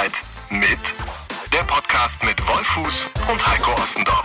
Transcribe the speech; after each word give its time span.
Zeit 0.00 0.12
mit 0.50 0.78
der 1.52 1.62
Podcast 1.64 2.24
mit 2.24 2.40
Wolfuß 2.40 3.06
und 3.30 3.46
Heiko 3.46 3.72
Ostendorf. 3.72 4.22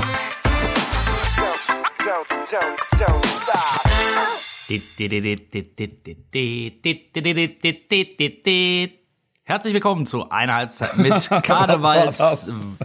Herzlich 9.44 9.74
willkommen 9.74 10.06
zu 10.06 10.30
einer 10.30 10.54
Halbzeit 10.54 10.96
mit 10.96 11.30
Karnevals 11.44 12.22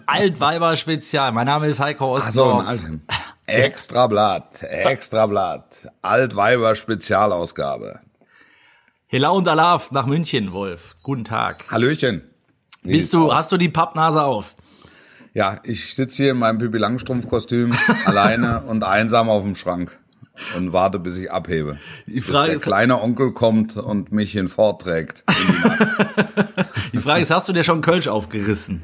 Altweiber 0.07 0.75
Spezial. 0.75 1.30
Mein 1.30 1.46
Name 1.46 1.68
ist 1.68 1.79
Heiko 1.79 2.16
Ach 2.16 2.22
so, 2.22 2.45
Ostendorf. 2.46 2.61
ein 2.62 2.66
Alten. 2.66 3.07
Extrablatt, 3.46 4.64
Extrablatt. 4.64 5.86
Altweiber 6.02 6.75
Spezialausgabe. 6.75 8.00
Hela 9.07 9.29
und 9.29 9.46
Alaf 9.46 9.93
nach 9.93 10.07
München, 10.07 10.50
Wolf. 10.52 10.96
Guten 11.04 11.22
Tag. 11.22 11.70
Hallöchen. 11.70 12.30
Wie 12.83 12.93
Bist 12.93 13.12
du, 13.15 13.30
aus? 13.30 13.39
hast 13.39 13.52
du 13.52 13.57
die 13.57 13.69
Pappnase 13.69 14.23
auf? 14.23 14.55
Ja, 15.34 15.61
ich 15.65 15.95
sitze 15.95 16.23
hier 16.25 16.33
in 16.33 16.39
meinem 16.39 16.59
Pippi 16.59 16.79
Langstrumpf-Kostüm 16.79 17.73
alleine 18.05 18.62
und 18.62 18.83
einsam 18.84 19.29
auf 19.29 19.43
dem 19.45 19.55
Schrank 19.55 19.97
und 20.56 20.73
warte, 20.73 20.98
bis 20.98 21.16
ich 21.16 21.30
abhebe. 21.30 21.79
Die 22.06 22.15
bis 22.15 22.25
Frage 22.25 22.47
der 22.47 22.56
ist- 22.56 22.62
kleine 22.62 23.01
Onkel 23.01 23.33
kommt 23.33 23.77
und 23.77 24.11
mich 24.12 24.33
hinfortträgt. 24.33 25.25
in 25.29 25.55
die. 25.55 26.55
Die 26.95 26.98
Frage 26.98 27.23
ist, 27.23 27.30
hast 27.30 27.48
du 27.48 27.53
dir 27.53 27.62
schon 27.62 27.80
Kölsch 27.83 28.09
aufgerissen? 28.09 28.83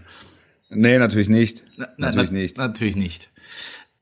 nee, 0.68 0.98
natürlich 0.98 1.28
nicht. 1.28 1.64
Na- 1.76 1.88
natürlich 1.96 2.30
na- 2.30 2.38
nicht. 2.38 2.58
Natürlich 2.58 2.96
nicht. 2.96 3.30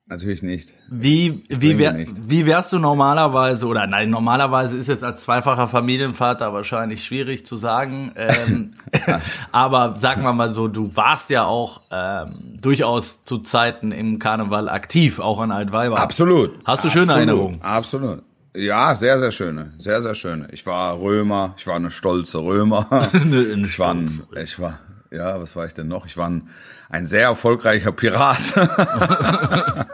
Natürlich 0.07 0.43
nicht. 0.43 0.75
Wie, 0.91 1.45
wie, 1.49 1.79
wär, 1.79 1.93
nicht. 1.95 2.29
wie 2.29 2.45
wärst 2.45 2.75
du 2.75 2.79
normalerweise, 2.79 3.67
oder 3.67 3.87
nein, 3.87 4.11
normalerweise 4.11 4.77
ist 4.77 4.87
jetzt 4.87 5.03
als 5.03 5.23
zweifacher 5.23 5.67
Familienvater 5.67 6.53
wahrscheinlich 6.53 7.03
schwierig 7.03 7.47
zu 7.47 7.57
sagen, 7.57 8.13
ähm, 8.15 8.75
aber 9.53 9.97
sagen 9.97 10.23
wir 10.23 10.35
mal 10.35 10.53
so, 10.53 10.69
du 10.69 10.95
warst 10.95 11.31
ja 11.31 11.45
auch 11.45 11.81
ähm, 11.91 12.59
durchaus 12.61 13.25
zu 13.25 13.39
Zeiten 13.39 13.93
im 13.93 14.19
Karneval 14.19 14.69
aktiv, 14.69 15.21
auch 15.21 15.41
an 15.41 15.51
Altweiber. 15.51 15.99
Absolut. 15.99 16.59
Hast 16.67 16.85
du 16.85 16.91
schöne 16.91 17.05
Absolut. 17.05 17.29
Erinnerungen? 17.29 17.63
Absolut. 17.63 18.23
Ja, 18.57 18.95
sehr, 18.95 19.19
sehr 19.19 19.33
schöne. 19.33 19.73
Sehr, 19.79 20.03
sehr 20.03 20.15
schöne. 20.15 20.49
Ich 20.53 20.67
war 20.67 21.01
Römer. 21.01 21.55
Ich 21.57 21.67
war 21.67 21.77
eine 21.77 21.91
stolze 21.91 22.39
Römer. 22.39 22.87
Eine 23.13 23.67
ich 23.67 23.79
war, 23.81 23.95
ein, 23.95 24.23
ich 24.37 24.61
war, 24.61 24.79
ja, 25.11 25.41
was 25.41 25.57
war 25.57 25.67
ich 25.67 25.75
denn 25.75 25.89
noch? 25.89 26.07
Ich 26.07 26.17
war 26.17 26.29
ein, 26.31 26.49
ein 26.95 27.07
sehr 27.07 27.23
erfolgreicher 27.23 27.91
Pirat. 27.91 28.55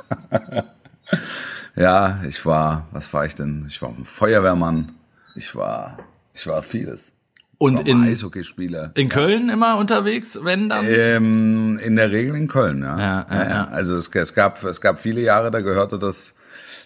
ja, 1.74 2.20
ich 2.28 2.44
war, 2.44 2.88
was 2.92 3.14
war 3.14 3.24
ich 3.24 3.34
denn? 3.34 3.64
Ich 3.68 3.80
war 3.80 3.88
ein 3.88 4.04
Feuerwehrmann. 4.04 4.92
Ich 5.34 5.56
war, 5.56 5.96
ich 6.34 6.46
war 6.46 6.62
vieles. 6.62 7.12
Und 7.56 7.78
war 7.78 7.86
in, 7.86 8.04
Eishockeyspieler. 8.04 8.92
in 8.94 9.08
Köln 9.08 9.48
immer 9.48 9.78
unterwegs, 9.78 10.40
wenn 10.42 10.68
dann? 10.68 10.84
Ähm, 10.86 11.80
in 11.82 11.96
der 11.96 12.10
Regel 12.10 12.36
in 12.36 12.48
Köln, 12.48 12.82
ja. 12.82 12.98
Ja, 12.98 13.26
ja, 13.30 13.48
ja. 13.48 13.68
Also 13.68 13.96
es, 13.96 14.08
es 14.08 14.34
gab 14.34 14.62
es 14.64 14.82
gab 14.82 14.98
viele 14.98 15.22
Jahre, 15.22 15.50
da 15.50 15.62
gehörte 15.62 15.98
das 15.98 16.34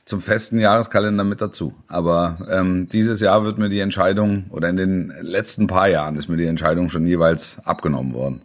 zum 0.04 0.20
festen 0.20 0.60
Jahreskalender 0.60 1.24
mit 1.24 1.40
dazu. 1.40 1.74
Aber 1.88 2.38
ähm, 2.48 2.88
dieses 2.88 3.20
Jahr 3.20 3.44
wird 3.44 3.58
mir 3.58 3.68
die 3.68 3.80
Entscheidung 3.80 4.44
oder 4.50 4.68
in 4.68 4.76
den 4.76 5.12
letzten 5.22 5.66
paar 5.66 5.88
Jahren 5.88 6.16
ist 6.16 6.28
mir 6.28 6.36
die 6.36 6.46
Entscheidung 6.46 6.88
schon 6.88 7.04
jeweils 7.04 7.58
abgenommen 7.64 8.14
worden. 8.14 8.42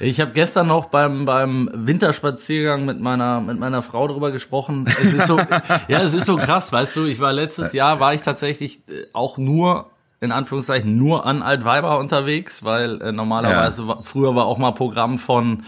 Ich 0.00 0.20
habe 0.20 0.32
gestern 0.32 0.66
noch 0.66 0.86
beim 0.86 1.24
beim 1.24 1.70
Winterspaziergang 1.72 2.84
mit 2.84 3.00
meiner 3.00 3.40
mit 3.40 3.58
meiner 3.58 3.82
Frau 3.82 4.06
darüber 4.08 4.30
gesprochen. 4.30 4.86
Es 4.86 5.12
ist 5.14 5.26
so 5.26 5.38
ja, 5.88 6.02
es 6.02 6.14
ist 6.14 6.26
so 6.26 6.36
krass, 6.36 6.72
weißt 6.72 6.96
du, 6.96 7.04
ich 7.04 7.20
war 7.20 7.32
letztes 7.32 7.72
Jahr 7.72 8.00
war 8.00 8.14
ich 8.14 8.22
tatsächlich 8.22 8.80
äh, 8.88 9.06
auch 9.12 9.38
nur 9.38 9.90
in 10.18 10.32
Anführungszeichen 10.32 10.96
nur 10.96 11.26
an 11.26 11.42
Altweiber 11.42 11.98
unterwegs, 11.98 12.64
weil 12.64 13.00
äh, 13.02 13.12
normalerweise 13.12 13.86
war, 13.86 14.02
früher 14.02 14.34
war 14.34 14.46
auch 14.46 14.56
mal 14.56 14.72
Programm 14.72 15.18
von 15.18 15.64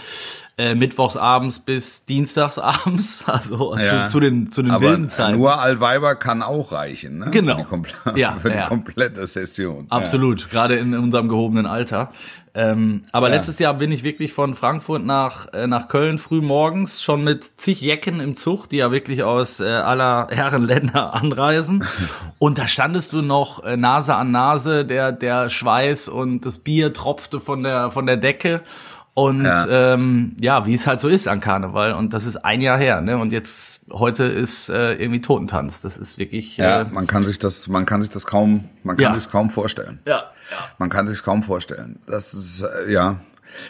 äh, 0.57 0.75
mittwochsabends 0.75 1.59
bis 1.61 2.07
dienstagsabends, 2.07 3.25
also 3.29 3.77
Ja. 3.77 4.07
zu, 4.07 4.13
zu 4.13 4.21
den 4.21 4.51
zu 4.51 4.63
den 4.63 4.71
Aber 4.73 4.83
wilden 4.89 5.09
Zeiten. 5.11 5.37
nur 5.39 5.59
Altweiber 5.59 6.15
kann 6.17 6.43
auch 6.43 6.73
reichen, 6.73 7.19
ne? 7.19 7.31
Genau. 7.31 7.57
Für 7.57 7.63
die, 7.63 7.69
komple 7.69 7.93
Ja, 8.17 8.37
für 8.39 8.51
die 8.51 8.57
ja. 8.57 8.67
komplette 8.69 9.27
Session. 9.27 9.87
Absolut, 9.91 10.49
gerade 10.51 10.77
in 10.77 10.95
unserem 10.95 11.29
gehobenen 11.29 11.67
Alter. 11.67 12.11
Ähm, 12.59 13.05
aber 13.13 13.29
Ja. 13.29 13.37
letztes 13.37 13.59
Jahr 13.61 13.75
bin 13.75 13.93
ich 13.93 14.03
wirklich 14.03 14.33
von 14.33 14.55
Frankfurt 14.55 15.05
nach, 15.05 15.47
äh, 15.53 15.67
nach 15.69 15.87
Köln 15.87 16.19
früh 16.19 16.41
morgens 16.41 17.03
schon 17.03 17.23
mit 17.23 17.45
zig 17.61 17.81
Jecken 17.81 18.19
im 18.19 18.35
Zug, 18.35 18.69
die 18.69 18.79
ja 18.79 18.91
wirklich 18.91 19.23
aus 19.23 19.61
äh, 19.61 19.65
aller 19.69 20.27
Herrenländer 20.31 21.15
anreisen. 21.23 21.85
Und 22.39 22.59
da 22.59 22.67
standest 22.67 23.13
du 23.13 23.23
noch 23.23 23.63
äh, 23.63 23.77
Nase 23.77 24.15
an 24.17 24.33
Nase, 24.33 24.85
der, 24.85 25.13
der 25.13 25.49
Schweiß 25.49 26.09
und 26.09 26.45
das 26.45 26.59
Bier 26.59 26.93
tropfte 26.93 27.39
von 27.39 27.63
der, 27.63 27.91
von 27.93 28.07
der 28.07 28.17
Decke. 28.17 28.63
Und 29.15 29.45
Ja. 29.45 29.95
ähm, 29.95 30.37
ja, 30.41 30.65
wie 30.67 30.75
es 30.75 30.87
halt 30.87 31.01
so 31.01 31.09
ist 31.09 31.27
an 31.27 31.41
Karneval. 31.41 31.93
Und 31.95 32.13
das 32.13 32.25
ist 32.25 32.37
ein 32.37 32.61
Jahr 32.61 32.79
her, 32.79 33.01
ne? 33.01 33.19
Und 33.19 33.33
jetzt 33.33 33.87
heute 33.93 34.25
ist 34.25 34.69
äh, 34.69 34.93
irgendwie 34.95 35.21
Totentanz. 35.21 35.81
Das 35.81 35.97
ist 35.97 36.19
wirklich. 36.19 36.57
Ja, 36.57 36.83
Äh, 36.83 36.85
man 36.85 37.09
kann 37.09 37.25
sich 37.25 37.39
das, 37.41 37.67
man 37.67 37.85
kann 37.85 38.01
sich 38.01 38.11
das 38.11 38.27
kaum, 38.27 38.65
man 38.85 38.97
kann 38.97 39.13
Ja. 39.13 39.19
sich 39.19 39.29
kaum 39.31 39.51
vorstellen. 39.51 39.99
ja, 40.07 40.23
ja. 40.51 40.57
Man 40.79 40.91
kann 40.91 41.07
sich 41.07 41.23
kaum 41.23 41.43
vorstellen. 41.43 41.99
Das 42.07 42.35
ist 42.35 42.63
äh, 42.63 42.91
ja. 42.91 43.21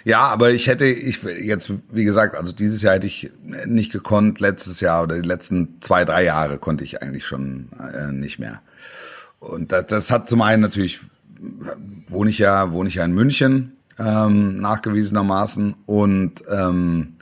Ja, 0.05 0.23
aber 0.23 0.51
ich 0.51 0.67
hätte, 0.67 0.87
ich 0.87 1.23
jetzt, 1.23 1.73
wie 1.93 2.05
gesagt, 2.05 2.35
also 2.35 2.53
dieses 2.53 2.83
Jahr 2.83 2.95
hätte 2.95 3.07
ich 3.07 3.31
nicht 3.65 3.93
gekonnt, 3.93 4.41
letztes 4.41 4.81
Jahr 4.81 5.05
oder 5.05 5.15
die 5.21 5.27
letzten 5.27 5.81
zwei, 5.81 6.05
drei 6.05 6.25
Jahre 6.25 6.59
konnte 6.59 6.83
ich 6.83 7.01
eigentlich 7.01 7.27
schon 7.27 7.69
äh, 7.95 8.11
nicht 8.11 8.39
mehr. 8.39 8.61
Und 9.39 9.73
das, 9.73 9.87
das 9.87 10.11
hat 10.11 10.29
zum 10.29 10.43
einen 10.43 10.63
natürlich, 10.63 11.01
wohne 12.09 12.31
ich 12.31 12.39
ja, 12.39 12.73
wohne 12.73 12.89
ich 12.89 12.97
ja 12.97 13.05
in 13.05 13.13
München, 13.13 13.77
ähm, 13.99 14.61
nachgewiesenermaßen. 14.61 15.75
Und 15.87 16.43
ähm, 16.51 17.17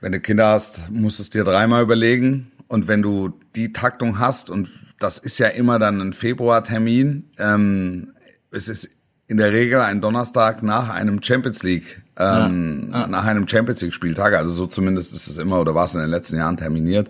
wenn 0.00 0.12
du 0.12 0.20
Kinder 0.20 0.48
hast, 0.48 0.90
musst 0.90 1.18
du 1.18 1.22
es 1.22 1.30
dir 1.30 1.44
dreimal 1.44 1.82
überlegen. 1.82 2.50
Und 2.68 2.88
wenn 2.88 3.02
du 3.02 3.38
die 3.54 3.72
Taktung 3.72 4.18
hast, 4.18 4.48
und 4.48 4.70
das 4.98 5.18
ist 5.18 5.38
ja 5.38 5.48
immer 5.48 5.78
dann 5.78 6.00
ein 6.00 6.12
Februartermin, 6.12 7.30
ähm, 7.38 8.14
es 8.52 8.68
ist 8.68 8.96
in 9.28 9.38
der 9.38 9.52
Regel 9.52 9.80
ein 9.80 10.00
Donnerstag 10.00 10.62
nach 10.62 10.88
einem 10.90 11.22
Champions 11.22 11.62
League, 11.62 12.02
ähm, 12.18 12.90
nach 12.90 13.24
einem 13.24 13.48
Champions 13.48 13.80
League 13.80 13.94
Spieltag, 13.94 14.34
also 14.34 14.50
so 14.50 14.66
zumindest 14.66 15.14
ist 15.14 15.26
es 15.28 15.38
immer 15.38 15.60
oder 15.60 15.74
war 15.74 15.84
es 15.84 15.94
in 15.94 16.00
den 16.00 16.10
letzten 16.10 16.36
Jahren 16.36 16.56
terminiert. 16.56 17.08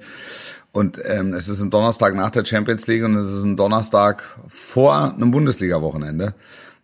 Und 0.72 0.98
ähm, 1.04 1.34
es 1.34 1.48
ist 1.48 1.60
ein 1.60 1.70
Donnerstag 1.70 2.14
nach 2.14 2.30
der 2.30 2.44
Champions 2.44 2.86
League 2.86 3.04
und 3.04 3.14
es 3.16 3.26
ist 3.30 3.44
ein 3.44 3.56
Donnerstag 3.56 4.22
vor 4.48 5.12
einem 5.14 5.30
Bundesliga-Wochenende. 5.30 6.34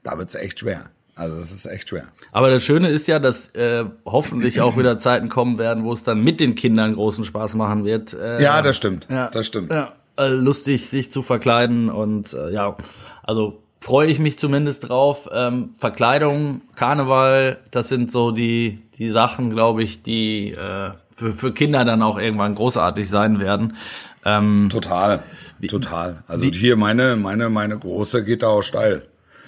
Da 0.03 0.19
wird's 0.19 0.35
echt 0.35 0.61
schwer. 0.61 0.91
Also 1.15 1.39
es 1.39 1.53
ist 1.53 1.67
echt 1.67 1.89
schwer. 1.89 2.05
Aber 2.33 2.51
das 2.51 2.63
Schöne 2.63 2.91
ist 2.91 3.09
ja, 3.09 3.19
dass 3.19 3.49
äh, 3.55 3.85
hoffentlich 4.05 4.61
auch 4.61 4.77
wieder 4.77 4.99
Zeiten 4.99 5.29
kommen 5.29 5.59
werden, 5.59 5.85
wo 5.85 5.93
es 5.93 6.05
dann 6.05 6.23
mit 6.23 6.39
den 6.39 6.55
Kindern 6.55 6.95
großen 6.95 7.25
Spaß 7.25 7.55
machen 7.55 7.85
wird. 7.85 8.15
Äh, 8.15 8.43
Ja, 8.43 8.61
das 8.63 8.77
stimmt. 8.77 9.09
ja, 9.11 9.29
Das 9.31 9.47
stimmt. 9.47 9.73
Ja, 9.73 9.93
äh, 10.17 10.29
lustig, 10.29 10.89
sich 10.89 11.11
zu 11.11 11.23
verkleiden 11.23 11.89
und 11.91 12.35
äh, 12.35 12.53
ja, 12.53 12.77
also 13.23 13.63
freue 13.81 14.09
ich 14.09 14.19
mich 14.19 14.39
zumindest 14.39 14.89
drauf. 14.89 15.29
Ähm, 15.33 15.75
Verkleidung, 15.79 16.63
Karneval, 16.75 17.59
das 17.71 17.89
sind 17.89 18.11
so 18.13 18.31
die 18.33 18.83
die 18.99 19.11
Sachen, 19.11 19.51
glaube 19.51 19.83
ich, 19.83 20.03
die 20.03 20.51
äh, 20.51 20.91
für, 21.15 21.31
für 21.33 21.53
Kinder 21.53 21.85
dann 21.85 22.03
auch 22.03 22.19
irgendwann 22.19 22.55
großartig 22.55 23.09
sein 23.09 23.39
werden. 23.41 23.77
Ähm, 24.25 24.69
Total, 24.71 25.23
total. 25.69 26.25
Also 26.27 26.45
hier 26.47 26.77
meine, 26.77 27.15
meine, 27.17 27.49
meine 27.49 27.79
große 27.79 28.25
geht 28.25 28.43
da 28.43 28.49
auch 28.49 28.63
steil. 28.63 29.03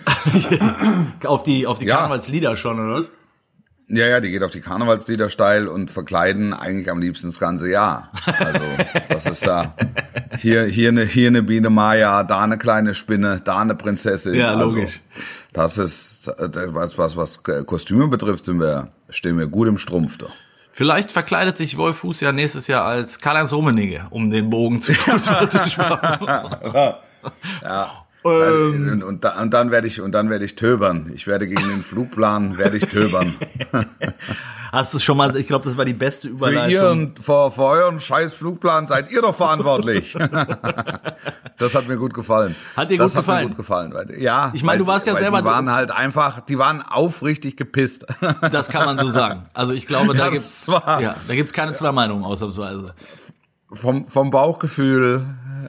auf 1.24 1.42
die 1.42 1.66
auf 1.66 1.78
die 1.78 1.86
Ja. 1.86 1.96
Karnevalslieder 1.96 2.56
schon, 2.56 2.78
oder? 2.78 3.00
was? 3.00 3.10
Ja, 3.92 4.06
ja, 4.06 4.20
die 4.20 4.30
geht 4.30 4.44
auf 4.44 4.52
die 4.52 4.60
Karnevalslieder 4.60 5.28
steil 5.28 5.66
und 5.66 5.90
verkleiden 5.90 6.52
eigentlich 6.52 6.88
am 6.90 7.00
liebsten 7.00 7.26
das 7.26 7.40
ganze 7.40 7.68
Jahr. 7.68 8.12
Also, 8.24 8.64
was 9.08 9.26
ist 9.26 9.46
da? 9.46 9.74
Hier, 10.36 10.64
hier 10.64 10.90
eine, 10.90 11.04
hier 11.04 11.26
eine 11.26 11.42
Biene 11.42 11.70
Maya, 11.70 12.22
da 12.22 12.44
eine 12.44 12.56
kleine 12.56 12.94
Spinne, 12.94 13.42
da 13.44 13.58
eine 13.58 13.74
Prinzessin. 13.74 14.34
Ja, 14.36 14.54
also, 14.54 14.76
logisch. 14.76 15.00
Das 15.52 15.76
ist, 15.76 16.28
äh, 16.28 16.72
was, 16.72 16.96
was, 16.96 17.16
was 17.16 17.42
Kostüme 17.42 18.06
betrifft, 18.06 18.44
sind 18.44 18.60
wir, 18.60 18.92
stehen 19.10 19.38
wir 19.38 19.48
gut 19.48 19.66
im 19.66 19.76
Strumpf, 19.76 20.18
doch. 20.18 20.30
Vielleicht 20.72 21.10
verkleidet 21.10 21.56
sich 21.56 21.76
Wolf 21.76 21.98
Fuß 21.98 22.20
ja 22.20 22.32
nächstes 22.32 22.68
Jahr 22.68 22.84
als 22.84 23.18
Karl-Heinz 23.18 23.52
Rummenigge, 23.52 24.06
um 24.10 24.30
den 24.30 24.48
Bogen 24.50 24.80
zu, 24.80 24.92
zu 24.94 25.66
spannen. 25.68 26.26
Ja. 27.62 28.06
Ähm. 28.24 29.02
und, 29.06 29.24
da, 29.24 29.40
und 29.40 29.50
dann 29.54 29.70
werde 29.70 29.86
ich 29.86 30.00
und 30.00 30.12
dann 30.12 30.28
werde 30.30 30.44
ich 30.44 30.54
töbern. 30.56 31.10
Ich 31.14 31.26
werde 31.26 31.46
gegen 31.48 31.68
den 31.68 31.82
Flugplan 31.82 32.58
werde 32.58 32.76
ich 32.76 32.84
töbern. 32.84 33.34
Hast 34.72 34.94
du 34.94 35.00
schon 35.00 35.16
mal, 35.16 35.34
ich 35.36 35.48
glaube, 35.48 35.64
das 35.64 35.76
war 35.76 35.84
die 35.84 35.94
beste 35.94 36.28
Für 36.28 36.34
Überleitung. 36.34 36.70
ihren, 36.70 37.16
für, 37.16 37.50
für 37.50 37.64
euren 37.64 37.98
scheiß 37.98 38.34
Flugplan 38.34 38.86
seid 38.86 39.10
ihr 39.10 39.20
doch 39.20 39.34
verantwortlich. 39.34 40.16
das 41.58 41.74
hat 41.74 41.88
mir 41.88 41.96
gut 41.96 42.14
gefallen. 42.14 42.54
Hat 42.76 42.88
dir 42.90 42.98
das 42.98 43.10
gut 43.12 43.16
hat 43.18 43.22
gefallen? 43.24 43.42
mir 43.44 43.48
gut 43.48 43.56
gefallen. 43.56 43.94
Weil, 43.94 44.20
ja. 44.20 44.52
Ich 44.54 44.62
meine, 44.62 44.78
du 44.78 44.86
warst 44.86 45.08
ja 45.08 45.16
selber- 45.16 45.38
Die 45.40 45.44
waren 45.44 45.72
halt 45.72 45.90
einfach, 45.90 46.40
die 46.40 46.58
waren 46.58 46.82
aufrichtig 46.82 47.56
gepisst. 47.56 48.06
Das 48.52 48.68
kann 48.68 48.84
man 48.86 48.98
so 48.98 49.10
sagen. 49.10 49.46
Also 49.54 49.72
ich 49.72 49.86
glaube, 49.88 50.14
da 50.14 50.24
Ja, 50.26 50.30
gibt's, 50.30 50.66
ja, 50.68 51.16
da 51.26 51.34
gibt's 51.34 51.52
keine 51.52 51.72
zwei 51.72 51.90
Meinungen 51.90 52.22
ausnahmsweise. 52.24 52.94
Vom, 53.72 54.06
vom 54.06 54.30
Bauchgefühl 54.30 55.26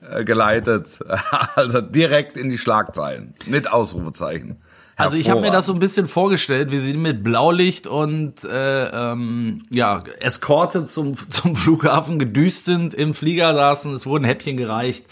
äh, 0.10 0.24
geleitet. 0.24 1.00
Also 1.56 1.82
direkt 1.82 2.38
in 2.38 2.50
die 2.50 2.58
Schlagzeilen. 2.58 3.34
Mit 3.46 3.72
Ausrufezeichen. 3.72 4.58
Also 4.96 5.18
ich 5.18 5.30
habe 5.30 5.42
mir 5.42 5.52
das 5.52 5.66
so 5.66 5.74
ein 5.74 5.80
bisschen 5.80 6.08
vorgestellt, 6.08 6.72
wie 6.72 6.80
sie 6.80 6.96
mit 6.96 7.24
Blaulicht 7.24 7.88
und 7.88 8.44
äh, 8.44 8.86
ähm, 8.86 9.64
ja 9.70 10.04
Eskorte 10.20 10.86
zum 10.86 11.18
zum 11.30 11.56
Flughafen 11.56 12.20
gedüst 12.20 12.66
sind, 12.66 12.94
im 12.94 13.14
Flieger 13.14 13.54
saßen, 13.54 13.94
es 13.94 14.06
wurden 14.06 14.26
Häppchen 14.26 14.58
gereicht 14.58 15.06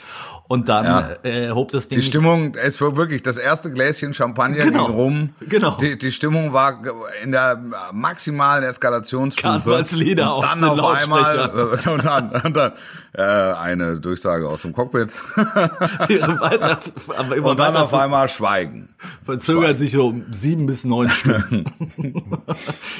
und 0.49 0.67
dann 0.67 0.83
Ja. 0.83 1.09
äh, 1.23 1.51
hob 1.51 1.71
das 1.71 1.87
Ding. 1.87 1.99
Die 1.99 2.03
Stimmung, 2.05 2.55
es 2.55 2.81
war 2.81 2.95
wirklich 2.97 3.23
das 3.23 3.37
erste 3.37 3.71
Gläschen 3.71 4.13
Champagner 4.13 4.65
Genau. 4.65 4.87
ging 4.87 4.95
rum. 4.95 5.29
Genau. 5.47 5.77
Die, 5.79 5.97
die 5.97 6.11
Stimmung 6.11 6.51
war 6.51 6.81
in 7.23 7.31
der 7.31 7.61
maximalen 7.93 8.63
Eskalationsstufe. 8.63 9.47
Karnevalslieder 9.47 10.35
und 10.35 10.43
aus 10.43 10.59
dann 10.59 10.63
auf 10.79 10.93
einmal 11.01 11.49
und 11.87 12.03
dann, 12.03 12.31
und 12.43 12.57
dann 12.57 12.71
äh, 13.13 13.21
eine 13.21 13.99
Durchsage 13.99 14.49
aus 14.49 14.63
dem 14.63 14.73
Cockpit 14.73 15.11
weiter, 15.35 16.79
aber 17.15 17.35
immer 17.35 17.49
und 17.51 17.59
dann 17.59 17.75
auf 17.77 17.93
einmal 17.93 18.27
Schweigen. 18.27 18.89
verzögert 19.23 19.77
sich 19.79 19.91
so 19.91 20.07
um 20.07 20.25
sieben 20.33 20.65
bis 20.65 20.83
neun 20.83 21.09
Stunden. 21.09 21.63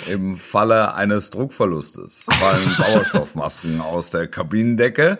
Im 0.07 0.37
Falle 0.37 0.93
eines 0.93 1.31
Druckverlustes 1.31 2.25
fallen 2.29 2.71
Sauerstoffmasken 2.77 3.81
aus 3.81 4.11
der 4.11 4.27
Kabinendecke. 4.27 5.17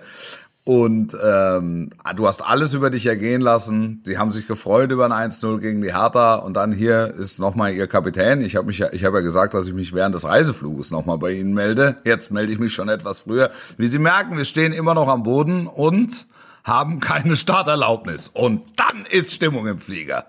Und 0.70 1.18
ähm, 1.20 1.90
du 2.16 2.28
hast 2.28 2.46
alles 2.46 2.76
über 2.76 2.92
dich 2.92 3.08
ergehen 3.08 3.42
lassen. 3.42 4.04
Sie 4.06 4.20
haben 4.20 4.32
sich 4.32 4.48
gefreut 4.48 4.92
über 4.92 5.10
ein 5.12 5.32
1-0 5.32 5.58
gegen 5.62 5.82
die 5.82 5.96
Hertha. 5.96 6.36
Und 6.36 6.54
dann 6.54 6.72
hier 6.72 7.12
ist 7.18 7.40
nochmal 7.40 7.74
Ihr 7.74 7.88
Kapitän. 7.88 8.42
Ich 8.42 8.56
habe 8.56 8.68
mich, 8.68 8.78
ja, 8.78 8.90
ich 8.94 9.04
habe 9.04 9.18
ja 9.18 9.24
gesagt, 9.24 9.56
dass 9.56 9.66
ich 9.66 9.74
mich 9.74 9.94
während 9.94 10.14
des 10.14 10.26
Reisefluges 10.26 10.92
nochmal 10.92 11.18
bei 11.18 11.32
Ihnen 11.32 11.56
melde. 11.56 11.96
Jetzt 12.04 12.30
melde 12.30 12.54
ich 12.54 12.60
mich 12.60 12.72
schon 12.72 12.88
etwas 12.88 13.22
früher. 13.22 13.50
Wie 13.78 13.88
Sie 13.88 13.98
merken, 13.98 14.38
wir 14.38 14.46
stehen 14.46 14.72
immer 14.72 14.94
noch 14.94 15.08
am 15.08 15.24
Boden 15.24 15.66
und 15.66 16.28
haben 16.64 17.00
keine 17.00 17.36
Starterlaubnis. 17.36 18.28
Und 18.28 18.62
dann 18.76 19.08
ist 19.10 19.34
Stimmung 19.34 19.66
im 19.66 19.80
Flieger. 19.80 20.28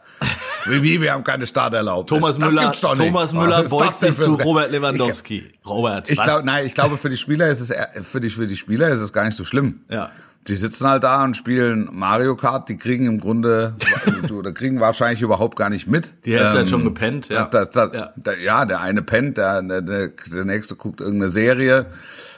Wie, 0.65 0.83
wie 0.83 1.03
wir 1.03 1.13
haben 1.13 1.25
keine 1.25 1.47
Starterlaubnis. 1.47 2.09
Thomas 2.19 2.39
Das 2.39 2.51
Müller. 2.51 2.73
Thomas 2.73 3.35
Müller 3.35 3.63
beugt 3.65 4.01
sich 4.01 4.17
zu 4.17 4.37
Robert 4.37 4.71
Lewandowski. 4.71 5.53
Robert, 5.67 6.09
Ich 6.09 6.17
was? 6.17 6.25
glaube, 6.25 6.47
nein, 6.47 6.65
ich 6.65 6.75
glaube, 6.75 6.97
für 6.97 7.11
die 7.11 7.19
Spieler 7.19 7.49
ist 7.49 7.61
es 7.61 7.75
für 8.07 8.21
die 8.23 8.31
für 8.31 8.47
die 8.47 8.57
Spieler 8.57 8.89
ist 8.89 9.01
es 9.01 9.13
gar 9.13 9.25
nicht 9.27 9.37
so 9.37 9.45
schlimm. 9.45 9.81
Ja. 9.91 10.11
Die 10.49 10.57
sitzen 10.57 10.89
halt 10.89 11.05
da 11.05 11.23
und 11.23 11.37
spielen 11.37 11.89
Mario 11.93 12.35
Kart. 12.35 12.69
Die 12.71 12.79
kriegen 12.79 13.07
im 13.07 13.21
Grunde 13.21 13.75
oder 14.33 14.53
kriegen 14.53 14.81
wahrscheinlich 14.81 15.21
überhaupt 15.21 15.57
gar 15.57 15.69
nicht 15.69 15.87
mit. 15.87 16.07
Ähm, 16.07 16.13
Die 16.25 16.35
Hälfte 16.35 16.59
hat 16.61 16.69
schon 16.69 16.85
gepennt, 16.85 17.29
ja. 17.29 17.45
Das, 17.45 17.71
das, 17.71 17.93
Ja. 17.93 18.13
ja. 18.25 18.33
ja, 18.43 18.65
der 18.65 18.81
eine 18.81 19.03
pennt, 19.03 19.37
der, 19.37 19.63
der, 19.63 19.81
der 19.83 20.45
nächste 20.45 20.77
guckt 20.77 21.01
irgendeine 21.01 21.29
Serie. 21.31 21.87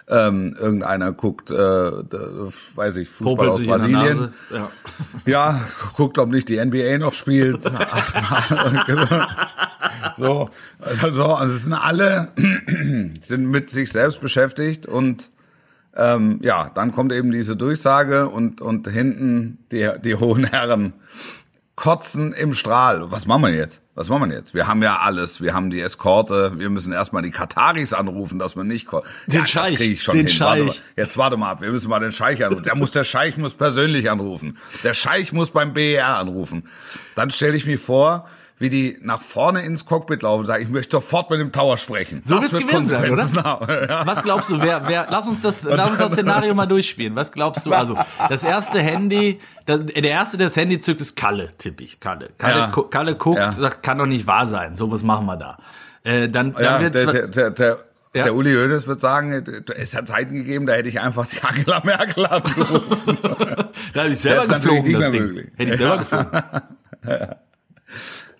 Ähm, 0.08 0.56
irgendeiner 0.58 1.12
guckt, 1.12 1.52
äh, 1.52 1.54
weiß 1.54 2.96
ich, 2.96 3.08
Fußball 3.08 3.48
aus 3.48 3.64
Brasilien. 3.64 4.34
Ja. 4.50 4.70
Ja, 5.24 5.60
guckt, 5.96 6.18
ob 6.18 6.28
nicht 6.28 6.48
die 6.48 6.62
NBA 6.62 6.98
noch 6.98 7.12
spielt. 7.12 7.62
so, 10.16 10.50
also, 10.80 11.24
also 11.24 11.54
es 11.54 11.62
sind 11.62 11.74
alle 11.74 12.32
sind 13.20 13.46
mit 13.48 13.70
sich 13.70 13.92
selbst 13.92 14.20
beschäftigt 14.20 14.86
und 14.86 15.30
ähm, 15.96 16.38
ja, 16.42 16.70
dann 16.74 16.92
kommt 16.92 17.12
eben 17.12 17.30
diese 17.30 17.56
Durchsage 17.56 18.28
und 18.28 18.60
und 18.60 18.88
hinten 18.88 19.58
die 19.72 19.90
die 20.04 20.14
hohen 20.14 20.44
Herren 20.50 20.92
kotzen 21.74 22.32
im 22.32 22.54
Strahl. 22.54 23.10
Was 23.10 23.26
machen 23.26 23.42
wir 23.42 23.50
jetzt? 23.54 23.80
Was 23.94 24.08
machen 24.08 24.28
wir 24.30 24.36
jetzt? 24.36 24.54
Wir 24.54 24.66
haben 24.68 24.82
ja 24.82 24.98
alles. 25.00 25.42
Wir 25.42 25.52
haben 25.52 25.68
die 25.70 25.80
Eskorte. 25.80 26.52
Wir 26.58 26.70
müssen 26.70 26.92
erstmal 26.92 27.22
die 27.22 27.30
Kataris 27.30 27.92
anrufen, 27.92 28.38
dass 28.38 28.56
man 28.56 28.66
nicht 28.66 28.86
ko- 28.86 29.02
Den 29.26 29.40
ja, 29.40 29.46
Scheich, 29.46 29.70
Das 29.70 29.78
kriege 29.78 29.94
ich 29.94 30.02
schon 30.02 30.16
den 30.16 30.26
hin. 30.28 30.40
Warte 30.40 30.66
Scheich. 30.68 30.80
mal. 30.80 30.84
Jetzt 31.02 31.18
warte 31.18 31.36
mal 31.36 31.50
ab. 31.50 31.60
Wir 31.60 31.70
müssen 31.70 31.90
mal 31.90 32.00
den 32.00 32.12
Scheich 32.12 32.42
anrufen. 32.44 32.62
Der 32.64 32.74
muss 32.74 32.90
der 32.92 33.04
Scheich 33.04 33.36
muss 33.36 33.54
persönlich 33.54 34.10
anrufen. 34.10 34.56
Der 34.84 34.94
Scheich 34.94 35.32
muss 35.32 35.50
beim 35.50 35.72
BER 35.74 36.06
anrufen. 36.18 36.64
Dann 37.16 37.30
stelle 37.30 37.56
ich 37.56 37.66
mir 37.66 37.78
vor, 37.78 38.28
wie 38.62 38.68
die 38.70 38.96
nach 39.02 39.20
vorne 39.20 39.62
ins 39.64 39.84
Cockpit 39.84 40.22
laufen 40.22 40.40
und 40.40 40.46
sagen, 40.46 40.62
ich 40.62 40.68
möchte 40.68 40.92
sofort 40.96 41.28
mit 41.30 41.40
dem 41.40 41.50
Tower 41.50 41.76
sprechen. 41.78 42.22
So 42.24 42.40
wird's 42.40 42.52
wird 42.52 42.68
gewesen 42.68 42.86
sein, 42.86 43.10
oder? 43.10 43.26
Ja. 43.88 44.06
Was 44.06 44.22
glaubst 44.22 44.48
du, 44.50 44.60
wer, 44.62 44.86
wer, 44.88 45.08
lass 45.10 45.26
uns 45.26 45.42
das, 45.42 45.64
lass 45.64 45.90
uns 45.90 45.98
das 45.98 46.12
Szenario 46.12 46.54
mal 46.54 46.66
durchspielen. 46.66 47.16
Was 47.16 47.32
glaubst 47.32 47.66
du? 47.66 47.72
Also, 47.72 47.98
das 48.28 48.44
erste 48.44 48.80
Handy, 48.80 49.40
der, 49.66 49.78
der 49.78 50.02
erste, 50.04 50.38
der 50.38 50.46
das 50.46 50.56
Handy 50.56 50.78
zückt, 50.78 51.00
ist 51.00 51.16
Kalle, 51.16 51.48
tippe 51.58 51.82
ich, 51.82 51.98
Kalle. 52.00 52.30
Kalle, 52.38 52.58
Ja. 52.74 52.82
Kalle 52.88 53.16
guckt, 53.16 53.38
Ja. 53.38 53.50
sagt, 53.52 53.82
kann 53.82 53.98
doch 53.98 54.06
nicht 54.06 54.26
wahr 54.28 54.46
sein. 54.46 54.76
So, 54.76 54.90
was 54.92 55.02
machen 55.02 55.26
wir 55.26 55.36
da? 55.36 55.58
Äh, 56.04 56.28
dann, 56.28 56.52
dann 56.52 56.62
Ja, 56.62 56.80
wird's, 56.80 56.94
der, 57.04 57.12
der, 57.12 57.28
der, 57.28 57.50
der, 57.50 57.78
Ja. 58.14 58.22
der 58.22 58.34
Uli 58.36 58.54
Hoeneß 58.54 58.86
wird 58.86 59.00
sagen, 59.00 59.42
es 59.76 59.96
hat 59.96 60.06
Zeiten 60.06 60.34
gegeben, 60.34 60.66
da 60.66 60.74
hätte 60.74 60.88
ich 60.88 61.00
einfach 61.00 61.26
die 61.26 61.42
Angela 61.42 61.80
Merkel 61.84 62.26
angerufen. 62.28 63.18
da 63.94 64.02
hätte 64.02 64.12
ich 64.12 64.20
selber 64.20 64.46
geflogen, 64.46 64.92
das 64.92 65.10
Ding. 65.10 65.22
möglich. 65.22 65.46
Hätte 65.56 65.70
ich 65.72 65.76
selber 65.78 65.98
geflogen. 65.98 66.30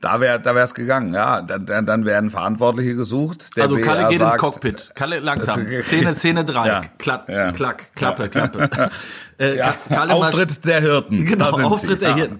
Da 0.02 0.20
wäre 0.20 0.40
da 0.40 0.54
wär's 0.54 0.74
gegangen, 0.74 1.14
ja. 1.14 1.40
Dann, 1.42 1.64
dann, 1.64 1.86
dann 1.86 2.04
werden 2.04 2.28
Verantwortliche 2.30 2.94
gesucht. 2.96 3.56
Der 3.56 3.62
Also 3.64 3.76
Kalle 3.76 4.00
BR 4.00 4.08
geht 4.10 4.18
sagt, 4.18 4.32
ins 4.34 4.40
Cockpit. 4.40 4.90
Kalle 4.96 5.20
langsam. 5.20 5.64
Szene, 5.82 6.14
Szene 6.16 6.44
drei. 6.44 6.66
Ja. 6.66 6.82
Klack, 6.98 7.28
Ja. 7.28 7.52
klack, 7.52 7.94
Klappe, 7.94 8.28
Klappe. 8.28 8.68
Äh, 9.38 9.56
Ja, 9.56 9.72
Ka- 9.88 9.94
Kalle 9.94 10.14
Auftritt 10.14 10.64
der 10.64 10.80
Hirten. 10.80 11.24
Genau, 11.26 11.50
Auftritt 11.50 12.00
sie. 12.00 12.04
der. 12.04 12.14
Hirten. 12.16 12.38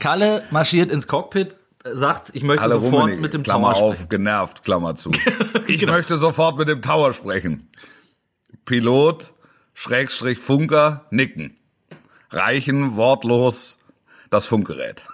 Kalle 0.00 0.42
marschiert 0.50 0.90
ins 0.90 1.06
Cockpit, 1.06 1.54
sagt, 1.84 2.30
ich 2.34 2.42
möchte 2.42 2.62
Alle 2.64 2.74
sofort 2.74 2.92
Rummenigge, 2.94 3.22
mit 3.22 3.32
dem 3.34 3.42
Klammer 3.44 3.72
Tower 3.74 3.82
auf, 3.82 3.94
sprechen. 3.94 4.08
genervt, 4.10 4.64
Klammer 4.64 4.94
zu. 4.96 5.10
Ich 5.68 5.80
Genau. 5.80 5.92
möchte 5.92 6.16
sofort 6.16 6.58
mit 6.58 6.68
dem 6.68 6.82
Tower 6.82 7.12
sprechen. 7.12 7.68
Pilot, 8.64 9.32
Schrägstrich 9.74 10.38
Funker, 10.38 11.06
nicken. 11.10 11.56
Reichen 12.30 12.96
wortlos 12.96 13.78
das 14.30 14.46
Funkgerät. 14.46 15.04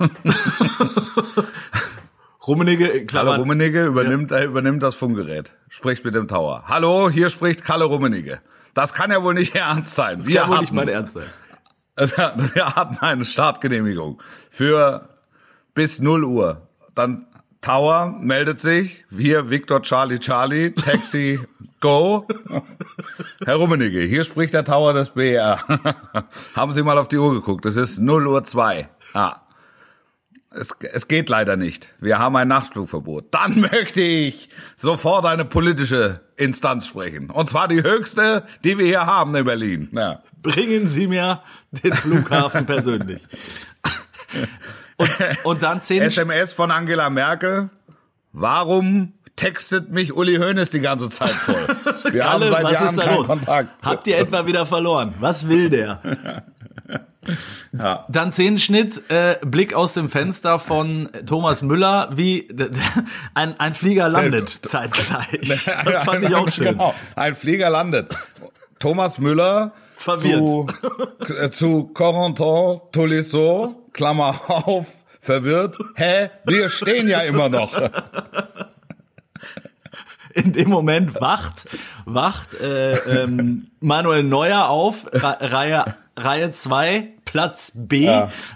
Rummenigge, 2.46 2.88
Kalle 2.88 3.04
Klammer, 3.06 3.36
Rummenigge 3.38 3.86
übernimmt, 3.86 4.30
er 4.30 4.44
übernimmt 4.44 4.82
das 4.82 4.94
Funkgerät, 4.94 5.54
spricht 5.70 6.04
mit 6.04 6.14
dem 6.14 6.28
Tower. 6.28 6.64
Hallo, 6.66 7.08
hier 7.08 7.30
spricht 7.30 7.64
Kalle 7.64 7.84
Rummenigge. 7.84 8.40
Das 8.74 8.92
kann 8.92 9.10
ja 9.10 9.22
wohl 9.22 9.34
nicht 9.34 9.54
ernst 9.56 9.94
sein. 9.94 10.26
Wir 10.26 10.42
kann 10.42 10.50
wohl 10.50 10.58
nicht 10.60 10.72
mein 10.72 10.88
Ernst 10.88 11.14
sein. 11.14 11.26
Also, 11.96 12.16
wir 12.54 12.74
hatten 12.74 12.98
eine 12.98 13.24
Startgenehmigung 13.24 14.20
für 14.50 15.08
bis 15.74 16.00
0 16.00 16.24
Uhr. 16.24 16.68
Dann 16.94 17.26
Tower 17.62 18.14
meldet 18.20 18.60
sich, 18.60 19.06
wir 19.08 19.48
Victor 19.48 19.80
Charlie 19.80 20.18
Charlie, 20.18 20.72
Taxi 20.72 21.40
Go. 21.80 22.26
Herr 23.42 23.54
Rummenigge, 23.54 24.00
hier 24.00 24.24
spricht 24.24 24.52
der 24.52 24.66
Tower 24.66 24.92
des 24.92 25.10
BR. 25.10 25.60
Haben 26.54 26.72
Sie 26.74 26.82
mal 26.82 26.98
auf 26.98 27.08
die 27.08 27.16
Uhr 27.16 27.32
geguckt, 27.32 27.64
es 27.64 27.78
ist 27.78 27.98
0 27.98 28.26
Uhr 28.26 28.44
2. 28.44 28.88
Ah. 29.14 29.40
Es, 30.50 30.76
es 30.92 31.08
geht 31.08 31.28
leider 31.28 31.56
nicht. 31.56 31.88
Wir 31.98 32.18
haben 32.18 32.36
ein 32.36 32.46
Nachtflugverbot. 32.48 33.32
Dann 33.32 33.60
möchte 33.72 34.00
ich 34.02 34.48
sofort 34.76 35.24
eine 35.24 35.44
politische 35.44 36.20
Instanz 36.36 36.86
sprechen. 36.86 37.30
Und 37.30 37.48
zwar 37.48 37.66
die 37.66 37.82
höchste, 37.82 38.44
die 38.62 38.78
wir 38.78 38.86
hier 38.86 39.06
haben 39.06 39.34
in 39.34 39.44
Berlin. 39.44 39.88
Ja. 39.92 40.22
Bringen 40.42 40.86
Sie 40.86 41.06
mir 41.06 41.42
den 41.70 41.94
Flughafen 41.94 42.66
persönlich. 42.66 43.26
Und, 44.96 45.10
und 45.44 45.62
dann 45.62 45.80
zehn, 45.80 46.02
SMS 46.02 46.52
von 46.52 46.70
Angela 46.70 47.10
Merkel. 47.10 47.70
Warum 48.32 49.12
textet 49.36 49.90
mich 49.90 50.12
Uli 50.12 50.36
Hoeneß 50.36 50.70
die 50.70 50.80
ganze 50.80 51.10
Zeit 51.10 51.30
voll? 51.30 51.54
Wir 52.12 52.20
Kalle, 52.20 52.46
haben 52.46 52.50
seit 52.50 52.64
was 52.64 52.72
Jahren 52.72 52.86
ist 52.86 52.98
da 52.98 53.14
los? 53.14 53.26
Kontakt. 53.26 53.82
Habt 53.82 54.06
ihr 54.06 54.18
etwa 54.18 54.46
wieder 54.46 54.66
verloren? 54.66 55.14
Was 55.18 55.48
will 55.48 55.70
der? 55.70 56.44
Ja. 57.72 58.06
Dann 58.08 58.32
Szenenschnitt, 58.32 59.10
äh, 59.10 59.36
Blick 59.44 59.72
aus 59.74 59.94
dem 59.94 60.08
Fenster 60.10 60.58
von 60.58 61.08
Thomas 61.26 61.62
Müller, 61.62 62.10
wie 62.12 62.46
ein, 63.34 63.58
ein 63.58 63.74
Flieger 63.74 64.08
landet 64.08 64.50
zeitgleich. 64.50 65.66
Das 65.84 66.02
fand 66.04 66.24
ich 66.24 66.34
auch 66.34 66.48
schön. 66.50 66.64
Genau. 66.64 66.94
Ein 67.16 67.34
Flieger 67.34 67.70
landet. 67.70 68.16
Thomas 68.78 69.18
Müller 69.18 69.72
Verwirrt. 69.94 70.74
zu, 71.26 71.34
äh, 71.34 71.50
zu 71.50 71.90
Corentin 71.94 72.80
Tolisso, 72.92 73.88
Klammer 73.92 74.38
auf, 74.48 74.86
verwirrt. 75.20 75.76
Hä? 75.96 76.30
Wir 76.44 76.68
stehen 76.68 77.08
ja 77.08 77.20
immer 77.22 77.48
noch. 77.48 77.72
In 80.34 80.52
dem 80.52 80.68
Moment 80.68 81.20
wacht, 81.20 81.68
wacht 82.04 82.54
äh, 82.54 82.96
ähm, 83.22 83.68
Manuel 83.80 84.22
Neuer 84.24 84.68
auf, 84.68 85.06
Ra 85.12 85.38
Reihe 85.40 85.94
Reihe 86.16 86.50
2, 86.50 87.12
Platz 87.24 87.72
B, 87.74 88.08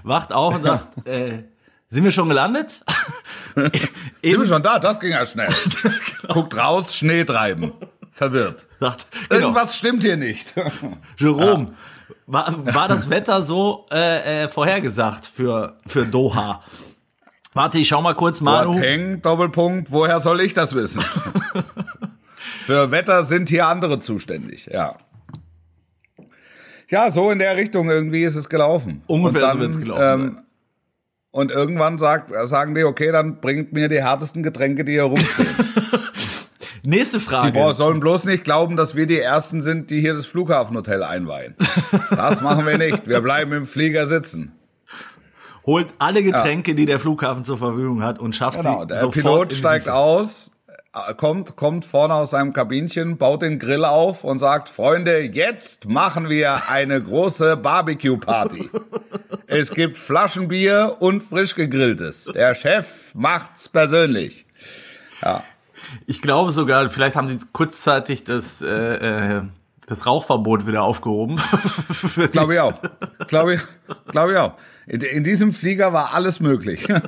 wacht 0.02 0.32
auf 0.32 0.56
und 0.56 0.62
sagt, 0.62 1.06
äh, 1.06 1.44
sind 1.88 2.04
wir 2.04 2.12
schon 2.12 2.28
gelandet? 2.28 2.84
Sind 3.54 3.72
Eben 4.22 4.42
wir 4.42 4.48
schon 4.48 4.62
da? 4.62 4.78
Das 4.78 5.00
ging 5.00 5.10
ja 5.10 5.24
schnell. 5.24 5.48
Guckt 6.28 6.56
raus, 6.56 6.94
Schnee 6.94 7.24
treiben. 7.24 7.72
Verwirrt. 8.12 8.66
sagt, 8.78 9.06
genau, 9.28 9.42
Irgendwas 9.42 9.76
stimmt 9.76 10.02
hier 10.02 10.16
nicht. 10.16 10.54
Jerome, 11.16 11.74
war, 12.26 12.74
war 12.74 12.88
das 12.88 13.08
Wetter 13.08 13.42
so 13.42 13.86
äh, 13.90 14.44
äh, 14.44 14.48
vorhergesagt 14.48 15.26
für, 15.26 15.78
für 15.86 16.04
Doha? 16.04 16.62
Warte, 17.58 17.78
ich 17.80 17.88
schau 17.88 18.00
mal 18.00 18.14
kurz, 18.14 18.40
Manu. 18.40 18.74
Boateng, 18.74 19.20
Doppelpunkt, 19.20 19.90
woher 19.90 20.20
soll 20.20 20.40
ich 20.42 20.54
das 20.54 20.76
wissen? 20.76 21.02
Für 22.66 22.92
Wetter 22.92 23.24
sind 23.24 23.48
hier 23.48 23.66
andere 23.66 23.98
zuständig, 23.98 24.66
ja. 24.72 24.94
Ja, 26.88 27.10
so 27.10 27.32
in 27.32 27.40
der 27.40 27.56
Richtung 27.56 27.90
irgendwie 27.90 28.22
ist 28.22 28.36
es 28.36 28.48
gelaufen. 28.48 29.02
Ungefähr 29.08 29.44
Und 29.48 29.52
so 29.54 29.58
wird's 29.60 29.78
gelaufen 29.80 30.02
Ähm, 30.22 30.38
Und 31.32 31.50
irgendwann 31.50 31.98
sagt, 31.98 32.30
sagen 32.46 32.76
die, 32.76 32.84
okay, 32.84 33.10
dann 33.10 33.40
bringt 33.40 33.72
mir 33.72 33.88
die 33.88 34.00
härtesten 34.04 34.44
Getränke, 34.44 34.84
die 34.84 34.92
hier 34.92 35.02
rumstehen. 35.02 35.48
Nächste 36.84 37.18
Die 37.18 37.24
Frage. 37.24 37.50
bro- 37.50 37.72
sollen 37.72 37.98
bloß 37.98 38.24
nicht 38.26 38.44
glauben, 38.44 38.76
dass 38.76 38.94
wir 38.94 39.06
die 39.06 39.18
Ersten 39.18 39.62
sind, 39.62 39.90
die 39.90 40.00
hier 40.00 40.14
das 40.14 40.26
Flughafenhotel 40.26 41.02
einweihen. 41.02 41.56
Das 42.10 42.40
machen 42.40 42.64
wir 42.66 42.78
nicht. 42.78 43.08
Wir 43.08 43.20
bleiben 43.20 43.52
im 43.52 43.66
Flieger 43.66 44.06
sitzen. 44.06 44.52
Holt 45.68 45.88
alle 45.98 46.22
Getränke, 46.22 46.74
die 46.74 46.86
der 46.86 46.98
Flughafen 46.98 47.44
zur 47.44 47.58
Verfügung 47.58 48.02
hat 48.02 48.18
und 48.18 48.34
schafft 48.34 48.62
Genau, 48.62 48.80
sie 48.80 48.86
der 48.86 49.00
sofort 49.00 49.12
Pilot 49.12 49.52
steigt 49.52 49.86
aus, 49.90 50.50
äh, 50.94 51.12
kommt, 51.12 51.56
kommt 51.56 51.84
vorne 51.84 52.14
aus 52.14 52.30
seinem 52.30 52.54
Kabinchen, 52.54 53.18
baut 53.18 53.42
den 53.42 53.58
Grill 53.58 53.84
auf 53.84 54.24
und 54.24 54.38
sagt, 54.38 54.70
Freunde, 54.70 55.20
jetzt 55.20 55.86
machen 55.86 56.30
wir 56.30 56.70
eine 56.70 57.02
große 57.02 57.58
Barbecue-Party. 57.58 58.70
es 59.46 59.70
gibt 59.70 59.98
Flaschenbier 59.98 60.96
und 61.00 61.22
frisch 61.22 61.54
gegrilltes. 61.54 62.24
Der 62.34 62.54
Chef 62.54 63.14
macht's 63.14 63.68
persönlich. 63.68 64.46
Ich 66.06 66.22
glaube 66.22 66.50
sogar, 66.52 66.88
vielleicht 66.88 67.14
haben 67.14 67.28
sie 67.28 67.44
kurzzeitig 67.52 68.24
das, 68.24 68.62
äh, 68.62 69.36
äh, 69.36 69.42
das 69.86 70.06
Rauchverbot 70.06 70.66
wieder 70.66 70.82
aufgehoben. 70.82 71.38
Glaube 72.32 72.54
ich 72.54 72.60
auch. 72.60 72.80
Glaube 73.26 73.56
ich, 73.56 73.60
glaube 74.10 74.32
ich 74.32 74.38
auch. 74.38 74.54
In, 74.88 75.22
diesem 75.24 75.52
Flieger 75.52 75.92
war 75.92 76.14
alles 76.14 76.40
möglich. 76.40 76.86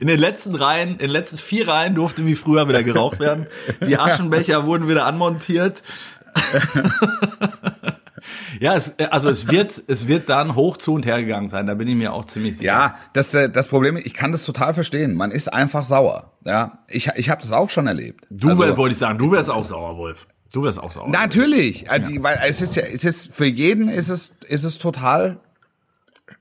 In 0.00 0.06
den 0.08 0.18
letzten 0.20 0.54
Reihen, 0.54 0.90
in 0.92 0.98
den 0.98 1.10
letzten 1.10 1.38
vier 1.38 1.66
Reihen 1.68 1.94
durfte 1.94 2.26
wie 2.26 2.34
früher 2.36 2.68
wieder 2.68 2.82
geraucht 2.82 3.20
werden. 3.20 3.46
Die 3.86 3.96
Aschenbecher 3.98 4.66
wurden 4.66 4.88
wieder 4.88 5.06
anmontiert. 5.06 5.82
ja, 8.60 8.74
es, 8.74 8.98
also 8.98 9.28
es 9.28 9.48
wird, 9.48 9.82
es 9.86 10.08
wird 10.08 10.28
dann 10.28 10.54
hoch 10.54 10.76
zu 10.76 10.94
und 10.94 11.06
her 11.06 11.20
gegangen 11.20 11.48
sein. 11.48 11.66
Da 11.66 11.74
bin 11.74 11.88
ich 11.88 11.94
mir 11.96 12.12
auch 12.12 12.24
ziemlich 12.26 12.56
sicher. 12.58 12.66
Ja, 12.66 12.94
das, 13.12 13.32
äh, 13.34 13.48
das 13.50 13.68
Problem, 13.68 13.96
ich 13.96 14.14
kann 14.14 14.32
das 14.32 14.44
total 14.44 14.74
verstehen. 14.74 15.14
Man 15.14 15.30
ist 15.30 15.52
einfach 15.52 15.84
sauer. 15.84 16.32
Ja, 16.44 16.78
ich, 16.88 17.08
ich 17.16 17.30
habe 17.30 17.40
das 17.40 17.52
auch 17.52 17.70
schon 17.70 17.86
erlebt. 17.86 18.24
Du 18.30 18.48
Also- 18.50 18.62
wär- 18.64 18.76
wollte 18.76 18.92
ich 18.92 18.98
sagen, 18.98 19.18
du 19.18 19.32
wärst 19.32 19.50
auch 19.50 19.64
sauer, 19.64 19.96
Wolf. 19.96 20.26
Du 20.52 20.62
wärst 20.64 20.78
auch 20.80 20.90
sauer. 20.90 21.08
Natürlich, 21.08 21.90
also, 21.90 22.10
die- 22.10 22.22
weil 22.22 22.38
es 22.46 22.60
ist 22.60 22.76
ja, 22.76 22.82
es 22.82 23.04
ist 23.04 23.34
für 23.34 23.46
jeden 23.46 23.88
ist 23.88 24.08
es 24.10 24.34
ist 24.48 24.64
es 24.64 24.78
total 24.78 25.40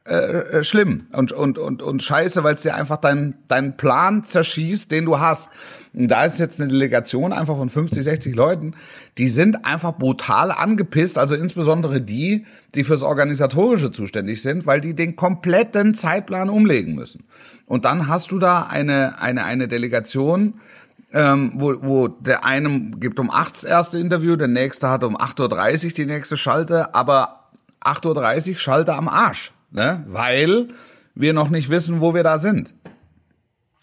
äh, 0.06 0.16
äh, 0.16 0.64
schlimm 0.64 1.08
und 1.12 1.32
und 1.32 1.58
und 1.58 1.82
und 1.82 2.04
scheiße, 2.04 2.44
weil 2.44 2.56
es 2.56 2.64
dir 2.64 2.76
einfach 2.76 2.98
deinen 2.98 3.36
deinen 3.48 3.78
Plan 3.78 4.24
zerschießt, 4.24 4.92
den 4.92 5.06
du 5.06 5.20
hast. 5.20 5.50
Und 5.94 6.08
da 6.08 6.26
ist 6.26 6.40
jetzt 6.40 6.60
eine 6.60 6.72
Delegation 6.72 7.34
einfach 7.34 7.58
von 7.58 7.70
50, 7.70 8.04
60 8.04 8.36
Leuten, 8.36 8.76
die 9.18 9.28
sind 9.28 9.66
einfach 9.66 9.98
brutal 9.98 10.52
angepisst, 10.52 11.18
also 11.18 11.36
insbesondere 11.36 12.02
die, 12.02 12.46
die 12.76 12.84
fürs 12.84 13.04
organisatorische 13.04 13.92
zuständig 13.92 14.42
sind, 14.42 14.66
weil 14.66 14.82
die 14.82 14.96
den 14.96 15.16
kompletten 15.16 15.96
Zeitplan 15.96 16.50
umlegen 16.50 16.96
müssen. 16.96 17.26
Und 17.66 17.86
dann 17.86 18.08
hast 18.08 18.32
du 18.32 18.40
da 18.40 18.64
eine 18.64 19.22
eine 19.22 19.44
eine 19.44 19.68
Delegation 19.68 20.56
ähm, 21.14 21.54
wo, 21.56 21.76
wo 21.82 22.08
der 22.08 22.46
eine 22.46 22.92
gibt 22.98 23.20
um 23.20 23.30
8 23.30 23.56
das 23.56 23.64
erste 23.64 24.00
Interview, 24.00 24.36
der 24.36 24.48
nächste 24.48 24.90
hat 24.90 25.04
um 25.04 25.18
8.30 25.18 25.86
Uhr 25.86 25.92
die 25.92 26.06
nächste 26.06 26.38
Schalte, 26.38 26.96
aber 26.96 27.50
8.30 27.82 28.52
Uhr 28.52 28.58
Schalte 28.58 28.96
am 28.96 29.08
Arsch, 29.08 29.52
ne? 29.72 30.04
weil 30.08 30.70
wir 31.16 31.34
noch 31.34 31.50
nicht 31.50 31.70
wissen, 31.70 32.02
wo 32.02 32.14
wir 32.14 32.24
da 32.24 32.38
sind. 32.38 32.74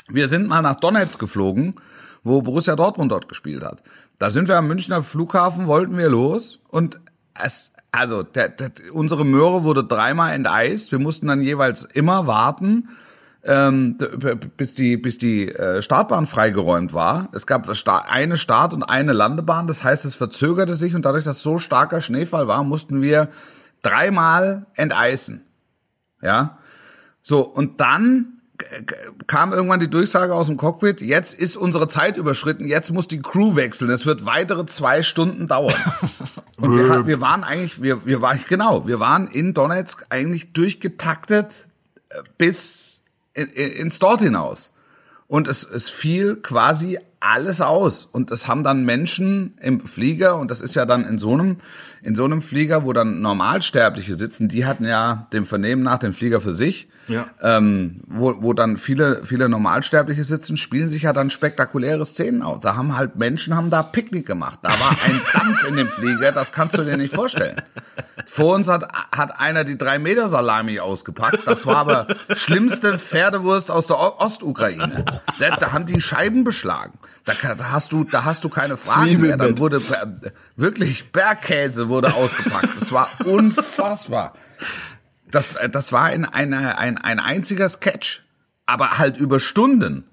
Wir 0.09 0.29
sind 0.29 0.49
mal 0.49 0.63
nach 0.63 0.77
Donetsk 0.77 1.19
geflogen, 1.19 1.75
wo 2.23 2.41
Borussia 2.43 2.77
Dortmund 2.77 3.13
dort 3.13 3.29
gespielt 3.29 3.63
hat. 3.63 3.83
Da 4.19 4.31
sind 4.31 4.49
wir 4.49 4.57
am 4.57 4.69
Münchner 4.69 5.03
Flughafen, 5.03 5.67
wollten 5.67 5.97
wir 5.97 6.09
los 6.09 6.61
und 6.71 7.01
es, 7.41 7.73
also 7.93 8.23
der, 8.23 8.49
der, 8.49 8.71
unsere 8.93 9.25
Möhre 9.25 9.63
wurde 9.63 9.85
dreimal 9.85 10.35
enteist. 10.35 10.91
Wir 10.91 10.99
mussten 10.99 11.29
dann 11.29 11.41
jeweils 11.41 11.85
immer 11.85 12.27
warten, 12.27 12.89
ähm, 13.45 13.97
bis 14.57 14.75
die 14.75 14.97
bis 14.97 15.19
die 15.19 15.49
äh, 15.49 15.81
Startbahn 15.83 16.27
freigeräumt 16.27 16.93
war. 16.93 17.29
Es 17.33 17.47
gab 17.47 17.69
eine 18.09 18.37
Start- 18.37 18.75
und 18.75 18.83
eine 18.83 19.13
Landebahn. 19.13 19.69
Das 19.69 19.85
heißt, 19.85 20.05
es 20.05 20.17
verzögerte 20.17 20.75
sich 20.75 20.95
und 20.95 21.05
dadurch, 21.05 21.25
dass 21.25 21.41
so 21.41 21.59
starker 21.59 22.01
Schneefall 22.01 22.49
war, 22.49 22.65
mussten 22.65 23.01
wir 23.01 23.29
dreimal 23.83 24.67
enteisen. 24.75 25.45
Ja, 26.21 26.59
so 27.23 27.41
und 27.41 27.81
dann 27.81 28.39
kam 29.27 29.53
irgendwann 29.53 29.81
die 29.81 29.91
Durchsage 29.91 30.35
aus 30.35 30.47
dem 30.47 30.57
Cockpit, 30.57 31.01
jetzt 31.01 31.35
ist 31.35 31.57
unsere 31.57 31.89
Zeit 31.89 32.17
überschritten, 32.17 32.67
jetzt 32.67 32.91
muss 32.91 33.07
die 33.07 33.21
Crew 33.23 33.55
wechseln, 33.55 33.91
es 33.91 34.05
wird 34.05 34.27
weitere 34.27 34.67
zwei 34.67 35.03
Stunden 35.03 35.47
dauern. 35.47 35.75
Und 36.57 36.77
wir, 36.77 37.07
wir 37.07 37.21
waren 37.21 37.45
eigentlich, 37.45 37.81
wir, 37.81 38.05
wir 38.05 38.21
waren, 38.21 38.41
genau, 38.49 38.89
wir 38.89 38.99
waren 38.99 39.29
in 39.29 39.55
Donetsk 39.55 40.07
eigentlich 40.11 40.53
durchgetaktet 40.53 41.69
äh, 42.09 42.23
bis 42.37 43.05
in, 43.35 43.47
in, 43.47 43.71
ins 43.71 44.01
Dort 44.01 44.21
hinaus. 44.21 44.75
Und 45.29 45.47
es, 45.47 45.63
es 45.63 45.89
fiel 45.89 46.37
quasi 46.37 46.99
alles 47.21 47.61
aus. 47.61 48.09
Und 48.11 48.33
es 48.33 48.49
haben 48.49 48.65
dann 48.65 48.85
Menschen 48.85 49.57
im 49.61 49.87
Flieger, 49.87 50.37
und 50.37 50.51
das 50.51 50.61
ist 50.61 50.75
ja 50.75 50.85
dann 50.85 51.05
in 51.05 51.19
so 51.19 51.33
einem, 51.33 51.59
in 52.03 52.15
so 52.15 52.25
einem 52.25 52.43
Flieger, 52.43 52.85
wo 52.85 52.93
dann 52.93 53.21
Normalsterbliche 53.21 54.19
sitzen, 54.19 54.49
die 54.49 54.67
hatten 54.67 54.85
ja 54.85 55.27
dem 55.33 55.47
Vernehmen 55.47 55.83
nach 55.83 55.99
den 55.99 56.13
Flieger 56.13 56.41
für 56.41 56.55
sich. 56.55 56.89
Ja. 57.07 57.27
Ähm, 57.41 58.03
wo, 58.07 58.43
wo 58.43 58.53
dann 58.53 58.77
viele, 58.77 59.25
viele 59.25 59.49
Normalsterbliche 59.49 60.25
sitzen, 60.25 60.57
spielen 60.57 60.89
sich 60.89 61.03
ja 61.03 61.13
dann 61.13 61.31
spektakuläre 61.31 62.05
Szenen 62.05 62.43
aus. 62.43 62.61
Da 62.61 62.77
haben 62.77 62.97
halt 62.97 63.17
Menschen 63.17 63.57
haben 63.57 63.71
da 63.71 63.83
Picknick 63.83 64.27
gemacht. 64.27 64.59
Da 64.63 64.71
war 64.71 64.91
ein 64.91 65.21
Dampf 65.33 65.67
in 65.67 65.77
dem 65.77 65.89
Flieger, 65.89 66.33
das 66.33 66.53
kannst 66.53 66.77
du 66.77 66.85
dir 66.85 66.97
nicht 66.97 67.15
vorstellen. 67.15 67.63
Vor 68.31 68.55
uns 68.55 68.69
hat, 68.69 68.93
hat 69.11 69.41
einer 69.41 69.65
die 69.65 69.79
drei 69.79 69.99
Meter 69.99 70.29
Salami 70.29 70.81
ausgepackt. 70.81 71.47
Das 71.47 71.65
war 71.67 71.77
aber 71.77 72.07
schlimmste 72.35 72.99
Pferdewurst 72.99 73.71
aus 73.71 73.87
der 73.87 73.99
Ostukraine. 74.21 75.23
Da, 75.39 75.57
da 75.57 75.73
haben 75.73 75.87
die 75.87 76.01
Scheiben 76.01 76.45
beschlagen. 76.45 76.99
Da, 77.25 77.33
da 77.55 77.71
hast 77.73 77.93
du, 77.93 78.05
da 78.05 78.25
hast 78.25 78.45
du 78.45 78.51
keine 78.51 78.77
Fragen 78.77 79.23
mehr. 79.23 79.39
Dann 79.39 79.59
wurde 79.59 79.81
wirklich 80.57 81.11
Bergkäse 81.11 81.89
wurde 81.89 82.15
ausgepackt. 82.15 82.81
Das 82.81 82.93
war 82.93 83.09
unfassbar. 83.25 84.35
Das, 85.31 85.59
das 85.71 85.93
war 85.93 86.13
in 86.13 86.25
eine, 86.25 86.77
ein, 86.79 86.99
ein 86.99 87.21
einziger 87.21 87.69
Sketch, 87.69 88.25
aber 88.67 88.99
halt 88.99 89.17
über 89.17 89.41
Stunden. 89.41 90.05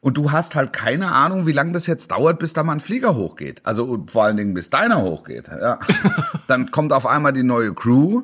Und 0.00 0.16
du 0.16 0.30
hast 0.30 0.54
halt 0.54 0.72
keine 0.72 1.12
Ahnung, 1.12 1.46
wie 1.46 1.52
lange 1.52 1.72
das 1.72 1.86
jetzt 1.86 2.12
dauert, 2.12 2.38
bis 2.38 2.52
da 2.52 2.62
mal 2.62 2.74
ein 2.74 2.80
Flieger 2.80 3.16
hochgeht. 3.16 3.60
Also 3.64 4.04
vor 4.08 4.24
allen 4.24 4.36
Dingen, 4.36 4.54
bis 4.54 4.70
deiner 4.70 5.02
hochgeht. 5.02 5.48
Ja. 5.48 5.78
dann 6.46 6.70
kommt 6.70 6.92
auf 6.92 7.06
einmal 7.06 7.32
die 7.32 7.42
neue 7.42 7.74
Crew. 7.74 8.22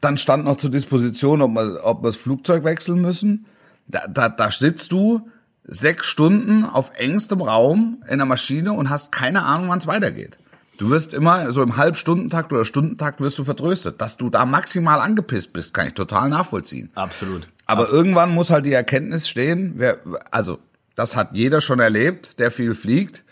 Dann 0.00 0.18
stand 0.18 0.44
noch 0.44 0.56
zur 0.56 0.70
Disposition, 0.70 1.42
ob 1.42 1.50
wir, 1.52 1.80
ob 1.84 2.02
wir 2.02 2.08
das 2.08 2.16
Flugzeug 2.16 2.64
wechseln 2.64 3.02
müssen. 3.02 3.46
Da, 3.88 4.06
da, 4.08 4.28
da 4.28 4.50
sitzt 4.50 4.92
du 4.92 5.28
sechs 5.64 6.06
Stunden 6.06 6.64
auf 6.64 6.92
engstem 6.96 7.40
Raum 7.42 8.02
in 8.08 8.18
der 8.18 8.26
Maschine 8.26 8.72
und 8.72 8.88
hast 8.88 9.10
keine 9.12 9.42
Ahnung, 9.42 9.68
wann 9.68 9.78
es 9.78 9.86
weitergeht. 9.86 10.38
Du 10.78 10.88
wirst 10.90 11.12
immer, 11.12 11.52
so 11.52 11.62
im 11.62 11.76
Halbstundentakt 11.76 12.52
oder 12.52 12.64
Stundentakt 12.64 13.20
wirst 13.20 13.38
du 13.38 13.44
vertröstet. 13.44 14.00
Dass 14.00 14.16
du 14.16 14.30
da 14.30 14.46
maximal 14.46 15.00
angepisst 15.00 15.52
bist, 15.52 15.74
kann 15.74 15.88
ich 15.88 15.94
total 15.94 16.30
nachvollziehen. 16.30 16.88
Absolut. 16.94 17.50
Aber 17.66 17.90
irgendwann 17.90 18.32
muss 18.32 18.50
halt 18.50 18.64
die 18.64 18.72
Erkenntnis 18.72 19.28
stehen, 19.28 19.74
wer, 19.76 19.98
also 20.30 20.58
das 20.94 21.16
hat 21.16 21.30
jeder 21.32 21.60
schon 21.60 21.80
erlebt, 21.80 22.38
der 22.38 22.50
viel 22.50 22.74
fliegt. 22.74 23.24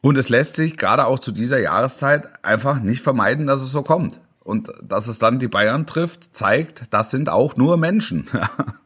Und 0.00 0.16
es 0.18 0.28
lässt 0.28 0.54
sich 0.56 0.76
gerade 0.76 1.06
auch 1.06 1.18
zu 1.18 1.32
dieser 1.32 1.58
Jahreszeit 1.58 2.28
einfach 2.44 2.78
nicht 2.80 3.02
vermeiden, 3.02 3.46
dass 3.46 3.60
es 3.62 3.72
so 3.72 3.82
kommt. 3.82 4.20
Und 4.44 4.70
dass 4.80 5.08
es 5.08 5.18
dann 5.18 5.40
die 5.40 5.48
Bayern 5.48 5.86
trifft, 5.88 6.36
zeigt, 6.36 6.84
das 6.94 7.10
sind 7.10 7.28
auch 7.28 7.56
nur 7.56 7.76
Menschen. 7.76 8.26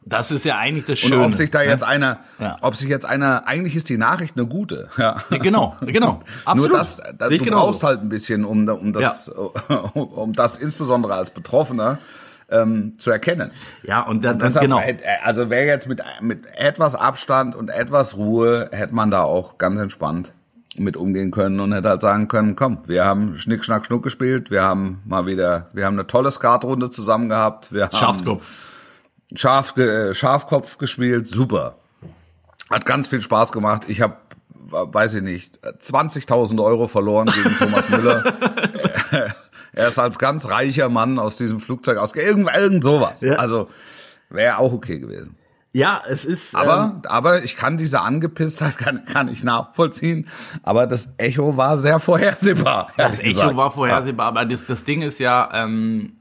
Das 0.03 0.29
ist 0.29 0.43
ja 0.43 0.57
eigentlich 0.57 0.83
das 0.83 1.01
Und 1.03 1.09
Schöne. 1.11 1.23
ob 1.23 1.35
sich 1.35 1.51
da 1.51 1.59
ne? 1.59 1.67
jetzt 1.67 1.85
einer, 1.85 2.19
Ja. 2.37 2.57
ob 2.59 2.75
sich 2.75 2.89
jetzt 2.89 3.05
einer, 3.05 3.47
eigentlich 3.47 3.77
ist 3.77 3.87
die 3.87 3.97
Nachricht 3.97 4.35
eine 4.35 4.45
gute. 4.45 4.89
Ja. 4.97 5.15
Ja, 5.29 5.37
genau, 5.37 5.77
genau. 5.79 6.21
Absolut. 6.43 6.71
Nur 6.71 6.77
das, 6.79 7.01
das 7.17 7.29
du 7.29 7.37
genauso. 7.37 7.67
brauchst 7.67 7.83
halt 7.83 8.01
ein 8.01 8.09
bisschen, 8.09 8.43
um, 8.43 8.67
um 8.67 8.91
das, 8.91 9.29
um 9.29 10.33
das 10.33 10.57
insbesondere 10.57 11.13
als 11.13 11.29
Betroffener 11.29 11.99
ähm, 12.51 12.95
zu 12.97 13.09
erkennen. 13.11 13.51
Ja, 13.83 14.01
und 14.01 14.23
dann, 14.23 14.39
dann 14.39 14.47
Deshalb 14.47 14.63
genau. 14.63 14.79
hätte- 14.79 15.03
also 15.23 15.49
wäre 15.49 15.65
jetzt 15.65 15.87
mit, 15.87 16.01
mit 16.21 16.43
etwas 16.55 16.95
Abstand 16.95 17.55
und 17.55 17.69
etwas 17.69 18.17
Ruhe, 18.17 18.69
hätte 18.71 18.93
man 18.93 19.09
da 19.11 19.23
auch 19.23 19.57
ganz 19.57 19.79
entspannt 19.79 20.33
mit 20.77 20.95
umgehen 20.95 21.31
können 21.31 21.59
und 21.59 21.73
hätte 21.73 21.89
halt 21.89 22.01
sagen 22.01 22.27
können, 22.29 22.55
komm, 22.55 22.79
wir 22.87 23.03
haben 23.03 23.37
Schnick, 23.37 23.65
Schnack, 23.65 23.85
Schnuck 23.85 24.03
gespielt, 24.03 24.51
wir 24.51 24.63
haben 24.63 25.01
mal 25.05 25.25
wieder, 25.25 25.67
wir 25.73 25.85
haben 25.85 25.95
eine 25.95 26.07
tolle 26.07 26.31
Skatrunde 26.31 26.89
zusammen 26.89 27.27
gehabt, 27.27 27.73
wir 27.73 27.85
haben 27.85 27.95
Schafskopf. 27.97 28.47
Schaf, 29.35 29.75
äh, 29.77 30.13
Schafkopf 30.13 30.77
gespielt, 30.77 31.27
super. 31.27 31.75
Hat 32.69 32.85
ganz 32.85 33.07
viel 33.09 33.21
Spaß 33.21 33.51
gemacht. 33.51 33.83
Ich 33.87 33.99
habe, 34.01 34.15
weiß 34.69 35.15
ich 35.15 35.23
nicht, 35.23 35.59
20.000 35.65 36.63
Euro 36.63 36.87
verloren 36.87 37.27
gegen 37.27 37.49
Thomas 37.57 37.89
Müller. 37.89 38.23
er 39.73 39.87
ist 39.87 39.99
als 39.99 40.19
ganz 40.19 40.49
reicher 40.49 40.89
Mann 40.89 41.19
aus 41.19 41.37
diesem 41.37 41.59
Flugzeug 41.59 41.97
aus, 41.97 42.13
irgend, 42.15 42.49
irgend 42.55 42.83
sowas. 42.83 43.21
Ja. 43.21 43.35
Also 43.35 43.69
wäre 44.29 44.57
auch 44.57 44.73
okay 44.73 44.99
gewesen. 44.99 45.37
Ja, 45.73 46.01
es 46.07 46.25
ist. 46.25 46.55
Aber, 46.55 46.95
ähm, 46.95 47.01
aber 47.05 47.43
ich 47.43 47.55
kann 47.55 47.77
diese 47.77 48.01
Angepisstheit 48.01 48.77
kann, 48.77 49.05
kann 49.05 49.29
ich 49.29 49.43
nachvollziehen. 49.43 50.27
Aber 50.63 50.87
das 50.87 51.13
Echo 51.17 51.55
war 51.55 51.77
sehr 51.77 51.99
vorhersehbar. 51.99 52.91
das 52.97 53.19
Echo 53.19 53.33
gesagt. 53.33 53.55
war 53.55 53.71
vorhersehbar, 53.71 54.27
aber 54.27 54.45
das, 54.45 54.65
das 54.65 54.83
Ding 54.83 55.01
ist 55.01 55.19
ja, 55.19 55.49
ähm, 55.53 56.17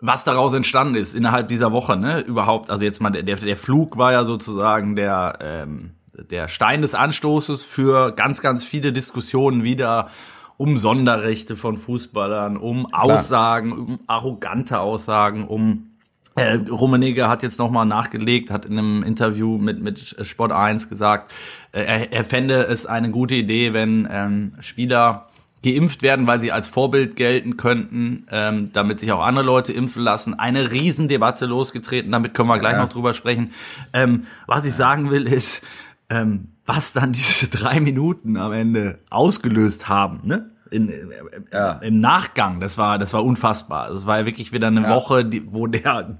was 0.00 0.24
daraus 0.24 0.52
entstanden 0.52 0.96
ist 0.96 1.14
innerhalb 1.14 1.48
dieser 1.48 1.72
Woche, 1.72 1.96
ne? 1.96 2.20
Überhaupt, 2.20 2.70
also 2.70 2.84
jetzt 2.84 3.00
mal 3.00 3.10
der, 3.10 3.36
der 3.36 3.56
Flug 3.56 3.96
war 3.96 4.12
ja 4.12 4.24
sozusagen 4.24 4.96
der, 4.96 5.38
ähm, 5.40 5.90
der 6.12 6.48
Stein 6.48 6.82
des 6.82 6.94
Anstoßes 6.94 7.62
für 7.62 8.12
ganz, 8.12 8.40
ganz 8.40 8.64
viele 8.64 8.92
Diskussionen 8.92 9.62
wieder 9.62 10.08
um 10.56 10.76
Sonderrechte 10.76 11.56
von 11.56 11.76
Fußballern, 11.76 12.56
um 12.56 12.92
Aussagen, 12.92 13.72
um 13.72 14.00
arrogante 14.06 14.78
Aussagen, 14.80 15.46
um 15.46 15.90
äh, 16.36 16.54
Rummenigge 16.54 17.28
hat 17.28 17.42
jetzt 17.42 17.58
nochmal 17.58 17.86
nachgelegt, 17.86 18.50
hat 18.50 18.64
in 18.64 18.78
einem 18.78 19.02
Interview 19.04 19.56
mit, 19.56 19.80
mit 19.80 20.16
Sport 20.26 20.50
1 20.50 20.88
gesagt, 20.88 21.32
äh, 21.72 21.82
er, 21.82 22.12
er 22.12 22.24
fände 22.24 22.66
es 22.66 22.86
eine 22.86 23.10
gute 23.10 23.36
Idee, 23.36 23.72
wenn 23.72 24.08
ähm, 24.10 24.54
Spieler 24.60 25.28
geimpft 25.62 26.02
werden, 26.02 26.26
weil 26.26 26.40
sie 26.40 26.52
als 26.52 26.68
Vorbild 26.68 27.16
gelten 27.16 27.56
könnten, 27.56 28.26
ähm, 28.30 28.70
damit 28.72 29.00
sich 29.00 29.12
auch 29.12 29.22
andere 29.22 29.44
Leute 29.44 29.72
impfen 29.72 30.02
lassen. 30.02 30.38
Eine 30.38 30.70
Riesendebatte 30.70 31.46
losgetreten, 31.46 32.12
damit 32.12 32.34
können 32.34 32.48
wir 32.48 32.58
gleich 32.58 32.74
ja. 32.74 32.82
noch 32.82 32.90
drüber 32.90 33.14
sprechen. 33.14 33.52
Ähm, 33.92 34.26
was 34.46 34.64
ich 34.64 34.74
sagen 34.74 35.10
will 35.10 35.26
ist, 35.26 35.64
ähm, 36.10 36.48
was 36.66 36.92
dann 36.92 37.12
diese 37.12 37.48
drei 37.48 37.80
Minuten 37.80 38.36
am 38.36 38.52
Ende 38.52 39.00
ausgelöst 39.10 39.88
haben, 39.88 40.20
ne? 40.24 40.50
In, 40.70 40.88
in, 40.88 41.12
ja. 41.52 41.72
Im 41.74 41.98
Nachgang, 41.98 42.58
das 42.58 42.78
war, 42.78 42.98
das 42.98 43.12
war 43.12 43.24
unfassbar. 43.24 43.90
Das 43.90 44.06
war 44.06 44.18
ja 44.18 44.26
wirklich 44.26 44.52
wieder 44.52 44.66
eine 44.66 44.82
ja. 44.82 44.94
Woche, 44.96 45.24
die, 45.24 45.52
wo 45.52 45.68
der 45.68 46.16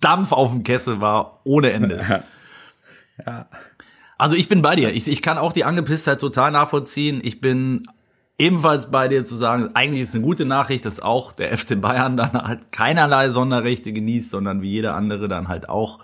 Dampf 0.00 0.32
auf 0.32 0.52
dem 0.52 0.62
Kessel 0.62 1.00
war, 1.00 1.40
ohne 1.44 1.72
Ende. 1.72 1.96
Ja. 1.96 2.24
ja. 3.24 3.46
Also 4.18 4.36
ich 4.36 4.48
bin 4.48 4.60
bei 4.60 4.76
dir. 4.76 4.92
Ich, 4.92 5.08
ich 5.08 5.22
kann 5.22 5.38
auch 5.38 5.52
die 5.52 5.64
Angepisstheit 5.64 6.20
total 6.20 6.50
nachvollziehen. 6.50 7.20
Ich 7.22 7.40
bin 7.40 7.86
ebenfalls 8.36 8.90
bei 8.90 9.08
dir 9.08 9.24
zu 9.24 9.36
sagen, 9.36 9.70
eigentlich 9.74 10.02
ist 10.02 10.14
eine 10.14 10.24
gute 10.24 10.44
Nachricht, 10.44 10.84
dass 10.84 11.00
auch 11.00 11.32
der 11.32 11.56
FC 11.56 11.80
Bayern 11.80 12.16
dann 12.16 12.32
halt 12.32 12.72
keinerlei 12.72 13.30
Sonderrechte 13.30 13.92
genießt, 13.92 14.30
sondern 14.30 14.60
wie 14.60 14.70
jeder 14.70 14.94
andere 14.94 15.28
dann 15.28 15.48
halt 15.48 15.68
auch 15.68 16.00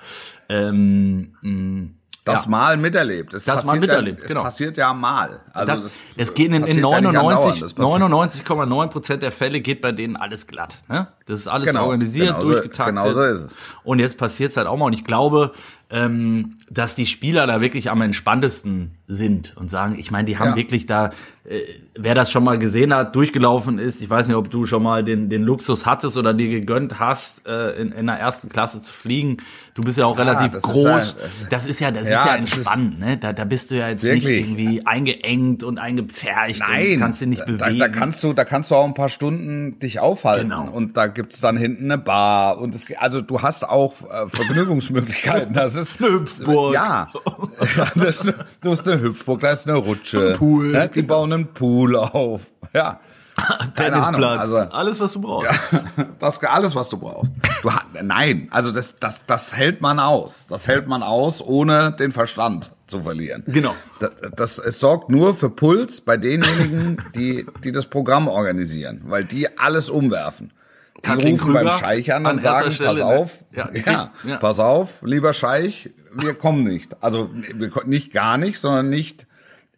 ähm, 0.48 1.97
das 2.28 2.44
ja. 2.44 2.50
Mal 2.50 2.76
miterlebt. 2.76 3.34
Es 3.34 3.44
das 3.44 3.64
Mal 3.64 3.78
miterlebt, 3.78 4.20
ja, 4.20 4.26
genau. 4.26 4.40
Es 4.40 4.44
passiert 4.44 4.76
ja 4.76 4.92
mal. 4.92 5.40
Also 5.52 5.72
das, 5.72 5.82
das 5.82 5.98
es 6.16 6.34
geht 6.34 6.52
in, 6.52 6.64
in 6.64 6.84
99,9 6.84 7.78
99, 7.78 8.90
Prozent 8.90 9.22
der 9.22 9.32
Fälle 9.32 9.60
geht 9.60 9.80
bei 9.80 9.92
denen 9.92 10.16
alles 10.16 10.46
glatt. 10.46 10.82
Ne? 10.88 11.08
Das 11.26 11.40
ist 11.40 11.48
alles 11.48 11.68
genau, 11.68 11.86
organisiert, 11.86 12.38
genau 12.38 12.50
durchgetaktet. 12.50 12.94
Genau 12.94 13.12
so 13.12 13.20
ist 13.20 13.42
es. 13.42 13.56
Und 13.84 13.98
jetzt 13.98 14.16
passiert 14.16 14.50
es 14.50 14.56
halt 14.56 14.66
auch 14.66 14.76
mal. 14.76 14.86
Und 14.86 14.92
ich 14.92 15.04
glaube, 15.04 15.52
ähm, 15.90 16.58
dass 16.70 16.94
die 16.94 17.06
Spieler 17.06 17.46
da 17.46 17.60
wirklich 17.60 17.90
am 17.90 18.02
entspanntesten 18.02 18.92
sind 19.06 19.56
und 19.56 19.70
sagen, 19.70 19.98
ich 19.98 20.10
meine, 20.10 20.26
die 20.26 20.38
haben 20.38 20.50
ja. 20.50 20.56
wirklich 20.56 20.84
da, 20.84 21.12
äh, 21.44 21.62
wer 21.96 22.14
das 22.14 22.30
schon 22.30 22.44
mal 22.44 22.58
gesehen 22.58 22.92
hat, 22.92 23.16
durchgelaufen 23.16 23.78
ist, 23.78 24.02
ich 24.02 24.10
weiß 24.10 24.28
nicht, 24.28 24.36
ob 24.36 24.50
du 24.50 24.66
schon 24.66 24.82
mal 24.82 25.02
den, 25.02 25.30
den 25.30 25.42
Luxus 25.42 25.86
hattest 25.86 26.18
oder 26.18 26.34
dir 26.34 26.48
gegönnt 26.48 26.98
hast, 26.98 27.46
äh, 27.46 27.70
in, 27.80 27.92
in 27.92 28.06
der 28.06 28.16
ersten 28.16 28.50
Klasse 28.50 28.82
zu 28.82 28.92
fliegen. 28.92 29.38
Du 29.72 29.82
bist 29.82 29.96
ja 29.96 30.04
auch 30.04 30.18
ja, 30.18 30.24
relativ 30.24 30.52
das 30.52 30.62
groß. 30.62 31.12
Ist 31.12 31.42
ja, 31.42 31.48
das 31.48 31.66
ist 31.66 31.80
ja, 31.80 31.90
das 31.90 32.06
ja, 32.06 32.20
ist 32.20 32.26
ja 32.26 32.36
entspannt, 32.36 33.00
ne? 33.00 33.16
Da, 33.16 33.32
da 33.32 33.44
bist 33.44 33.70
du 33.70 33.78
ja 33.78 33.88
jetzt 33.88 34.02
wirklich? 34.02 34.24
nicht 34.24 34.50
irgendwie 34.50 34.86
eingeengt 34.86 35.62
und 35.64 35.78
eingepfercht 35.78 36.60
Nein, 36.60 36.92
und 36.92 36.98
kannst 36.98 37.22
dich 37.22 37.28
nicht 37.28 37.46
bewegen. 37.46 37.78
Da, 37.78 37.86
da, 37.86 37.88
kannst 37.88 38.22
du, 38.22 38.34
da 38.34 38.44
kannst 38.44 38.70
du 38.70 38.74
auch 38.74 38.84
ein 38.84 38.94
paar 38.94 39.08
Stunden 39.08 39.78
dich 39.78 40.00
aufhalten. 40.00 40.50
Genau. 40.50 40.68
Und 40.70 40.98
da 40.98 41.06
gibt's 41.06 41.40
dann 41.40 41.56
hinten 41.56 41.84
eine 41.84 41.96
Bar 41.96 42.58
und 42.58 42.74
es, 42.74 42.86
also 42.98 43.22
du 43.22 43.40
hast 43.40 43.66
auch 43.66 43.94
äh, 44.02 44.28
Vergnügungsmöglichkeiten. 44.28 45.54
Das 45.54 45.77
ist 45.80 46.00
eine 46.00 46.12
Hüpfburg. 46.12 46.74
Ja, 46.74 47.08
das 47.94 48.24
ist, 48.24 48.34
du 48.60 48.70
hast 48.70 48.88
eine 48.88 49.00
Hüpfburg, 49.00 49.40
da 49.40 49.52
ist 49.52 49.68
eine 49.68 49.76
Rutsche. 49.76 50.28
Ein 50.28 50.38
Pool. 50.38 50.72
Ja, 50.72 50.86
die 50.86 51.02
bauen 51.02 51.32
einen 51.32 51.52
Pool 51.52 51.96
auf. 51.96 52.42
Ja. 52.74 53.00
Tennisplatz, 53.74 54.40
also, 54.40 54.56
alles 54.56 55.00
was 55.00 55.12
du 55.12 55.20
brauchst. 55.20 55.50
Ja, 55.72 56.06
das 56.18 56.42
alles 56.42 56.74
was 56.74 56.88
du 56.88 56.96
brauchst. 56.96 57.32
Du 57.62 57.70
nein, 58.02 58.48
also 58.50 58.72
das 58.72 58.96
das 58.98 59.26
das 59.26 59.54
hält 59.54 59.80
man 59.80 60.00
aus. 60.00 60.48
Das 60.48 60.66
hält 60.66 60.88
man 60.88 61.02
aus, 61.02 61.40
ohne 61.40 61.92
den 61.92 62.12
Verstand 62.12 62.72
zu 62.86 63.02
verlieren. 63.02 63.44
Genau. 63.46 63.74
Das, 64.00 64.10
das 64.34 64.58
es 64.58 64.80
sorgt 64.80 65.08
nur 65.08 65.34
für 65.34 65.50
Puls 65.50 66.00
bei 66.00 66.16
denjenigen, 66.16 67.00
die 67.14 67.46
die 67.62 67.72
das 67.72 67.86
Programm 67.86 68.28
organisieren, 68.28 69.02
weil 69.04 69.24
die 69.24 69.58
alles 69.58 69.88
umwerfen. 69.88 70.52
Die 70.98 71.02
Kathleen 71.02 71.36
rufen 71.36 71.52
Krüger 71.52 71.64
beim 71.64 71.78
Scheich 71.78 72.12
an 72.12 72.26
und 72.26 72.42
sagen, 72.42 72.70
Stelle, 72.70 72.90
pass 72.90 72.98
ne? 72.98 73.04
auf, 73.04 73.40
ne? 73.50 73.56
ja, 73.56 73.70
ja, 73.72 74.12
ja, 74.24 74.36
pass 74.38 74.58
auf, 74.58 75.02
lieber 75.02 75.32
Scheich, 75.32 75.90
wir 76.12 76.34
kommen 76.34 76.64
nicht. 76.64 77.02
Also 77.02 77.30
wir, 77.54 77.70
nicht 77.86 78.12
gar 78.12 78.36
nicht, 78.36 78.58
sondern 78.58 78.90
nicht 78.90 79.26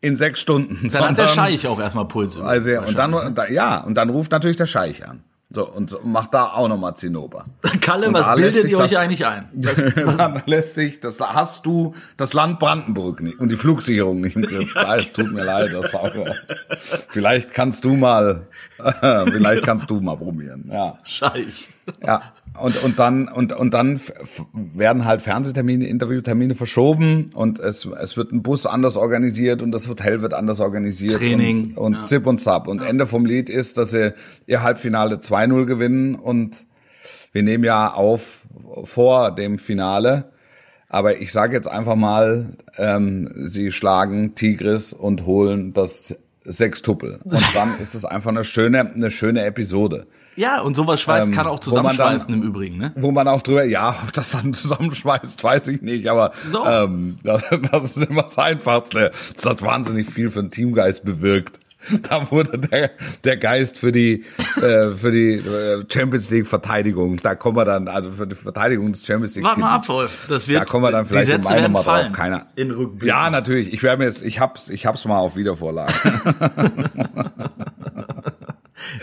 in 0.01 0.17
sechs 0.17 0.41
Stunden. 0.41 0.89
Dann 0.89 1.11
hat 1.11 1.19
der 1.19 1.29
Scheich 1.29 1.67
auch 1.67 1.79
erstmal 1.79 2.07
Puls. 2.07 2.39
Also, 2.39 2.81
und 2.81 2.99
dann, 2.99 3.37
ja, 3.51 3.79
und 3.79 3.95
dann 3.95 4.09
ruft 4.09 4.33
natürlich 4.33 4.57
der 4.57 4.67
Scheich 4.67 5.07
an. 5.07 5.23
So, 5.53 5.69
und 5.69 6.05
macht 6.05 6.33
da 6.33 6.53
auch 6.53 6.69
nochmal 6.69 6.95
Zinnober. 6.95 7.47
Kalle, 7.81 8.07
und 8.07 8.15
was 8.15 8.37
bildet 8.37 8.67
ihr 8.67 8.79
euch 8.79 8.97
eigentlich 8.97 9.27
ein? 9.27 9.49
Das, 9.53 9.83
dann 10.17 10.43
lässt 10.47 10.77
sich, 10.77 11.01
das 11.01 11.19
hast 11.21 11.67
du 11.67 11.95
das 12.17 12.35
Land 12.35 12.61
Brandenburg 12.61 13.21
nicht 13.21 13.41
und 13.41 13.51
die 13.51 13.57
Flugsicherung 13.57 14.21
nicht 14.21 14.37
im 14.37 14.43
Griff. 14.43 14.75
ja, 14.77 14.97
es 14.97 15.13
tut 15.13 15.33
mir 15.33 15.43
leid, 15.43 15.73
das 15.73 15.93
auch. 15.95 16.13
Vielleicht 17.09 17.53
kannst 17.53 17.85
du 17.85 17.97
mal, 17.97 18.47
vielleicht 18.79 19.65
kannst 19.65 19.91
du 19.91 20.01
mal 20.01 20.17
probieren, 20.17 20.71
ja. 20.73 20.99
Scheich. 21.05 21.69
Ja, 22.05 22.33
und, 22.61 22.83
und 22.83 22.99
dann, 22.99 23.29
und, 23.29 23.53
und 23.53 23.75
dann 23.75 24.01
werden 24.53 25.05
halt 25.05 25.23
Fernsehtermine, 25.23 25.87
Interviewtermine 25.87 26.55
verschoben 26.55 27.27
und 27.35 27.59
es, 27.59 27.85
es 27.85 28.17
wird 28.17 28.33
ein 28.33 28.43
Bus 28.43 28.67
anders 28.67 28.97
organisiert 28.97 29.63
und 29.63 29.73
das 29.73 29.89
Hotel 29.89 30.23
wird 30.23 30.35
anders 30.35 30.61
organisiert. 30.61 31.19
Training. 31.19 31.75
Und, 31.75 31.79
und 31.79 31.93
ja. 31.95 32.03
Zip 32.03 32.27
und 32.27 32.41
Zap. 32.41 32.69
Und 32.69 32.81
ja. 32.81 32.89
Ende 32.89 33.07
vom 33.07 33.25
Lied 33.25 33.49
ist, 33.49 33.79
dass 33.79 33.91
sie 33.93 34.15
ihr 34.47 34.63
Halbfinale 34.63 35.17
2-0 35.17 35.65
gewinnen 35.67 36.15
und 36.15 36.65
wir 37.33 37.43
nehmen 37.43 37.65
ja 37.65 37.93
auf 37.93 38.47
vor 38.85 39.35
dem 39.35 39.59
Finale. 39.59 40.33
Aber 40.89 41.19
ich 41.19 41.31
sage 41.31 41.55
jetzt 41.55 41.69
einfach 41.69 41.95
mal, 41.95 42.57
ähm, 42.77 43.31
sie 43.37 43.71
schlagen 43.71 44.35
Tigris 44.35 44.93
und 44.93 45.25
holen 45.25 45.73
das 45.73 46.19
Sechstuppel. 46.45 47.21
Und 47.23 47.55
dann 47.55 47.79
ist 47.81 47.95
es 47.95 48.05
einfach 48.05 48.31
eine 48.31 48.43
schöne, 48.43 48.93
eine 48.93 49.11
schöne 49.11 49.45
Episode. 49.45 50.07
Ja, 50.37 50.61
und 50.61 50.75
sowas 50.75 51.01
schweißt 51.01 51.29
ähm, 51.29 51.35
kann 51.35 51.47
auch 51.47 51.61
zusammenschweißen 51.61 52.31
dann, 52.31 52.43
im 52.43 52.47
Übrigen, 52.47 52.79
ne? 52.79 52.93
Wo 52.97 53.11
man 53.11 53.29
auch 53.29 53.43
drüber, 53.43 53.65
ja, 53.65 53.97
ob 54.05 54.13
das 54.13 54.31
dann 54.31 54.55
zusammenschweißt, 54.55 55.43
weiß 55.43 55.69
ich 55.69 55.83
nicht, 55.83 56.09
aber 56.09 56.33
so. 56.51 56.65
ähm, 56.65 57.19
das, 57.23 57.45
das 57.73 57.97
ist 57.97 58.09
immer 58.09 58.23
das 58.23 58.39
Einfachste. 58.39 59.13
Das 59.35 59.47
hat 59.47 59.63
wahnsinnig 59.63 60.11
viel 60.11 60.31
für 60.31 60.41
den 60.41 60.51
Teamgeist 60.51 61.05
bewirkt. 61.05 61.59
Da 62.03 62.31
wurde 62.31 62.59
der, 62.59 62.91
der 63.25 63.37
Geist 63.39 63.79
für 63.79 63.91
die, 63.91 64.25
äh, 64.57 64.93
für 64.93 65.11
die 65.11 65.37
äh, 65.37 65.83
Champions 65.91 66.31
League 66.31 66.47
Verteidigung. 66.47 67.17
Da 67.17 67.35
kommen 67.35 67.57
wir 67.57 67.65
dann, 67.65 67.89
also 67.89 68.11
für 68.11 68.27
die 68.27 68.35
Verteidigung 68.35 68.93
des 68.93 69.05
Champions 69.05 69.35
League. 69.35 69.47
Warte 69.47 69.61
mal 69.61 69.77
ab, 69.77 69.89
Wolf. 69.89 70.27
Das 70.29 70.47
wird, 70.47 70.61
da 70.61 70.67
kommen 70.67 70.85
wir 70.85 70.91
dann 70.91 71.07
vielleicht 71.07 71.31
im 71.31 71.43
Mai 71.43 71.63
nochmal 71.63 71.83
drauf. 71.83 72.13
Keiner. 72.13 72.47
In 72.55 72.71
Rückblick. 72.71 73.09
Ja, 73.09 73.31
natürlich. 73.31 73.73
Ich 73.73 73.83
werde 73.83 73.99
mir 73.99 74.05
jetzt, 74.05 74.23
ich 74.23 74.41
hab's, 74.41 74.69
ich 74.69 74.85
hab's 74.85 75.07
mal 75.07 75.19
auf 75.19 75.37
Wiedervorlage. 75.37 75.95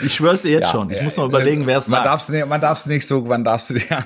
Ich 0.03 0.13
schwör's 0.15 0.41
dir 0.41 0.51
jetzt 0.51 0.65
ja, 0.65 0.71
schon. 0.71 0.89
Ich 0.89 1.01
muss 1.01 1.17
noch 1.17 1.25
überlegen, 1.25 1.65
wer 1.65 1.79
es 1.79 1.85
sagt. 1.85 2.03
Man 2.03 2.03
darf's 2.03 2.29
nicht, 2.29 2.47
man 2.47 2.61
darf's 2.61 2.85
nicht 2.85 3.07
so, 3.07 3.21
man 3.21 3.43
darf's, 3.43 3.69
ja, 3.89 4.03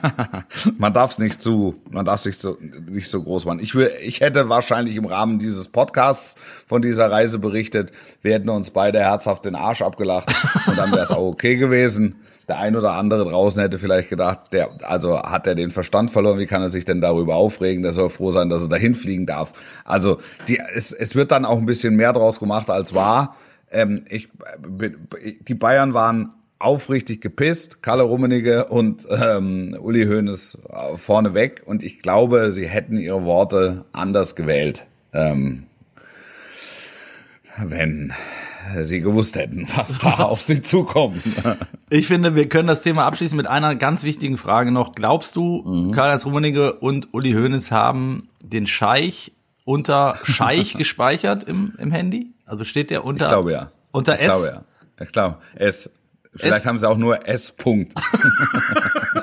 man 0.78 0.94
darf's 0.94 1.20
nicht 1.20 1.42
zu, 1.42 1.76
man 1.90 2.06
darf's 2.06 2.26
nicht 2.26 2.42
so, 2.42 2.58
nicht 2.90 3.10
so 3.10 3.22
groß 3.22 3.46
machen. 3.46 3.60
Ich 3.62 3.76
will, 3.76 3.92
ich 4.02 4.22
hätte 4.22 4.50
wahrscheinlich 4.50 4.96
im 4.96 5.06
Rahmen 5.06 5.40
dieses 5.40 5.68
Podcasts 5.68 6.36
von 6.68 6.82
dieser 6.82 7.12
Reise 7.12 7.40
berichtet, 7.40 7.92
wir 8.22 8.34
hätten 8.34 8.50
uns 8.50 8.72
beide 8.72 9.00
herzhaft 9.00 9.46
den 9.46 9.56
Arsch 9.56 9.82
abgelacht 9.82 10.34
und 10.68 10.78
dann 10.78 10.92
wäre 10.92 11.04
es 11.04 11.12
auch 11.12 11.28
okay 11.28 11.58
gewesen. 11.58 12.18
Der 12.48 12.60
ein 12.60 12.76
oder 12.76 12.94
andere 12.94 13.24
draußen 13.24 13.62
hätte 13.62 13.78
vielleicht 13.78 14.10
gedacht, 14.10 14.52
der, 14.52 14.72
also 14.84 15.22
hat 15.22 15.48
er 15.48 15.56
den 15.56 15.72
Verstand 15.72 16.12
verloren, 16.12 16.38
wie 16.38 16.48
kann 16.48 16.62
er 16.62 16.70
sich 16.70 16.84
denn 16.84 17.00
darüber 17.00 17.36
aufregen? 17.36 17.82
Der 17.82 17.94
soll 17.94 18.10
froh 18.10 18.32
sein, 18.32 18.50
dass 18.50 18.64
er 18.64 18.68
dahin 18.68 18.94
fliegen 18.94 19.26
darf. 19.26 19.54
Also, 19.86 20.20
die, 20.48 20.60
es, 20.76 20.92
es 20.92 21.16
wird 21.16 21.32
dann 21.32 21.46
auch 21.46 21.58
ein 21.58 21.66
bisschen 21.66 21.96
mehr 21.96 22.12
draus 22.12 22.40
gemacht 22.40 22.70
als 22.70 22.94
war. 22.94 23.38
Ähm, 23.72 24.04
ich, 24.10 24.30
die 25.48 25.54
Bayern 25.54 25.94
waren 25.94 26.34
aufrichtig 26.60 27.22
gepisst, 27.22 27.82
Kalle 27.82 28.04
Rummenigge 28.04 28.66
und 28.66 29.08
ähm, 29.10 29.76
Uli 29.80 30.06
Hoeneß 30.06 30.60
äh, 30.70 30.98
vorneweg 30.98 31.64
und 31.66 31.84
ich 31.84 32.00
glaube, 32.00 32.52
sie 32.52 32.68
hätten 32.68 32.98
ihre 32.98 33.26
Worte 33.26 33.86
anders 33.94 34.36
gewählt, 34.36 34.86
ähm, 35.14 35.64
wenn 37.58 38.14
sie 38.82 39.02
gewusst 39.02 39.36
hätten, 39.36 39.68
was 39.76 40.00
da 40.00 40.14
auf 40.24 40.42
sie 40.42 40.62
zukommt. 40.62 41.22
Ich 41.94 42.08
finde, 42.08 42.36
wir 42.36 42.48
können 42.48 42.70
das 42.70 42.84
Thema 42.84 43.06
abschließen 43.06 43.36
mit 43.36 43.48
einer 43.48 43.76
ganz 43.76 44.06
wichtigen 44.06 44.38
Frage 44.38 44.72
noch. 44.72 44.96
Glaubst 44.96 45.36
du, 45.36 45.62
mhm. 45.62 45.92
Karl-Heinz 45.92 46.26
Rummenigge 46.26 46.76
und 46.76 47.14
Uli 47.14 47.34
Hoeneß 47.34 47.70
haben 47.70 48.30
den 48.42 48.66
Scheich 48.66 49.34
unter 49.66 50.18
Scheich 50.24 50.74
gespeichert 50.78 51.44
im, 51.44 51.74
im 51.78 51.92
Handy? 51.92 52.34
Also 52.46 52.64
steht 52.64 52.90
der 52.90 53.06
unter? 53.06 53.26
Ich 53.26 53.32
glaube 53.32 53.52
ja. 53.52 53.72
Unter 53.92 54.16
ich 54.16 54.22
S? 54.22 54.28
Glaube, 54.28 54.48
ja. 54.48 55.04
Ich 55.04 55.12
glaube, 55.12 55.38
S. 55.56 55.92
Vielleicht 56.34 56.62
S? 56.62 56.66
haben 56.66 56.78
sie 56.78 56.90
auch 56.90 56.98
nur 56.98 57.28
S. 57.28 57.52
Punkt. 57.52 57.94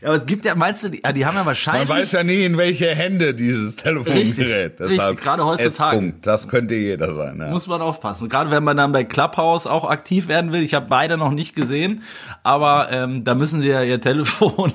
Ja, 0.00 0.08
aber 0.08 0.16
es 0.16 0.26
gibt 0.26 0.44
ja, 0.44 0.54
meinst 0.54 0.84
du, 0.84 0.90
die, 0.90 1.02
die 1.02 1.26
haben 1.26 1.36
ja 1.36 1.44
wahrscheinlich. 1.44 1.88
Man 1.88 1.98
weiß 1.98 2.12
ja 2.12 2.22
nie, 2.22 2.44
in 2.44 2.56
welche 2.56 2.94
Hände 2.94 3.34
dieses 3.34 3.76
Telefongerät. 3.76 4.38
Richtig, 4.38 4.76
Deshalb 4.78 5.20
gerade 5.20 5.44
heutzutage. 5.44 5.96
S-Punkt. 5.96 6.26
Das 6.26 6.48
könnte 6.48 6.74
jeder 6.74 7.14
sein. 7.14 7.38
Ja. 7.38 7.48
Muss 7.48 7.66
man 7.66 7.80
aufpassen. 7.80 8.28
Gerade 8.28 8.50
wenn 8.50 8.64
man 8.64 8.76
dann 8.76 8.92
bei 8.92 9.04
Clubhouse 9.04 9.66
auch 9.66 9.84
aktiv 9.84 10.28
werden 10.28 10.52
will. 10.52 10.62
Ich 10.62 10.74
habe 10.74 10.86
beide 10.88 11.16
noch 11.16 11.32
nicht 11.32 11.54
gesehen, 11.54 12.02
aber 12.42 12.90
ähm, 12.90 13.24
da 13.24 13.34
müssen 13.34 13.60
sie 13.60 13.68
ja 13.68 13.82
ihr 13.82 14.00
Telefon, 14.00 14.72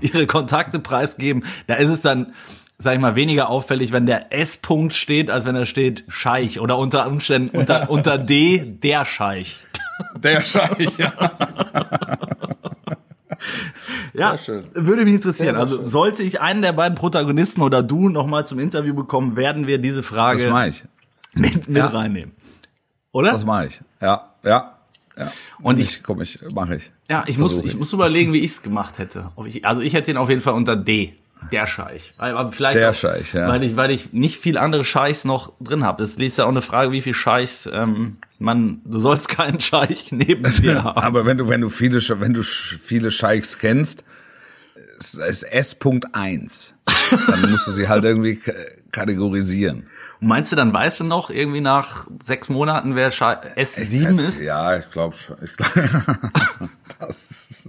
ihre 0.00 0.26
Kontakte 0.26 0.78
preisgeben. 0.78 1.44
Da 1.66 1.74
ist 1.74 1.90
es 1.90 2.00
dann, 2.00 2.32
sag 2.78 2.94
ich 2.94 3.00
mal, 3.00 3.14
weniger 3.14 3.48
auffällig, 3.50 3.92
wenn 3.92 4.06
der 4.06 4.32
S-Punkt 4.32 4.94
steht, 4.94 5.30
als 5.30 5.44
wenn 5.44 5.54
da 5.54 5.64
steht 5.64 6.04
Scheich 6.08 6.60
oder 6.60 6.76
unter 6.78 7.06
Umständen 7.06 7.56
unter, 7.56 7.88
unter 7.90 8.18
D 8.18 8.76
der 8.82 9.04
Scheich. 9.04 9.60
Der 10.16 10.42
Scheich, 10.42 10.88
ja. 10.98 11.12
Ja, 14.14 14.38
schön. 14.38 14.64
würde 14.74 15.04
mich 15.04 15.14
interessieren. 15.14 15.56
Also 15.56 15.84
sollte 15.84 16.22
ich 16.22 16.40
einen 16.40 16.62
der 16.62 16.72
beiden 16.72 16.96
Protagonisten 16.96 17.62
oder 17.62 17.82
du 17.82 18.08
noch 18.08 18.26
mal 18.26 18.46
zum 18.46 18.58
Interview 18.60 18.94
bekommen, 18.94 19.36
werden 19.36 19.66
wir 19.66 19.78
diese 19.78 20.02
Frage 20.02 20.38
ich. 20.68 20.84
mit, 21.34 21.68
mit 21.68 21.76
Ja. 21.76 21.86
reinnehmen. 21.88 22.32
Oder? 23.12 23.32
Das 23.32 23.44
mache 23.44 23.66
ich. 23.66 23.80
Ja, 24.00 24.26
ja. 24.44 24.74
ja. 25.16 25.32
Und 25.62 25.78
ich 25.80 26.02
komm, 26.02 26.20
ich 26.22 26.38
mache 26.52 26.76
ich. 26.76 26.92
Ja, 27.08 27.24
ich 27.26 27.38
muss, 27.38 27.54
Versuch 27.54 27.68
ich 27.68 27.76
muss 27.76 27.92
überlegen, 27.92 28.32
wie 28.32 28.40
ich 28.40 28.52
es 28.52 28.62
gemacht 28.62 28.98
hätte. 28.98 29.30
Ich, 29.46 29.64
also 29.64 29.80
ich 29.82 29.94
hätte 29.94 30.10
ihn 30.10 30.16
auf 30.16 30.28
jeden 30.28 30.40
Fall 30.40 30.54
unter 30.54 30.76
D. 30.76 31.14
Der 31.52 31.66
Scheich. 31.66 32.14
Weil- 32.16 32.36
Aber 32.36 32.52
vielleicht 32.52 32.78
Der 32.78 32.90
auch, 32.90 32.94
Scheich, 32.94 33.32
ja. 33.34 33.48
Weil 33.48 33.62
ich, 33.64 33.76
weil 33.76 33.90
ich 33.90 34.12
nicht 34.12 34.40
viel 34.40 34.58
andere 34.58 34.84
Scheichs 34.84 35.24
noch 35.24 35.52
drin 35.60 35.84
habe. 35.84 36.02
Es 36.02 36.14
ist 36.16 36.38
ja 36.38 36.44
auch 36.44 36.48
eine 36.48 36.62
Frage, 36.62 36.92
wie 36.92 37.02
viel 37.02 37.14
Scheichs 37.14 37.68
ähm, 37.72 38.16
man. 38.38 38.80
Du 38.84 39.00
sollst 39.00 39.28
keinen 39.28 39.60
Scheich 39.60 40.06
neben 40.12 40.42
dir 40.62 40.84
haben. 40.84 40.98
Aber 41.00 41.26
wenn 41.26 41.38
du, 41.38 41.48
wenn 41.48 41.60
du 41.60 41.68
viele, 41.70 42.00
wenn 42.20 42.34
du 42.34 42.42
viele 42.42 43.10
Scheichs 43.10 43.58
kennst, 43.58 44.04
ist 44.98 45.14
S.1. 45.44 46.72
Dann 47.28 47.50
musst 47.50 47.66
du 47.66 47.72
sie 47.72 47.88
halt 47.88 48.04
irgendwie 48.04 48.40
kategorisieren. 48.92 49.86
Und 50.20 50.28
meinst 50.28 50.52
du, 50.52 50.56
dann 50.56 50.72
weißt 50.72 51.00
du 51.00 51.04
noch 51.04 51.30
irgendwie 51.30 51.60
nach 51.60 52.06
sechs 52.22 52.48
Monaten, 52.48 52.94
wer 52.94 53.10
Scheich 53.10 53.38
S7 53.56 54.04
Das- 54.08 54.22
ist? 54.22 54.40
Ja, 54.40 54.76
ich 54.76 54.90
glaube 54.90 55.14
schon. 55.16 55.36
Ich 55.42 55.52
glaub, 55.56 55.74
das, 57.00 57.66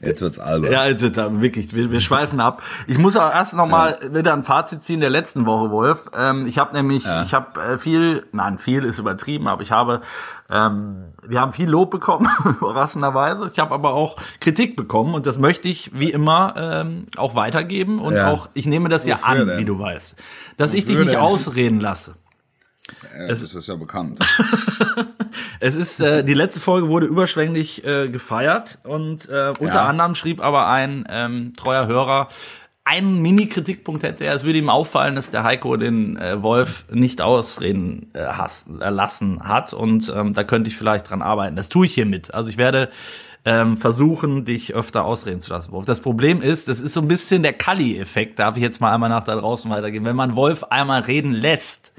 jetzt 0.00 0.20
wird's 0.20 0.38
albern. 0.38 0.72
Ja, 0.72 0.86
jetzt 0.86 1.02
wird's 1.02 1.18
aber 1.18 1.42
wirklich, 1.42 1.74
wir, 1.74 1.90
wir 1.90 2.00
schweifen 2.00 2.40
ab. 2.40 2.62
Ich 2.86 2.98
muss 2.98 3.16
auch 3.16 3.30
erst 3.30 3.54
noch 3.54 3.66
mal 3.66 3.98
wieder 4.12 4.32
ein 4.32 4.44
Fazit 4.44 4.82
ziehen 4.82 5.00
der 5.00 5.10
letzten 5.10 5.46
Woche, 5.46 5.70
Wolf. 5.70 6.10
Ähm, 6.16 6.46
ich 6.46 6.58
habe 6.58 6.74
nämlich, 6.74 7.04
ich 7.22 7.34
habe 7.34 7.60
äh, 7.60 7.78
viel, 7.78 8.26
nein, 8.32 8.58
viel 8.58 8.84
ist 8.84 8.98
übertrieben, 8.98 9.48
aber 9.48 9.62
ich 9.62 9.72
habe, 9.72 10.00
ähm, 10.52 11.04
wir 11.26 11.40
haben 11.40 11.52
viel 11.52 11.68
Lob 11.68 11.90
bekommen, 11.90 12.28
überraschenderweise. 12.60 13.48
Ich 13.52 13.58
habe 13.58 13.72
aber 13.74 13.94
auch 13.94 14.16
Kritik 14.40 14.76
bekommen 14.76 15.14
und 15.14 15.26
das 15.26 15.38
möchte 15.38 15.68
ich 15.68 15.90
wie 15.98 16.10
immer 16.10 16.54
ähm, 16.56 17.06
auch 17.16 17.34
weitergeben 17.34 17.98
und 18.00 18.14
Ja. 18.16 18.28
auch, 18.28 18.48
ich 18.54 18.66
nehme 18.66 18.88
das 18.88 19.06
ja 19.06 19.16
Wofür 19.16 19.28
an, 19.28 19.46
denn? 19.46 19.58
wie 19.58 19.64
du 19.64 19.78
weißt, 19.78 20.16
dass 20.58 20.74
ich 20.74 20.84
dich 20.84 20.94
Wofür 20.94 21.04
nicht 21.04 21.14
denn? 21.14 21.22
ausreden 21.22 21.80
lasse. 21.80 22.14
Ja, 23.16 23.28
das 23.28 23.42
ist 23.42 23.66
ja 23.68 23.76
bekannt. 23.76 24.18
Es 25.60 25.76
ist 25.76 26.00
äh, 26.00 26.24
die 26.24 26.34
letzte 26.34 26.60
Folge 26.60 26.88
wurde 26.88 27.06
überschwänglich 27.06 27.84
äh, 27.86 28.08
gefeiert 28.08 28.78
und 28.84 29.28
äh, 29.28 29.52
unter 29.58 29.74
Ja. 29.76 29.86
anderem 29.86 30.14
schrieb 30.14 30.40
aber 30.42 30.66
ein 30.66 31.06
ähm, 31.08 31.52
treuer 31.56 31.86
Hörer 31.86 32.28
einen 32.84 33.22
Mini-Kritikpunkt 33.22 34.02
hätte 34.02 34.24
er. 34.24 34.34
Es 34.34 34.44
würde 34.44 34.58
ihm 34.58 34.68
auffallen, 34.68 35.14
dass 35.14 35.30
der 35.30 35.44
Heiko 35.44 35.76
den 35.76 36.16
äh, 36.16 36.42
Wolf 36.42 36.84
nicht 36.90 37.22
ausreden 37.22 38.10
äh, 38.12 38.24
has, 38.24 38.68
äh, 38.80 38.90
lassen 38.90 39.44
hat 39.44 39.72
und 39.72 40.12
ähm, 40.14 40.32
da 40.32 40.42
könnte 40.44 40.68
ich 40.68 40.76
vielleicht 40.76 41.08
dran 41.08 41.22
arbeiten. 41.22 41.56
Das 41.56 41.68
tue 41.68 41.86
ich 41.86 41.94
hiermit. 41.94 42.34
Also 42.34 42.50
ich 42.50 42.56
werde 42.56 42.90
ähm, 43.44 43.76
versuchen, 43.76 44.44
dich 44.44 44.74
öfter 44.74 45.04
ausreden 45.04 45.40
zu 45.40 45.50
lassen, 45.50 45.72
Wolf. 45.72 45.84
Das 45.84 46.00
Problem 46.00 46.42
ist, 46.42 46.68
das 46.68 46.80
ist 46.80 46.92
so 46.92 47.00
ein 47.00 47.08
bisschen 47.08 47.42
der 47.42 47.52
Kali-Effekt, 47.52 48.38
darf 48.38 48.56
ich 48.56 48.62
jetzt 48.62 48.80
mal 48.80 48.92
einmal 48.92 49.10
nach 49.10 49.24
da 49.24 49.36
draußen 49.36 49.70
weitergehen. 49.70 50.04
Wenn 50.04 50.16
man 50.16 50.36
Wolf 50.36 50.64
einmal 50.64 51.02
reden 51.02 51.32
lässt, 51.32 51.92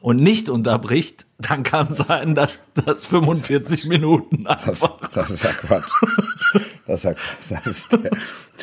und 0.00 0.16
nicht 0.16 0.48
unterbricht, 0.48 1.26
dann 1.38 1.62
kann 1.62 1.86
es 1.90 1.98
sein, 1.98 2.34
dass 2.34 2.60
das 2.74 3.04
45 3.04 3.86
Minuten 3.86 4.44
Das, 4.44 4.82
einfach. 4.82 5.08
das 5.10 5.30
ist 5.30 5.44
ja 5.44 5.50
Quatsch. 5.52 5.92
Das 6.86 7.04
ist, 7.04 7.50
ja, 7.50 7.60
das 7.64 7.78
ist 7.78 7.92
der, 7.92 8.10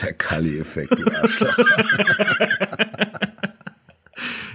der 0.02 0.14
Kali-Effekt, 0.14 1.00
du 1.00 1.06
Arschloch. 1.06 1.58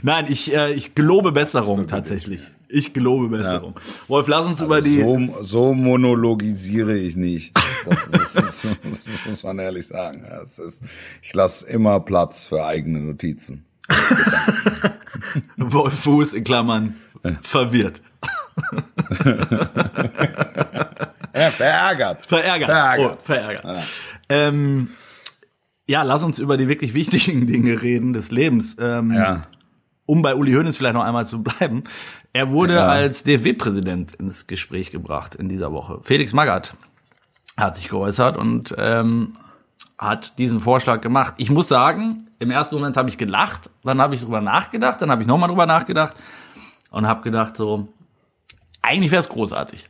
Nein, 0.02 0.26
ich, 0.28 0.52
äh, 0.52 0.72
ich 0.72 0.94
gelobe 0.96 1.30
Besserung 1.30 1.86
tatsächlich. 1.86 2.50
Ich 2.68 2.92
gelobe 2.92 3.28
Besserung. 3.28 3.74
Wolf, 4.08 4.26
lass 4.26 4.46
uns 4.46 4.60
über 4.60 4.80
die. 4.80 5.00
So, 5.00 5.42
so 5.42 5.74
monologisiere 5.74 6.96
ich 6.96 7.14
nicht. 7.14 7.56
Das, 7.88 8.10
das, 8.10 8.64
ist, 8.64 9.08
das 9.08 9.26
muss 9.26 9.44
man 9.44 9.58
ehrlich 9.60 9.86
sagen. 9.86 10.24
Ja, 10.28 10.42
ist, 10.42 10.84
ich 11.22 11.32
lasse 11.32 11.68
immer 11.68 12.00
Platz 12.00 12.48
für 12.48 12.64
eigene 12.64 13.00
Notizen. 13.00 13.64
Wolf 15.56 15.94
Fuß 16.00 16.32
in 16.34 16.44
Klammern 16.44 16.96
verwirrt. 17.40 18.00
Ja, 21.34 21.50
verärgert. 21.50 22.26
Verärgert. 22.26 22.68
Verärgert. 22.70 23.18
Oh, 23.18 23.24
verärgert. 23.24 23.82
Ähm, 24.28 24.90
ja, 25.88 26.02
lass 26.02 26.22
uns 26.24 26.38
über 26.38 26.58
die 26.58 26.68
wirklich 26.68 26.92
wichtigen 26.92 27.46
Dinge 27.46 27.80
reden 27.82 28.12
des 28.12 28.30
Lebens. 28.30 28.76
Ähm, 28.78 29.12
Ja. 29.12 29.42
um 30.04 30.20
bei 30.20 30.34
Uli 30.34 30.52
Hoeneß 30.52 30.76
vielleicht 30.76 30.94
noch 30.94 31.02
einmal 31.04 31.26
zu 31.26 31.42
bleiben. 31.42 31.84
Er 32.34 32.50
wurde 32.50 32.74
Ja. 32.74 32.86
als 32.88 33.24
DFB-Präsident 33.24 34.14
ins 34.16 34.46
Gespräch 34.46 34.90
gebracht 34.90 35.34
in 35.34 35.48
dieser 35.48 35.72
Woche. 35.72 36.00
Felix 36.02 36.34
Magath 36.34 36.76
hat 37.56 37.76
sich 37.76 37.88
geäußert 37.88 38.36
und 38.36 38.74
ähm, 38.76 39.36
hat 39.98 40.38
diesen 40.38 40.60
Vorschlag 40.60 41.00
gemacht. 41.00 41.34
Ich 41.38 41.48
muss 41.50 41.68
sagen, 41.68 42.28
im 42.42 42.50
ersten 42.50 42.74
Moment 42.74 42.96
habe 42.96 43.08
ich 43.08 43.16
gelacht, 43.18 43.70
dann 43.84 44.00
habe 44.00 44.14
ich 44.14 44.20
drüber 44.20 44.40
nachgedacht, 44.40 45.00
dann 45.00 45.10
habe 45.10 45.22
ich 45.22 45.28
nochmal 45.28 45.48
drüber 45.48 45.66
nachgedacht 45.66 46.14
und 46.90 47.06
habe 47.06 47.22
gedacht 47.22 47.56
so, 47.56 47.88
eigentlich 48.82 49.10
wäre 49.12 49.20
es 49.20 49.28
großartig. 49.28 49.88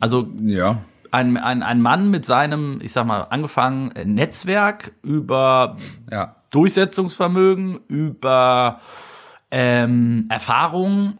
Also 0.00 0.28
Ja. 0.40 0.78
ein, 1.10 1.36
ein, 1.36 1.62
ein 1.62 1.82
Mann 1.82 2.10
mit 2.10 2.24
seinem, 2.24 2.80
ich 2.82 2.92
sag 2.92 3.06
mal, 3.06 3.22
angefangen 3.22 3.92
äh, 3.92 4.04
Netzwerk 4.04 4.92
über 5.02 5.76
Ja. 6.10 6.36
Durchsetzungsvermögen, 6.50 7.80
über 7.88 8.80
ähm, 9.50 10.26
Erfahrung. 10.28 11.18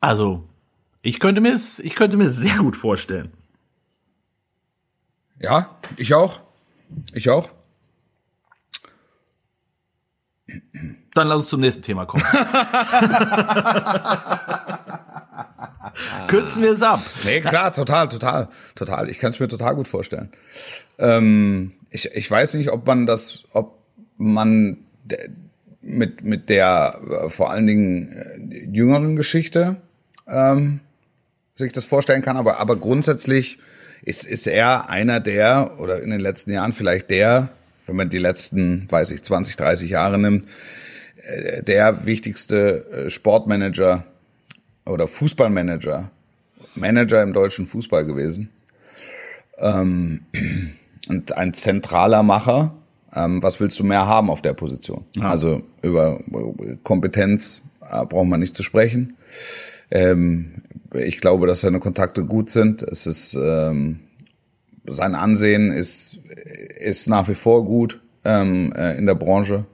Also, 0.00 0.44
ich 1.02 1.18
könnte 1.20 1.40
mir 1.40 1.54
ich 1.54 1.94
könnte 1.96 2.16
mir 2.16 2.28
sehr 2.28 2.58
gut 2.58 2.76
vorstellen. 2.76 3.32
Ja, 5.40 5.76
ich 5.96 6.14
auch. 6.14 6.40
Ich 7.12 7.28
auch. 7.28 7.50
Dann 11.14 11.28
lass 11.28 11.38
uns 11.40 11.48
zum 11.48 11.60
nächsten 11.60 11.82
Thema 11.82 12.04
kommen. 12.04 12.22
Kürzen 16.28 16.62
wir 16.62 16.72
es 16.72 16.82
ab. 16.82 17.00
Nee, 17.24 17.40
klar, 17.40 17.72
total, 17.72 18.08
total, 18.08 18.48
total. 18.74 19.08
Ich 19.08 19.18
kann 19.18 19.32
es 19.32 19.40
mir 19.40 19.48
total 19.48 19.74
gut 19.74 19.88
vorstellen. 19.88 20.30
Ähm, 20.98 21.72
ich, 21.90 22.14
ich 22.14 22.30
weiß 22.30 22.54
nicht, 22.54 22.70
ob 22.70 22.86
man 22.86 23.06
das, 23.06 23.44
ob 23.52 23.78
man 24.18 24.78
mit, 25.80 26.22
mit 26.22 26.48
der 26.50 27.00
äh, 27.08 27.30
vor 27.30 27.50
allen 27.50 27.66
Dingen 27.66 28.12
äh, 28.12 28.66
jüngeren 28.70 29.16
Geschichte 29.16 29.76
ähm, 30.26 30.80
sich 31.54 31.72
das 31.72 31.84
vorstellen 31.84 32.22
kann, 32.22 32.36
aber, 32.36 32.58
aber 32.58 32.76
grundsätzlich 32.76 33.58
ist, 34.06 34.24
ist 34.24 34.46
er 34.46 34.88
einer 34.88 35.20
der, 35.20 35.78
oder 35.78 36.00
in 36.00 36.10
den 36.10 36.20
letzten 36.20 36.52
Jahren 36.52 36.72
vielleicht 36.72 37.10
der, 37.10 37.50
wenn 37.86 37.96
man 37.96 38.08
die 38.08 38.18
letzten, 38.18 38.86
weiß 38.88 39.10
ich, 39.10 39.22
20, 39.22 39.56
30 39.56 39.90
Jahre 39.90 40.18
nimmt, 40.18 40.48
äh, 41.26 41.62
der 41.62 42.06
wichtigste 42.06 42.86
äh, 42.90 43.10
Sportmanager 43.10 44.04
oder 44.86 45.08
Fußballmanager, 45.08 46.10
Manager 46.76 47.22
im 47.22 47.32
deutschen 47.32 47.66
Fußball 47.66 48.04
gewesen. 48.04 48.48
Ähm, 49.58 50.22
und 51.08 51.36
ein 51.36 51.52
zentraler 51.52 52.22
Macher. 52.22 52.74
Ähm, 53.12 53.42
was 53.42 53.58
willst 53.58 53.78
du 53.80 53.84
mehr 53.84 54.06
haben 54.06 54.30
auf 54.30 54.40
der 54.40 54.54
Position? 54.54 55.04
Also 55.20 55.62
über 55.82 56.20
Kompetenz 56.84 57.62
äh, 57.80 58.04
braucht 58.06 58.28
man 58.28 58.38
nicht 58.38 58.54
zu 58.54 58.62
sprechen. 58.62 59.16
Ähm, 59.90 60.62
ich 60.94 61.20
glaube, 61.20 61.46
dass 61.46 61.60
seine 61.60 61.80
Kontakte 61.80 62.24
gut 62.24 62.50
sind. 62.50 62.82
Es 62.82 63.06
ist 63.06 63.38
ähm, 63.40 64.00
sein 64.88 65.14
Ansehen 65.14 65.72
ist 65.72 66.20
ist 66.78 67.08
nach 67.08 67.28
wie 67.28 67.34
vor 67.34 67.64
gut 67.64 68.00
ähm, 68.24 68.72
äh, 68.76 68.96
in 68.96 69.06
der 69.06 69.14
Branche 69.14 69.66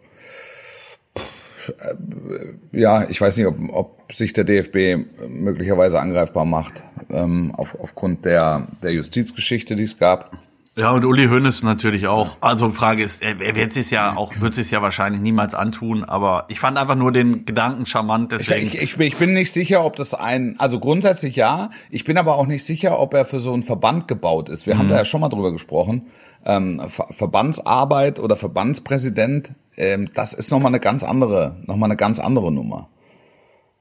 ja, 2.72 3.09
ich 3.09 3.20
weiß 3.20 3.37
nicht, 3.37 3.46
ob, 3.46 3.57
ob 3.72 4.12
sich 4.14 4.33
der 4.33 4.44
DFB 4.44 5.07
möglicherweise 5.29 6.01
angreifbar 6.01 6.44
macht, 6.44 6.83
ähm, 7.11 7.53
auf, 7.55 7.79
aufgrund 7.81 8.25
der, 8.25 8.66
der 8.83 8.92
Justizgeschichte, 8.92 9.77
die 9.77 9.85
es 9.85 9.98
gab. 9.98 10.38
Ja, 10.74 10.90
und 10.90 11.04
Uli 11.04 11.26
Hoeneß 11.26 11.64
natürlich 11.64 12.06
auch. 12.06 12.37
Also 12.40 12.70
Frage 12.70 13.02
ist, 13.02 13.20
er 13.20 13.38
wird 13.38 13.76
es 13.76 13.90
ja 13.90 14.16
auch, 14.16 14.32
wird 14.40 14.56
es 14.56 14.70
ja 14.70 14.80
wahrscheinlich 14.80 15.20
niemals 15.20 15.52
antun, 15.52 16.02
aber 16.02 16.46
ich 16.48 16.61
fand 16.61 16.78
einfach 16.78 16.94
nur 16.94 17.12
den 17.12 17.44
Gedanken 17.44 17.85
charmant, 17.85 18.32
deswegen. 18.32 18.68
Ich, 18.68 18.80
ich, 18.80 18.98
ich 18.98 19.16
bin 19.16 19.35
nicht 19.35 19.52
sicher, 19.52 19.85
ob 19.85 19.96
das 19.96 20.14
ein, 20.14 20.54
also 20.58 20.80
grundsätzlich 20.80 21.37
ja, 21.37 21.68
ich 21.90 22.04
bin 22.04 22.16
aber 22.16 22.37
auch 22.37 22.46
nicht 22.46 22.64
sicher, 22.64 22.98
ob 22.98 23.12
er 23.12 23.26
für 23.26 23.38
so 23.38 23.52
einen 23.52 23.62
Verband 23.62 24.08
gebaut 24.08 24.48
ist. 24.48 24.66
Wir 24.66 24.74
mhm. 24.74 24.78
haben 24.78 24.88
da 24.88 24.96
ja 24.96 25.04
schon 25.04 25.20
mal 25.20 25.28
drüber 25.28 25.52
gesprochen. 25.52 26.06
Ähm, 26.46 26.80
Ver 26.88 27.06
Verbandsarbeit 27.11 28.18
oder 28.18 28.37
Verbandspräsident, 28.37 29.52
ähm, 29.76 30.08
das 30.14 30.32
ist 30.32 30.50
nochmal 30.50 30.70
eine 30.70 30.80
ganz 30.80 31.04
andere, 31.04 31.56
nochmal 31.66 31.88
eine 31.90 31.98
ganz 31.98 32.18
andere 32.18 32.50
Nummer. 32.50 32.88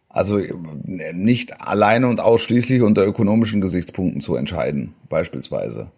Also 0.09 0.41
nicht 1.13 1.61
alleine 1.65 2.09
und 2.09 2.19
ausschließlich 2.19 2.81
unter 2.81 3.05
ökonomischen 3.05 3.61
Gesichtspunkten 3.61 4.19
zu 4.19 4.35
entscheiden, 4.35 4.93
beispielsweise. 5.07 5.89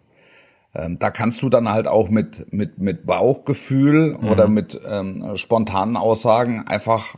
Ähm, 0.74 0.98
da 0.98 1.10
kannst 1.10 1.42
du 1.42 1.48
dann 1.48 1.68
halt 1.68 1.86
auch 1.86 2.08
mit, 2.08 2.52
mit, 2.52 2.78
mit 2.78 3.06
Bauchgefühl 3.06 4.18
mhm. 4.18 4.28
oder 4.28 4.48
mit 4.48 4.80
ähm, 4.86 5.36
spontanen 5.36 5.96
Aussagen 5.96 6.66
einfach 6.66 7.16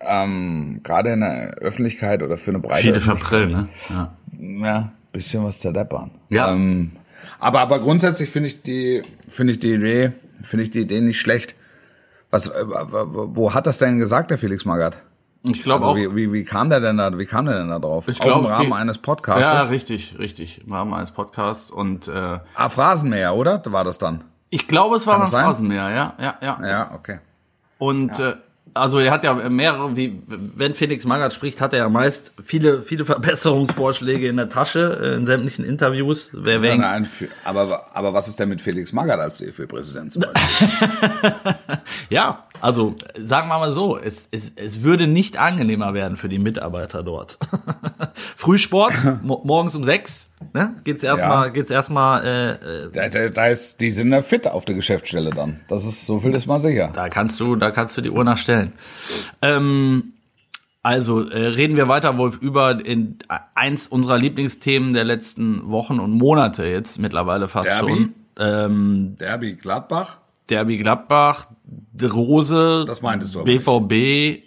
ähm, 0.00 0.80
gerade 0.82 1.12
in 1.12 1.20
der 1.20 1.54
Öffentlichkeit 1.54 2.22
oder 2.22 2.38
für 2.38 2.50
eine 2.50 2.60
breite 2.60 2.82
Viele 2.82 3.00
verbrillen, 3.00 3.48
ne? 3.48 3.68
Ja. 3.88 4.16
ja, 4.38 4.92
bisschen 5.12 5.44
was 5.44 5.60
zerdeppern. 5.60 6.10
Ja. 6.28 6.52
Ähm, 6.52 6.92
aber, 7.38 7.60
aber 7.60 7.80
grundsätzlich 7.80 8.30
finde 8.30 8.48
ich 8.48 8.62
die, 8.62 9.02
finde 9.28 9.54
ich 9.54 9.60
die 9.60 9.72
Idee, 9.72 10.12
finde 10.42 10.64
ich 10.64 10.70
die 10.70 10.80
Idee 10.80 11.00
nicht 11.00 11.20
schlecht. 11.20 11.56
Was, 12.30 12.48
äh, 12.48 12.64
wo 12.66 13.54
hat 13.54 13.66
das 13.66 13.78
denn 13.78 13.98
gesagt, 13.98 14.30
der 14.30 14.38
Felix 14.38 14.64
Magath? 14.64 15.02
Ich 15.48 15.62
glaube 15.62 15.86
also 15.86 15.90
auch. 15.90 15.96
Wie, 15.96 16.14
wie, 16.14 16.32
wie 16.32 16.44
kam 16.44 16.70
der 16.70 16.80
denn 16.80 16.96
da, 16.96 17.16
wie 17.18 17.26
kam 17.26 17.46
der 17.46 17.58
denn 17.58 17.68
da 17.68 17.78
drauf? 17.78 18.08
Ich 18.08 18.18
glaube, 18.18 18.46
im 18.46 18.52
Rahmen 18.52 18.66
die, 18.66 18.72
eines 18.72 18.98
Podcasts. 18.98 19.52
Ja, 19.52 19.62
richtig, 19.64 20.18
richtig. 20.18 20.62
Im 20.66 20.72
Rahmen 20.72 20.94
eines 20.94 21.10
Podcasts 21.10 21.70
und, 21.70 22.08
äh, 22.08 22.38
Ah, 22.54 22.68
Phrasenmäher, 22.68 23.34
oder? 23.34 23.62
War 23.66 23.84
das 23.84 23.98
dann? 23.98 24.24
Ich 24.50 24.68
glaube, 24.68 24.96
es 24.96 25.06
war 25.06 25.20
ein 25.20 25.26
Phrasenmäher, 25.26 25.90
ja, 25.90 26.14
ja, 26.18 26.34
ja. 26.40 26.58
Ja, 26.66 26.90
okay. 26.94 27.18
Und, 27.78 28.18
ja. 28.18 28.30
äh, 28.30 28.36
also 28.74 28.98
er 28.98 29.10
hat 29.10 29.24
ja 29.24 29.34
mehrere, 29.48 29.96
wie 29.96 30.22
wenn 30.26 30.74
Felix 30.74 31.04
Magath 31.04 31.32
spricht, 31.32 31.60
hat 31.60 31.72
er 31.72 31.80
ja 31.80 31.88
meist 31.88 32.32
viele, 32.44 32.82
viele 32.82 33.04
Verbesserungsvorschläge 33.06 34.28
in 34.28 34.36
der 34.36 34.48
Tasche 34.48 34.98
äh, 35.00 35.16
in 35.16 35.26
sämtlichen 35.26 35.64
Interviews. 35.64 36.30
Wer, 36.32 36.62
wer 36.62 36.76
nein, 36.76 37.08
aber, 37.44 37.86
aber 37.94 38.12
was 38.12 38.28
ist 38.28 38.38
denn 38.38 38.48
mit 38.48 38.60
Felix 38.60 38.92
Magath 38.92 39.20
als 39.20 39.38
DFB-Präsident 39.38 40.16
ja, 42.10 42.44
also 42.60 42.94
sagen 43.18 43.48
wir 43.48 43.58
mal 43.58 43.72
so, 43.72 43.98
es, 43.98 44.28
es, 44.30 44.52
es 44.56 44.82
würde 44.82 45.06
nicht 45.06 45.38
angenehmer 45.38 45.94
werden 45.94 46.16
für 46.16 46.28
die 46.28 46.38
Mitarbeiter 46.38 47.02
dort. 47.02 47.38
Frühsport, 48.36 48.94
mo 49.22 49.42
morgens 49.44 49.74
um 49.76 49.84
sechs, 49.84 50.30
ne? 50.52 50.74
Geht's 50.84 51.02
erstmal, 51.02 51.46
ja. 51.46 51.52
geht's 51.52 51.70
erstmal. 51.70 52.24
Äh, 52.24 52.50
äh, 52.50 52.90
da, 52.92 53.08
da, 53.08 53.28
da 53.28 53.46
ist, 53.46 53.80
die 53.80 53.90
sind 53.90 54.12
ja 54.12 54.22
fit 54.22 54.46
auf 54.46 54.64
der 54.64 54.74
Geschäftsstelle 54.74 55.30
dann. 55.30 55.60
Das 55.68 55.84
ist 55.84 56.06
so 56.06 56.18
viel 56.20 56.34
ist 56.34 56.46
mal 56.46 56.60
sicher. 56.60 56.90
Da 56.92 57.08
kannst 57.08 57.38
du, 57.40 57.56
da 57.56 57.70
kannst 57.70 57.96
du 57.96 58.00
die 58.02 58.10
Uhr 58.10 58.24
nachstellen. 58.24 58.72
Ähm, 59.42 60.12
also 60.86 61.28
äh, 61.28 61.46
reden 61.48 61.76
wir 61.76 61.88
weiter, 61.88 62.16
Wolf, 62.16 62.38
über 62.40 62.84
in, 62.84 63.18
eins 63.56 63.88
unserer 63.88 64.18
Lieblingsthemen 64.18 64.92
der 64.92 65.02
letzten 65.02 65.68
Wochen 65.68 65.98
und 65.98 66.12
Monate 66.12 66.66
jetzt 66.68 66.98
mittlerweile 67.00 67.48
fast 67.48 67.68
Derby? 67.68 67.92
schon. 67.92 68.14
Ähm, 68.38 69.16
Derby 69.18 69.54
Gladbach. 69.54 70.18
Derby 70.48 70.78
Gladbach, 70.78 71.48
Rose, 72.02 72.84
das 72.86 73.02
meintest 73.02 73.34
du 73.34 73.44
BVB, 73.44 74.42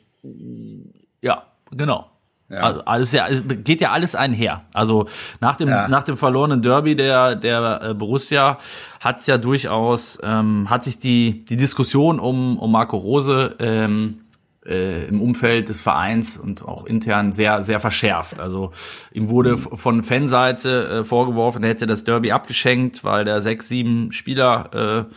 ja, 1.22 1.44
genau. 1.72 2.10
Ja. 2.50 2.62
Also 2.62 2.82
alles 2.86 3.12
ja, 3.12 3.28
es 3.28 3.44
geht 3.64 3.80
ja 3.80 3.92
alles 3.92 4.16
einher. 4.16 4.64
Also 4.74 5.08
nach 5.40 5.56
dem 5.56 5.70
ja. 5.70 5.88
nach 5.88 6.02
dem 6.02 6.18
verlorenen 6.18 6.64
Derby 6.64 6.96
der 6.96 7.36
der 7.36 7.82
äh, 7.84 7.94
Borussia 7.94 8.58
hat's 9.00 9.28
ja 9.28 9.38
durchaus 9.38 10.20
ähm, 10.24 10.68
hat 10.68 10.84
sich 10.84 10.98
die 10.98 11.46
die 11.46 11.58
Diskussion 11.58 12.20
um 12.20 12.58
um 12.58 12.72
Marco 12.72 12.98
Rose 12.98 13.56
ähm, 13.60 14.22
äh, 14.66 15.06
im 15.06 15.22
Umfeld 15.22 15.70
des 15.70 15.80
Vereins 15.80 16.38
und 16.38 16.66
auch 16.66 16.86
intern 16.86 17.34
sehr 17.34 17.62
sehr 17.62 17.80
verschärft. 17.80 18.40
Also 18.40 18.72
ihm 19.12 19.30
wurde 19.30 19.52
mhm. 19.52 19.78
von 19.78 20.02
Fanseite 20.02 20.88
äh, 20.88 21.04
vorgeworfen, 21.04 21.62
er 21.62 21.70
hätte 21.70 21.86
das 21.86 22.04
Derby 22.04 22.32
abgeschenkt, 22.32 23.04
weil 23.04 23.26
der 23.26 23.42
sechs 23.42 23.70
sieben 23.70 24.12
Spieler 24.12 25.06
äh, 25.12 25.14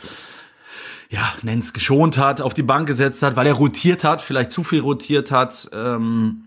ja, 1.13 1.35
nenn's 1.43 1.75
geschont 1.75 2.17
hat, 2.17 2.41
auf 2.41 2.55
die 2.55 2.63
Bank 2.63 2.87
gesetzt 2.87 3.23
hat, 3.23 3.37
weil 3.37 3.47
er 3.47 3.53
rotiert 3.53 4.03
hat, 4.03 4.23
vielleicht 4.23 4.51
zu 4.51 4.65
viel 4.65 4.81
rotiert 4.81 5.31
hat. 5.31 5.69
Ähm, 5.71 6.45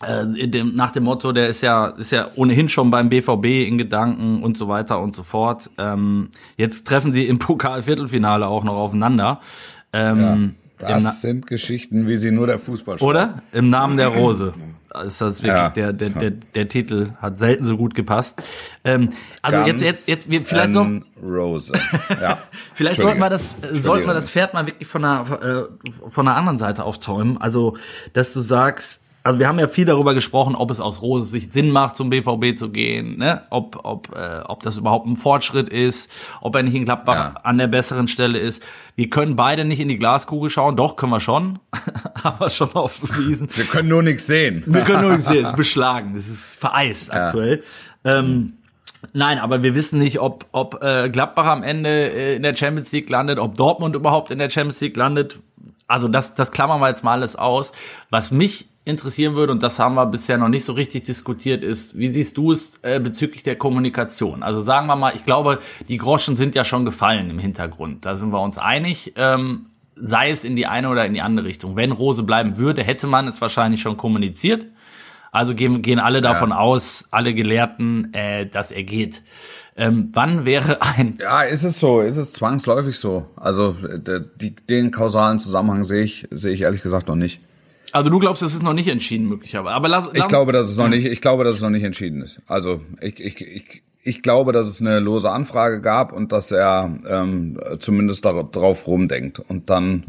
äh, 0.00 0.48
dem, 0.48 0.74
nach 0.74 0.92
dem 0.92 1.04
Motto, 1.04 1.32
der 1.32 1.48
ist 1.48 1.60
ja, 1.60 1.88
ist 1.88 2.12
ja 2.12 2.28
ohnehin 2.34 2.70
schon 2.70 2.90
beim 2.90 3.10
BVB 3.10 3.66
in 3.66 3.76
Gedanken 3.76 4.42
und 4.42 4.56
so 4.56 4.66
weiter 4.66 4.98
und 5.00 5.14
so 5.14 5.22
fort. 5.22 5.68
Ähm, 5.76 6.30
jetzt 6.56 6.86
treffen 6.86 7.12
sie 7.12 7.26
im 7.26 7.38
Pokal-Viertelfinale 7.38 8.48
auch 8.48 8.64
noch 8.64 8.76
aufeinander. 8.76 9.40
Ähm, 9.92 10.18
ja, 10.18 10.67
das 10.78 11.20
sind 11.22 11.46
Geschichten, 11.46 12.06
wie 12.06 12.16
sie 12.16 12.30
nur 12.30 12.46
der 12.46 12.58
Fußball 12.58 12.98
schreibt. 12.98 13.08
Oder? 13.08 13.42
Im 13.52 13.70
Namen 13.70 13.96
der 13.96 14.08
Rose 14.08 14.52
ist 15.04 15.20
das 15.20 15.42
wirklich 15.42 15.58
ja. 15.58 15.68
der, 15.70 15.92
der, 15.92 16.10
der, 16.10 16.30
der 16.30 16.68
Titel 16.68 17.10
hat 17.20 17.38
selten 17.38 17.66
so 17.66 17.76
gut 17.76 17.94
gepasst. 17.94 18.40
Ähm, 18.84 19.10
also 19.42 19.62
Guns 19.64 19.80
jetzt, 19.80 20.08
jetzt, 20.08 20.28
jetzt, 20.28 20.48
vielleicht 20.48 20.72
so. 20.72 20.86
Rose. 21.22 21.72
Ja. 22.20 22.38
vielleicht 22.74 23.00
sollten 23.00 23.20
wir 23.20 23.30
das, 23.30 23.56
sollten 23.72 24.06
wir 24.06 24.14
das 24.14 24.30
Pferd 24.30 24.54
mal 24.54 24.66
wirklich 24.66 24.88
von 24.88 25.04
einer, 25.04 25.42
äh, 25.42 25.90
von 26.10 26.26
einer 26.26 26.36
anderen 26.36 26.58
Seite 26.58 26.84
aufzäumen. 26.84 27.38
Also, 27.38 27.76
dass 28.12 28.32
du 28.32 28.40
sagst, 28.40 29.04
also 29.28 29.40
wir 29.40 29.46
haben 29.46 29.58
ja 29.58 29.68
viel 29.68 29.84
darüber 29.84 30.14
gesprochen, 30.14 30.54
ob 30.54 30.70
es 30.70 30.80
aus 30.80 31.02
Roses 31.02 31.30
Sicht 31.30 31.52
Sinn 31.52 31.70
macht, 31.70 31.96
zum 31.96 32.08
BVB 32.08 32.56
zu 32.56 32.70
gehen, 32.70 33.18
ne? 33.18 33.42
ob, 33.50 33.78
ob, 33.84 34.16
äh, 34.16 34.40
ob 34.46 34.62
das 34.62 34.78
überhaupt 34.78 35.06
ein 35.06 35.18
Fortschritt 35.18 35.68
ist, 35.68 36.10
ob 36.40 36.56
er 36.56 36.62
nicht 36.62 36.74
in 36.74 36.86
Gladbach 36.86 37.14
ja. 37.34 37.40
an 37.42 37.58
der 37.58 37.66
besseren 37.66 38.08
Stelle 38.08 38.38
ist. 38.38 38.64
Wir 38.96 39.10
können 39.10 39.36
beide 39.36 39.66
nicht 39.66 39.80
in 39.80 39.88
die 39.88 39.98
Glaskugel 39.98 40.48
schauen, 40.48 40.76
doch 40.76 40.96
können 40.96 41.12
wir 41.12 41.20
schon, 41.20 41.58
aber 42.22 42.48
schon 42.48 42.72
auf 42.72 43.02
bewiesen. 43.02 43.50
Wir 43.54 43.66
können 43.66 43.90
nur 43.90 44.02
nichts 44.02 44.26
sehen. 44.26 44.62
Wir 44.64 44.80
können 44.80 45.02
nur 45.02 45.10
nichts 45.10 45.26
sehen, 45.26 45.44
es 45.44 45.50
ist 45.50 45.56
beschlagen, 45.58 46.14
es 46.16 46.26
ist 46.26 46.54
vereist 46.54 47.12
ja. 47.12 47.26
aktuell. 47.26 47.62
Ähm, 48.04 48.54
Nein, 49.12 49.38
aber 49.38 49.62
wir 49.62 49.74
wissen 49.74 49.98
nicht, 49.98 50.20
ob, 50.20 50.46
ob 50.52 50.82
äh, 50.82 51.10
Gladbach 51.10 51.44
am 51.44 51.62
Ende 51.62 51.90
äh, 51.90 52.36
in 52.36 52.42
der 52.42 52.56
Champions 52.56 52.92
League 52.92 53.10
landet, 53.10 53.38
ob 53.38 53.56
Dortmund 53.56 53.94
überhaupt 53.94 54.30
in 54.30 54.38
der 54.38 54.48
Champions 54.48 54.80
League 54.80 54.96
landet. 54.96 55.38
Also 55.86 56.08
das, 56.08 56.34
das 56.34 56.50
klammern 56.50 56.80
wir 56.80 56.88
jetzt 56.88 57.04
mal 57.04 57.12
alles 57.12 57.36
aus. 57.36 57.72
Was 58.08 58.30
mich 58.30 58.68
interessieren 58.88 59.34
würde, 59.34 59.52
und 59.52 59.62
das 59.62 59.78
haben 59.78 59.94
wir 59.94 60.06
bisher 60.06 60.38
noch 60.38 60.48
nicht 60.48 60.64
so 60.64 60.72
richtig 60.72 61.04
diskutiert, 61.04 61.62
ist, 61.62 61.96
wie 61.98 62.08
siehst 62.08 62.36
du 62.36 62.52
es 62.52 62.78
äh, 62.82 62.98
bezüglich 63.00 63.42
der 63.42 63.56
Kommunikation? 63.56 64.42
Also 64.42 64.60
sagen 64.60 64.86
wir 64.86 64.96
mal, 64.96 65.14
ich 65.14 65.24
glaube, 65.24 65.58
die 65.88 65.98
Groschen 65.98 66.36
sind 66.36 66.54
ja 66.54 66.64
schon 66.64 66.84
gefallen 66.84 67.30
im 67.30 67.38
Hintergrund. 67.38 68.06
Da 68.06 68.16
sind 68.16 68.30
wir 68.30 68.40
uns 68.40 68.58
einig. 68.58 69.12
Ähm, 69.16 69.66
sei 69.94 70.30
es 70.30 70.44
in 70.44 70.56
die 70.56 70.66
eine 70.66 70.88
oder 70.88 71.04
in 71.06 71.14
die 71.14 71.20
andere 71.20 71.46
Richtung. 71.46 71.76
Wenn 71.76 71.92
Rose 71.92 72.22
bleiben 72.22 72.56
würde, 72.56 72.82
hätte 72.82 73.06
man 73.06 73.28
es 73.28 73.40
wahrscheinlich 73.40 73.80
schon 73.80 73.96
kommuniziert. 73.96 74.66
Also 75.30 75.54
gehen, 75.54 75.82
gehen 75.82 75.98
alle 75.98 76.22
davon 76.22 76.50
ja. 76.50 76.58
aus, 76.58 77.06
alle 77.10 77.34
Gelehrten, 77.34 78.14
äh, 78.14 78.46
dass 78.46 78.70
er 78.70 78.82
geht. 78.82 79.22
Ähm, 79.76 80.10
wann 80.14 80.44
wäre 80.44 80.80
ein... 80.80 81.18
Ja, 81.20 81.42
ist 81.42 81.64
es 81.64 81.78
so, 81.78 82.00
ist 82.00 82.16
es 82.16 82.32
zwangsläufig 82.32 82.98
so. 82.98 83.26
Also 83.36 83.72
der, 83.72 84.20
die, 84.20 84.56
den 84.56 84.90
kausalen 84.90 85.38
Zusammenhang 85.38 85.84
sehe 85.84 86.02
ich, 86.02 86.26
sehe 86.30 86.52
ich 86.52 86.62
ehrlich 86.62 86.82
gesagt 86.82 87.08
noch 87.08 87.16
nicht. 87.16 87.40
Also 87.92 88.10
du 88.10 88.18
glaubst, 88.18 88.42
das 88.42 88.54
ist 88.54 88.62
noch 88.62 88.74
nicht 88.74 88.88
entschieden 88.88 89.28
möglicherweise. 89.28 89.74
Aber 89.74 89.88
lass, 89.88 90.06
lass 90.06 90.14
ich 90.14 90.28
glaube, 90.28 90.52
dass 90.52 90.68
es 90.68 90.76
noch 90.76 90.88
nicht. 90.88 91.06
Ich 91.06 91.20
glaube, 91.20 91.44
dass 91.44 91.56
es 91.56 91.62
noch 91.62 91.70
nicht 91.70 91.84
entschieden 91.84 92.22
ist. 92.22 92.40
Also 92.46 92.80
ich, 93.00 93.20
ich, 93.20 93.40
ich, 93.40 93.82
ich 94.02 94.22
glaube, 94.22 94.52
dass 94.52 94.68
es 94.68 94.80
eine 94.80 95.00
lose 95.00 95.30
Anfrage 95.30 95.80
gab 95.80 96.12
und 96.12 96.32
dass 96.32 96.52
er 96.52 96.98
ähm, 97.08 97.58
zumindest 97.78 98.24
darauf 98.24 98.86
rumdenkt 98.86 99.38
und 99.38 99.70
dann 99.70 100.04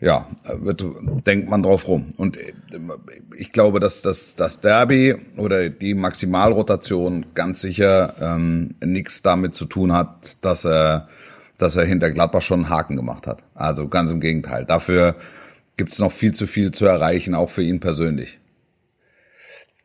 ja 0.00 0.26
wird, 0.60 0.84
denkt 1.26 1.48
man 1.48 1.62
drauf 1.62 1.88
rum. 1.88 2.10
Und 2.16 2.36
äh, 2.36 2.52
ich 3.36 3.52
glaube, 3.52 3.80
dass 3.80 4.02
das 4.02 4.34
das 4.34 4.60
Derby 4.60 5.16
oder 5.36 5.68
die 5.70 5.94
Maximalrotation 5.94 7.26
ganz 7.34 7.60
sicher 7.60 8.14
ähm, 8.20 8.74
nichts 8.84 9.22
damit 9.22 9.54
zu 9.54 9.64
tun 9.66 9.92
hat, 9.92 10.44
dass 10.44 10.64
er 10.64 11.08
dass 11.58 11.76
er 11.76 11.84
hinter 11.84 12.10
Gladbach 12.10 12.42
schon 12.42 12.60
einen 12.60 12.68
Haken 12.68 12.96
gemacht 12.96 13.26
hat. 13.26 13.42
Also 13.54 13.88
ganz 13.88 14.10
im 14.10 14.20
Gegenteil. 14.20 14.64
Dafür 14.64 15.16
gibt 15.76 15.92
es 15.92 15.98
noch 15.98 16.12
viel 16.12 16.34
zu 16.34 16.46
viel 16.46 16.72
zu 16.72 16.86
erreichen, 16.86 17.34
auch 17.34 17.50
für 17.50 17.62
ihn 17.62 17.80
persönlich. 17.80 18.38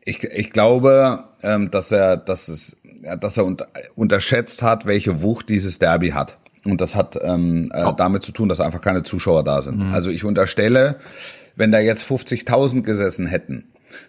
Ich, 0.04 0.24
ich 0.24 0.50
glaube, 0.50 1.24
ähm, 1.42 1.70
dass 1.70 1.92
er, 1.92 2.16
dass 2.16 2.48
es, 2.48 2.80
ja, 3.02 3.16
dass 3.16 3.36
er 3.36 3.44
unter, 3.44 3.68
unterschätzt 3.94 4.62
hat, 4.62 4.86
welche 4.86 5.22
Wucht 5.22 5.48
dieses 5.48 5.78
Derby 5.78 6.10
hat. 6.10 6.38
Und 6.64 6.80
das 6.80 6.94
hat 6.94 7.18
ähm, 7.22 7.70
äh, 7.74 7.92
damit 7.96 8.22
zu 8.22 8.32
tun, 8.32 8.48
dass 8.48 8.60
einfach 8.60 8.80
keine 8.80 9.02
Zuschauer 9.02 9.44
da 9.44 9.62
sind. 9.62 9.84
Mhm. 9.84 9.94
Also 9.94 10.10
ich 10.10 10.24
unterstelle, 10.24 10.96
wenn 11.56 11.72
da 11.72 11.80
jetzt 11.80 12.04
50.000 12.04 12.82
gesessen 12.82 13.26
hätten, 13.26 13.64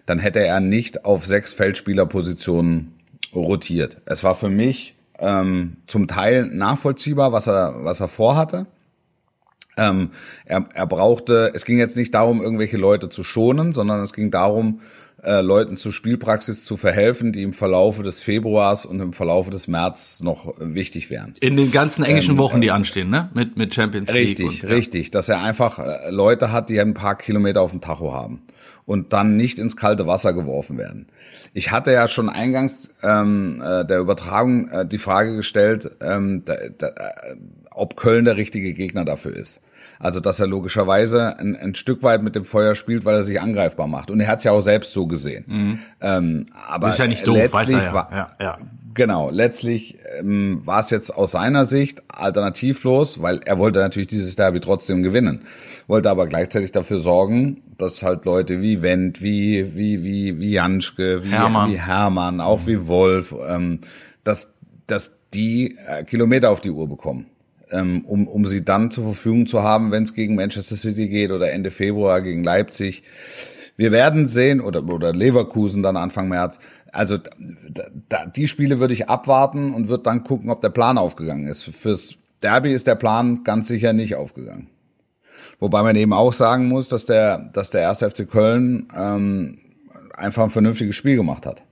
dann 0.06 0.18
hätte 0.18 0.40
er 0.40 0.60
nicht 0.60 1.04
auf 1.04 1.26
sechs 1.26 1.52
Feldspielerpositionen 1.52 2.94
rotiert. 3.34 3.98
Es 4.04 4.22
war 4.22 4.34
für 4.34 4.50
mich 4.50 4.94
ähm, 5.18 5.76
zum 5.86 6.08
Teil 6.08 6.46
nachvollziehbar, 6.46 7.32
was 7.32 7.46
er, 7.46 7.84
was 7.84 8.00
er 8.00 8.08
vorhatte. 8.08 8.66
Ähm, 9.76 10.10
er, 10.44 10.66
er 10.74 10.86
brauchte, 10.86 11.52
es 11.54 11.64
ging 11.64 11.78
jetzt 11.78 11.96
nicht 11.96 12.14
darum, 12.14 12.42
irgendwelche 12.42 12.76
Leute 12.76 13.08
zu 13.08 13.24
schonen, 13.24 13.72
sondern 13.72 14.00
es 14.00 14.12
ging 14.12 14.30
darum, 14.30 14.80
äh, 15.22 15.40
Leuten 15.40 15.76
zur 15.76 15.92
Spielpraxis 15.92 16.64
zu 16.64 16.76
verhelfen, 16.76 17.32
die 17.32 17.42
im 17.42 17.52
Verlaufe 17.52 18.02
des 18.02 18.20
Februars 18.20 18.84
und 18.84 19.00
im 19.00 19.12
Verlaufe 19.12 19.50
des 19.50 19.68
März 19.68 20.20
noch 20.20 20.54
wichtig 20.58 21.10
wären. 21.10 21.34
In 21.40 21.56
den 21.56 21.70
ganzen 21.70 22.04
englischen 22.04 22.32
ähm, 22.32 22.38
Wochen, 22.38 22.60
die 22.60 22.70
anstehen, 22.70 23.08
ne? 23.08 23.30
Mit, 23.32 23.56
mit 23.56 23.72
Champions 23.72 24.12
League. 24.12 24.30
Richtig, 24.30 24.46
und, 24.46 24.62
ja. 24.62 24.68
richtig. 24.68 25.10
Dass 25.10 25.28
er 25.28 25.40
einfach 25.40 25.78
äh, 25.78 26.10
Leute 26.10 26.50
hat, 26.50 26.68
die 26.68 26.80
ein 26.80 26.94
paar 26.94 27.16
Kilometer 27.16 27.60
auf 27.60 27.70
dem 27.70 27.80
Tacho 27.80 28.12
haben 28.12 28.42
und 28.84 29.12
dann 29.12 29.36
nicht 29.36 29.58
ins 29.58 29.76
kalte 29.76 30.06
Wasser 30.06 30.32
geworfen 30.32 30.76
werden. 30.76 31.06
Ich 31.54 31.70
hatte 31.70 31.92
ja 31.92 32.08
schon 32.08 32.28
eingangs 32.28 32.94
ähm, 33.02 33.62
äh, 33.64 33.84
der 33.84 34.00
Übertragung 34.00 34.68
äh, 34.68 34.86
die 34.86 34.98
Frage 34.98 35.36
gestellt, 35.36 35.90
ähm, 36.00 36.44
da, 36.44 36.54
da, 36.78 36.88
äh, 36.88 37.36
ob 37.70 37.96
Köln 37.96 38.24
der 38.24 38.36
richtige 38.36 38.72
Gegner 38.72 39.04
dafür 39.04 39.36
ist. 39.36 39.60
Also 39.98 40.18
dass 40.18 40.40
er 40.40 40.46
logischerweise 40.46 41.38
ein, 41.38 41.54
ein 41.54 41.74
Stück 41.74 42.02
weit 42.02 42.22
mit 42.22 42.34
dem 42.34 42.44
Feuer 42.44 42.74
spielt, 42.74 43.04
weil 43.04 43.14
er 43.14 43.22
sich 43.22 43.40
angreifbar 43.40 43.86
macht. 43.86 44.10
Und 44.10 44.20
er 44.20 44.28
hat 44.28 44.38
es 44.38 44.44
ja 44.44 44.52
auch 44.52 44.60
selbst 44.60 44.92
so 44.92 45.06
gesehen. 45.06 45.44
Mhm. 45.46 45.78
Ähm, 46.00 46.46
aber 46.66 46.86
das 46.86 46.94
ist 46.94 46.98
ja 46.98 47.06
nicht 47.06 47.26
doof, 47.26 47.36
letztlich 47.36 47.60
weiß 47.60 47.70
er 47.70 47.84
ja. 47.84 47.92
War, 47.92 48.10
ja, 48.12 48.26
ja. 48.40 48.58
Genau, 48.94 49.30
letztlich 49.30 49.96
ähm, 50.18 50.60
war 50.64 50.80
es 50.80 50.90
jetzt 50.90 51.10
aus 51.10 51.32
seiner 51.32 51.64
Sicht 51.64 52.02
alternativlos, 52.08 53.22
weil 53.22 53.40
er 53.44 53.58
wollte 53.58 53.78
natürlich 53.78 54.08
dieses 54.08 54.34
Derby 54.34 54.60
trotzdem 54.60 55.02
gewinnen, 55.02 55.44
wollte 55.86 56.10
aber 56.10 56.26
gleichzeitig 56.26 56.72
dafür 56.72 56.98
sorgen, 56.98 57.62
dass 57.78 58.02
halt 58.02 58.24
Leute 58.24 58.60
wie 58.60 58.82
Wendt, 58.82 59.22
wie 59.22 59.74
wie 59.74 60.02
wie 60.02 60.38
wie 60.38 60.52
Janschke, 60.52 61.24
wie 61.24 61.30
Hermann, 61.30 61.70
wie 61.70 61.80
Hermann 61.80 62.40
auch 62.40 62.62
mhm. 62.62 62.66
wie 62.66 62.86
Wolf, 62.86 63.34
ähm, 63.48 63.80
dass 64.24 64.54
dass 64.86 65.16
die 65.32 65.78
äh, 65.86 66.04
Kilometer 66.04 66.50
auf 66.50 66.60
die 66.60 66.70
Uhr 66.70 66.88
bekommen 66.88 67.26
ähm, 67.72 68.04
um, 68.04 68.28
um 68.28 68.46
sie 68.46 68.64
dann 68.64 68.90
zur 68.90 69.04
Verfügung 69.04 69.46
zu 69.46 69.62
haben, 69.62 69.90
wenn 69.90 70.04
es 70.04 70.14
gegen 70.14 70.34
Manchester 70.34 70.76
City 70.76 71.08
geht 71.08 71.32
oder 71.32 71.50
Ende 71.50 71.70
Februar 71.70 72.20
gegen 72.20 72.44
Leipzig. 72.44 73.02
Wir 73.76 73.90
werden 73.90 74.26
sehen, 74.26 74.60
oder, 74.60 74.84
oder 74.84 75.12
Leverkusen 75.12 75.82
dann 75.82 75.96
Anfang 75.96 76.28
März. 76.28 76.60
Also 76.92 77.16
da, 77.16 77.84
da, 78.08 78.26
die 78.26 78.46
Spiele 78.46 78.78
würde 78.78 78.92
ich 78.92 79.08
abwarten 79.08 79.72
und 79.74 79.88
würde 79.88 80.04
dann 80.04 80.24
gucken, 80.24 80.50
ob 80.50 80.60
der 80.60 80.68
Plan 80.68 80.98
aufgegangen 80.98 81.48
ist. 81.48 81.64
Fürs 81.64 82.18
Derby 82.42 82.72
ist 82.72 82.86
der 82.86 82.96
Plan 82.96 83.44
ganz 83.44 83.66
sicher 83.68 83.92
nicht 83.92 84.14
aufgegangen. 84.14 84.68
Wobei 85.58 85.82
man 85.82 85.96
eben 85.96 86.12
auch 86.12 86.32
sagen 86.32 86.68
muss, 86.68 86.88
dass 86.88 87.06
der, 87.06 87.38
dass 87.38 87.70
der 87.70 87.80
erste 87.80 88.10
FC 88.10 88.28
Köln 88.28 88.88
ähm, 88.94 89.58
einfach 90.14 90.42
ein 90.44 90.50
vernünftiges 90.50 90.94
Spiel 90.96 91.16
gemacht 91.16 91.46
hat. 91.46 91.62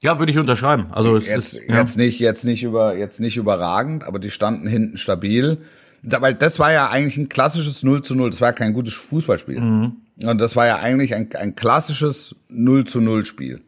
Ja, 0.00 0.18
würde 0.18 0.30
ich 0.30 0.38
unterschreiben. 0.38 0.88
Also 0.92 1.16
jetzt, 1.18 1.54
ist, 1.54 1.68
ja. 1.68 1.76
jetzt 1.76 1.98
nicht, 1.98 2.20
jetzt 2.20 2.44
nicht 2.44 2.62
über, 2.62 2.96
jetzt 2.96 3.20
nicht 3.20 3.36
überragend, 3.36 4.04
aber 4.04 4.18
die 4.18 4.30
standen 4.30 4.68
hinten 4.68 4.96
stabil. 4.96 5.58
Weil 6.02 6.34
das 6.34 6.60
war 6.60 6.70
ja 6.70 6.88
eigentlich 6.88 7.16
ein 7.16 7.28
klassisches 7.28 7.82
0 7.82 8.02
zu 8.02 8.14
0. 8.14 8.30
Das 8.30 8.40
war 8.40 8.52
kein 8.52 8.72
gutes 8.72 8.94
Fußballspiel. 8.94 9.60
Mhm. 9.60 9.96
Und 10.24 10.40
das 10.40 10.54
war 10.54 10.66
ja 10.66 10.78
eigentlich 10.78 11.14
ein, 11.14 11.34
ein 11.34 11.56
klassisches 11.56 12.36
0 12.48 12.84
zu 12.84 13.00
0 13.00 13.24
Spiel. 13.24 13.60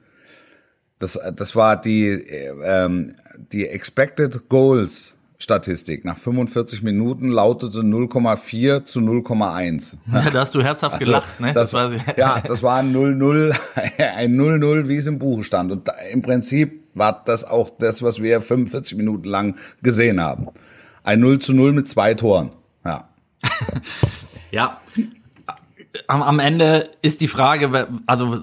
Das, 1.00 1.18
das 1.34 1.56
war 1.56 1.80
die, 1.80 2.10
ähm, 2.10 3.16
die 3.52 3.66
Expected 3.66 4.48
Goals 4.48 5.16
Statistik. 5.38 6.04
Nach 6.04 6.18
45 6.18 6.82
Minuten 6.82 7.30
lautete 7.30 7.78
0,4 7.78 8.84
zu 8.84 9.00
0,1. 9.00 9.96
Ja, 10.12 10.30
da 10.30 10.40
hast 10.40 10.54
du 10.54 10.62
herzhaft 10.62 10.96
also, 10.96 11.06
gelacht, 11.06 11.40
ne? 11.40 11.54
Das, 11.54 11.70
das 11.70 11.94
ja, 12.16 12.40
das 12.40 12.62
war 12.62 12.76
ein 12.76 12.94
0-0, 12.94 13.56
ein 13.98 14.36
0-0, 14.36 14.88
wie 14.88 14.96
es 14.96 15.06
im 15.06 15.18
Buch 15.18 15.42
stand. 15.42 15.72
Und 15.72 15.88
da, 15.88 15.94
im 16.12 16.20
Prinzip 16.20 16.84
war 16.92 17.22
das 17.24 17.44
auch 17.44 17.70
das, 17.70 18.02
was 18.02 18.22
wir 18.22 18.42
45 18.42 18.98
Minuten 18.98 19.26
lang 19.26 19.56
gesehen 19.82 20.20
haben. 20.20 20.48
Ein 21.02 21.20
0 21.20 21.38
zu 21.38 21.54
0 21.54 21.72
mit 21.72 21.88
zwei 21.88 22.12
Toren. 22.12 22.50
Ja. 22.84 23.08
ja. 24.50 24.80
Am, 26.06 26.22
am 26.22 26.38
Ende 26.38 26.90
ist 27.00 27.22
die 27.22 27.28
Frage, 27.28 27.88
also 28.04 28.38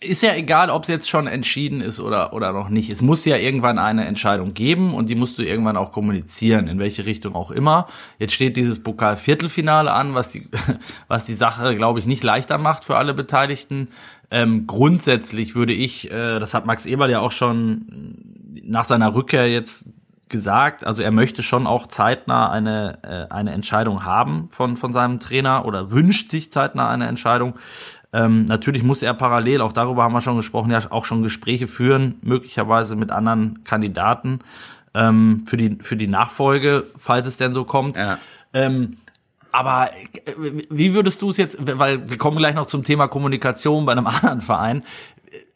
ist 0.00 0.22
ja 0.22 0.34
egal, 0.34 0.70
ob 0.70 0.82
es 0.82 0.88
jetzt 0.88 1.08
schon 1.08 1.26
entschieden 1.26 1.80
ist 1.80 2.00
oder, 2.00 2.32
oder 2.32 2.52
noch 2.52 2.68
nicht. 2.68 2.92
Es 2.92 3.02
muss 3.02 3.24
ja 3.24 3.36
irgendwann 3.36 3.78
eine 3.78 4.04
Entscheidung 4.04 4.54
geben 4.54 4.94
und 4.94 5.08
die 5.08 5.14
musst 5.14 5.38
du 5.38 5.42
irgendwann 5.42 5.76
auch 5.76 5.92
kommunizieren, 5.92 6.68
in 6.68 6.78
welche 6.78 7.06
Richtung 7.06 7.34
auch 7.34 7.50
immer. 7.50 7.88
Jetzt 8.18 8.34
steht 8.34 8.56
dieses 8.56 8.82
Pokal-Viertelfinale 8.82 9.92
an, 9.92 10.14
was 10.14 10.30
die, 10.30 10.48
was 11.08 11.24
die 11.24 11.34
Sache, 11.34 11.76
glaube 11.76 11.98
ich, 11.98 12.06
nicht 12.06 12.22
leichter 12.22 12.58
macht 12.58 12.84
für 12.84 12.96
alle 12.96 13.14
Beteiligten. 13.14 13.88
Ähm, 14.30 14.66
grundsätzlich 14.66 15.54
würde 15.54 15.72
ich, 15.72 16.10
äh, 16.10 16.38
das 16.38 16.54
hat 16.54 16.66
Max 16.66 16.86
Eberl 16.86 17.10
ja 17.10 17.20
auch 17.20 17.32
schon 17.32 18.18
nach 18.62 18.84
seiner 18.84 19.14
Rückkehr 19.14 19.50
jetzt 19.50 19.84
gesagt, 20.28 20.84
also 20.84 21.02
er 21.02 21.10
möchte 21.10 21.42
schon 21.42 21.66
auch 21.66 21.86
zeitnah 21.86 22.50
eine, 22.50 22.98
äh, 23.02 23.32
eine 23.32 23.52
Entscheidung 23.52 24.04
haben 24.04 24.48
von, 24.50 24.76
von 24.76 24.92
seinem 24.92 25.20
Trainer 25.20 25.64
oder 25.64 25.90
wünscht 25.90 26.30
sich 26.30 26.50
zeitnah 26.50 26.90
eine 26.90 27.06
Entscheidung. 27.06 27.54
Ähm, 28.14 28.46
natürlich 28.46 28.84
muss 28.84 29.02
er 29.02 29.12
parallel, 29.12 29.60
auch 29.60 29.72
darüber 29.72 30.04
haben 30.04 30.12
wir 30.12 30.20
schon 30.20 30.36
gesprochen, 30.36 30.70
ja 30.70 30.78
auch 30.90 31.04
schon 31.04 31.24
Gespräche 31.24 31.66
führen, 31.66 32.14
möglicherweise 32.22 32.94
mit 32.94 33.10
anderen 33.10 33.64
Kandidaten 33.64 34.38
ähm, 34.94 35.42
für, 35.46 35.56
die, 35.56 35.78
für 35.80 35.96
die 35.96 36.06
Nachfolge, 36.06 36.86
falls 36.96 37.26
es 37.26 37.38
denn 37.38 37.54
so 37.54 37.64
kommt. 37.64 37.96
Ja. 37.96 38.18
Ähm, 38.52 38.98
aber 39.50 39.90
äh, 39.92 40.32
wie 40.70 40.94
würdest 40.94 41.22
du 41.22 41.30
es 41.30 41.38
jetzt, 41.38 41.58
weil 41.60 42.08
wir 42.08 42.16
kommen 42.16 42.36
gleich 42.36 42.54
noch 42.54 42.66
zum 42.66 42.84
Thema 42.84 43.08
Kommunikation 43.08 43.84
bei 43.84 43.92
einem 43.92 44.06
anderen 44.08 44.40
Verein. 44.40 44.84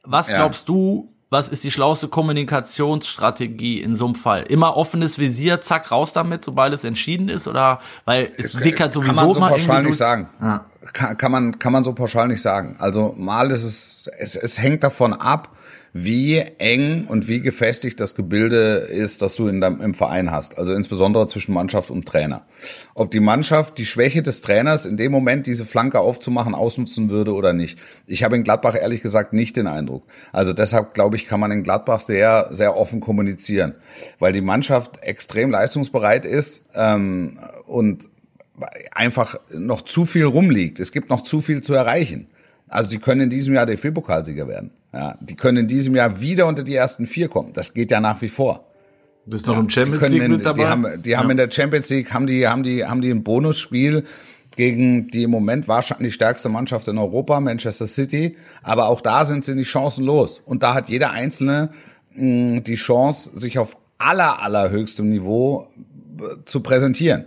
Was 0.03 0.27
glaubst 0.27 0.69
ja. 0.69 0.75
du, 0.75 1.13
was 1.31 1.49
ist 1.49 1.63
die 1.63 1.71
schlauste 1.71 2.09
Kommunikationsstrategie 2.09 3.83
in 3.83 3.95
so 3.97 4.07
einem 4.07 4.15
Fall? 4.15 4.45
Immer 4.45 4.77
offenes 4.77 5.19
Visier, 5.19 5.61
zack, 5.61 5.91
raus 5.91 6.13
damit, 6.13 6.43
sobald 6.43 6.73
es 6.73 6.85
entschieden 6.85 7.29
ist? 7.29 7.47
Oder 7.47 7.81
weil 8.05 8.33
es 8.39 8.53
sickert 8.53 8.95
sowieso 8.95 9.15
kann 9.15 9.25
man 9.27 9.33
so 9.35 9.41
mal 9.41 9.51
pauschal 9.51 9.83
nicht 9.83 9.97
sagen. 9.97 10.29
Ja. 10.41 10.65
Kann, 10.93 11.19
kann, 11.19 11.33
man, 11.33 11.59
kann 11.59 11.73
man 11.73 11.85
so 11.85 11.93
pauschal 11.93 12.29
nicht 12.29 12.41
sagen. 12.41 12.77
Also 12.79 13.15
mal 13.19 13.51
ist 13.51 13.65
es, 13.65 14.11
es, 14.19 14.37
es 14.37 14.61
hängt 14.61 14.83
davon 14.85 15.13
ab, 15.13 15.51
wie 15.93 16.39
eng 16.59 17.07
und 17.07 17.29
wie 17.29 17.41
gefestigt 17.41 17.99
das 18.01 18.15
Gebilde 18.15 18.77
ist, 18.77 19.23
das 19.23 19.35
du 19.37 19.49
in 19.49 19.61
deinem, 19.61 19.81
im 19.81 19.95
Verein 19.95 20.31
hast. 20.31 20.59
Also 20.59 20.73
insbesondere 20.73 21.27
zwischen 21.27 21.53
Mannschaft 21.55 21.91
und 21.91 22.07
Trainer. 22.07 22.47
Ob 22.95 23.11
die 23.11 23.21
Mannschaft 23.21 23.79
die 23.79 23.87
Schwäche 23.87 24.23
des 24.23 24.43
Trainers 24.43 24.87
in 24.87 24.97
dem 24.97 25.13
Moment, 25.13 25.47
diese 25.47 25.65
Flanke 25.65 26.01
aufzumachen, 26.01 26.55
ausnutzen 26.55 27.11
würde 27.11 27.35
oder 27.35 27.53
nicht. 27.53 27.79
Ich 28.07 28.23
habe 28.23 28.37
in 28.37 28.45
Gladbach 28.45 28.75
ehrlich 28.75 29.03
gesagt 29.03 29.33
nicht 29.33 29.57
den 29.57 29.67
Eindruck. 29.67 30.05
Also 30.33 30.53
deshalb 30.53 30.95
glaube 30.95 31.17
ich, 31.17 31.27
kann 31.27 31.41
man 31.41 31.51
in 31.51 31.63
Gladbach 31.63 32.01
sehr, 32.01 32.49
sehr 32.51 32.77
offen 32.77 33.01
kommunizieren, 33.01 33.75
weil 34.19 34.33
die 34.33 34.41
Mannschaft 34.41 35.03
extrem 35.03 35.51
leistungsbereit 35.51 36.25
ist 36.25 36.69
ähm, 36.75 37.39
und 37.67 38.09
einfach 38.93 39.39
noch 39.53 39.83
zu 39.83 40.05
viel 40.05 40.25
rumliegt. 40.25 40.81
Es 40.81 40.93
gibt 40.93 41.11
noch 41.11 41.23
zu 41.23 41.41
viel 41.41 41.63
zu 41.63 41.75
erreichen. 41.75 42.29
Also 42.69 42.91
die 42.91 42.99
können 42.99 43.23
in 43.23 43.31
diesem 43.31 43.55
Jahr 43.55 43.67
DFB-Pokalsieger 43.67 44.49
werden. 44.49 44.71
Ja, 44.93 45.19
die 45.21 45.37
können 45.37 45.59
in 45.59 45.69
diesem 45.69 45.95
Jahr 45.95 46.21
wieder 46.21 46.47
unter 46.47 46.63
die 46.63 46.75
ersten 46.75 47.07
vier 47.07 47.29
kommen. 47.29 47.53
Das 47.53 47.75
geht 47.75 47.91
ja 47.91 48.01
nach 48.01 48.23
wie 48.23 48.29
vor. 48.29 48.65
Du 49.25 49.33
bist 49.33 49.47
noch 49.47 49.55
ja, 49.55 49.61
im 49.61 49.69
Champions 49.69 50.09
League 50.09 50.23
in, 50.23 50.33
mit 50.33 50.47
dabei? 50.47 50.63
Die 50.63 50.69
haben, 50.69 51.03
die 51.03 51.11
ja. 51.11 51.19
haben 51.19 51.31
in 51.31 51.37
der 51.37 51.51
Champions 51.51 51.91
League, 51.91 52.15
haben 52.15 52.27
die, 52.27 52.49
haben 52.49 52.63
die, 52.63 52.87
haben 52.87 53.03
die 53.03 53.11
ein 53.11 53.23
Bonusspiel 53.23 54.05
gegen 54.57 55.09
die 55.09 55.25
im 55.25 55.31
Moment 55.31 55.69
wahrscheinlich 55.69 56.15
stärkste 56.15 56.49
Mannschaft 56.49 56.89
in 56.89 56.99
Europa, 56.99 57.39
Manchester 57.39 57.87
City. 57.87 58.37
Aber 58.63 58.89
auch 58.89 59.03
da 59.03 59.25
sind 59.25 59.45
sie 59.45 59.55
nicht 59.55 59.69
chancenlos. 59.69 60.41
Und 60.41 60.63
da 60.63 60.75
hat 60.75 60.89
jeder 60.89 61.11
Einzelne 61.11 61.71
mh, 62.15 62.61
die 62.61 62.75
Chance, 62.75 63.31
sich 63.35 63.59
auf 63.59 63.77
aller, 63.99 64.43
allerhöchstem 64.43 65.09
Niveau 65.11 65.69
äh, 66.19 66.45
zu 66.45 66.61
präsentieren. 66.61 67.27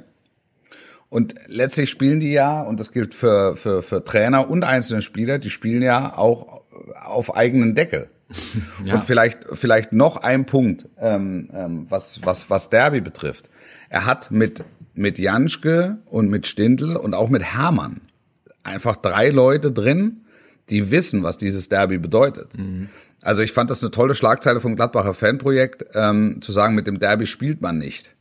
Und 1.12 1.36
letztlich 1.48 1.90
spielen 1.90 2.22
die 2.22 2.32
ja, 2.32 2.62
und 2.62 2.80
das 2.80 2.94
gilt 2.94 3.14
für, 3.14 3.58
für, 3.58 3.82
für 3.82 4.06
Trainer 4.06 4.50
und 4.50 4.64
einzelne 4.64 5.02
Spieler, 5.02 5.40
die 5.40 5.50
spielen 5.50 5.82
ja 5.82 6.18
auch 6.18 6.62
auf 7.04 7.36
eigenen 7.36 7.76
Deckel. 7.76 8.10
Ja. 8.86 8.96
Und 8.96 9.04
vielleicht, 9.04 9.40
vielleicht 9.52 9.92
noch 9.92 10.16
ein 10.18 10.46
Punkt, 10.46 10.88
ähm, 10.98 11.50
ähm, 11.54 11.86
was, 11.90 12.22
was, 12.24 12.50
was 12.50 12.70
Derby 12.70 13.02
betrifft. 13.02 13.50
Er 13.90 14.06
hat 14.06 14.32
mit, 14.32 14.64
mit 14.96 15.20
Janschke 15.20 15.98
und 16.06 16.30
mit 16.30 16.48
Stindl 16.48 16.96
und 16.96 17.14
auch 17.14 17.30
mit 17.30 17.44
Hermann 17.44 18.00
einfach 18.64 18.96
drei 18.96 19.30
Leute 19.30 19.72
drin, 19.72 20.22
die 20.70 20.92
wissen, 20.92 21.24
was 21.24 21.38
dieses 21.38 21.68
Derby 21.68 21.98
bedeutet. 21.98 22.58
Mhm. 22.58 22.88
Also 23.22 23.42
ich 23.42 23.52
fand 23.52 23.70
das 23.70 23.84
eine 23.84 23.92
tolle 23.92 24.16
Schlagzeile 24.16 24.62
vom 24.62 24.78
Gladbacher 24.78 25.14
Fanprojekt, 25.14 25.86
ähm, 25.94 26.42
zu 26.42 26.54
sagen, 26.54 26.74
mit 26.74 26.88
dem 26.88 27.00
Derby 27.00 27.26
spielt 27.26 27.62
man 27.62 27.78
nicht. 27.78 28.16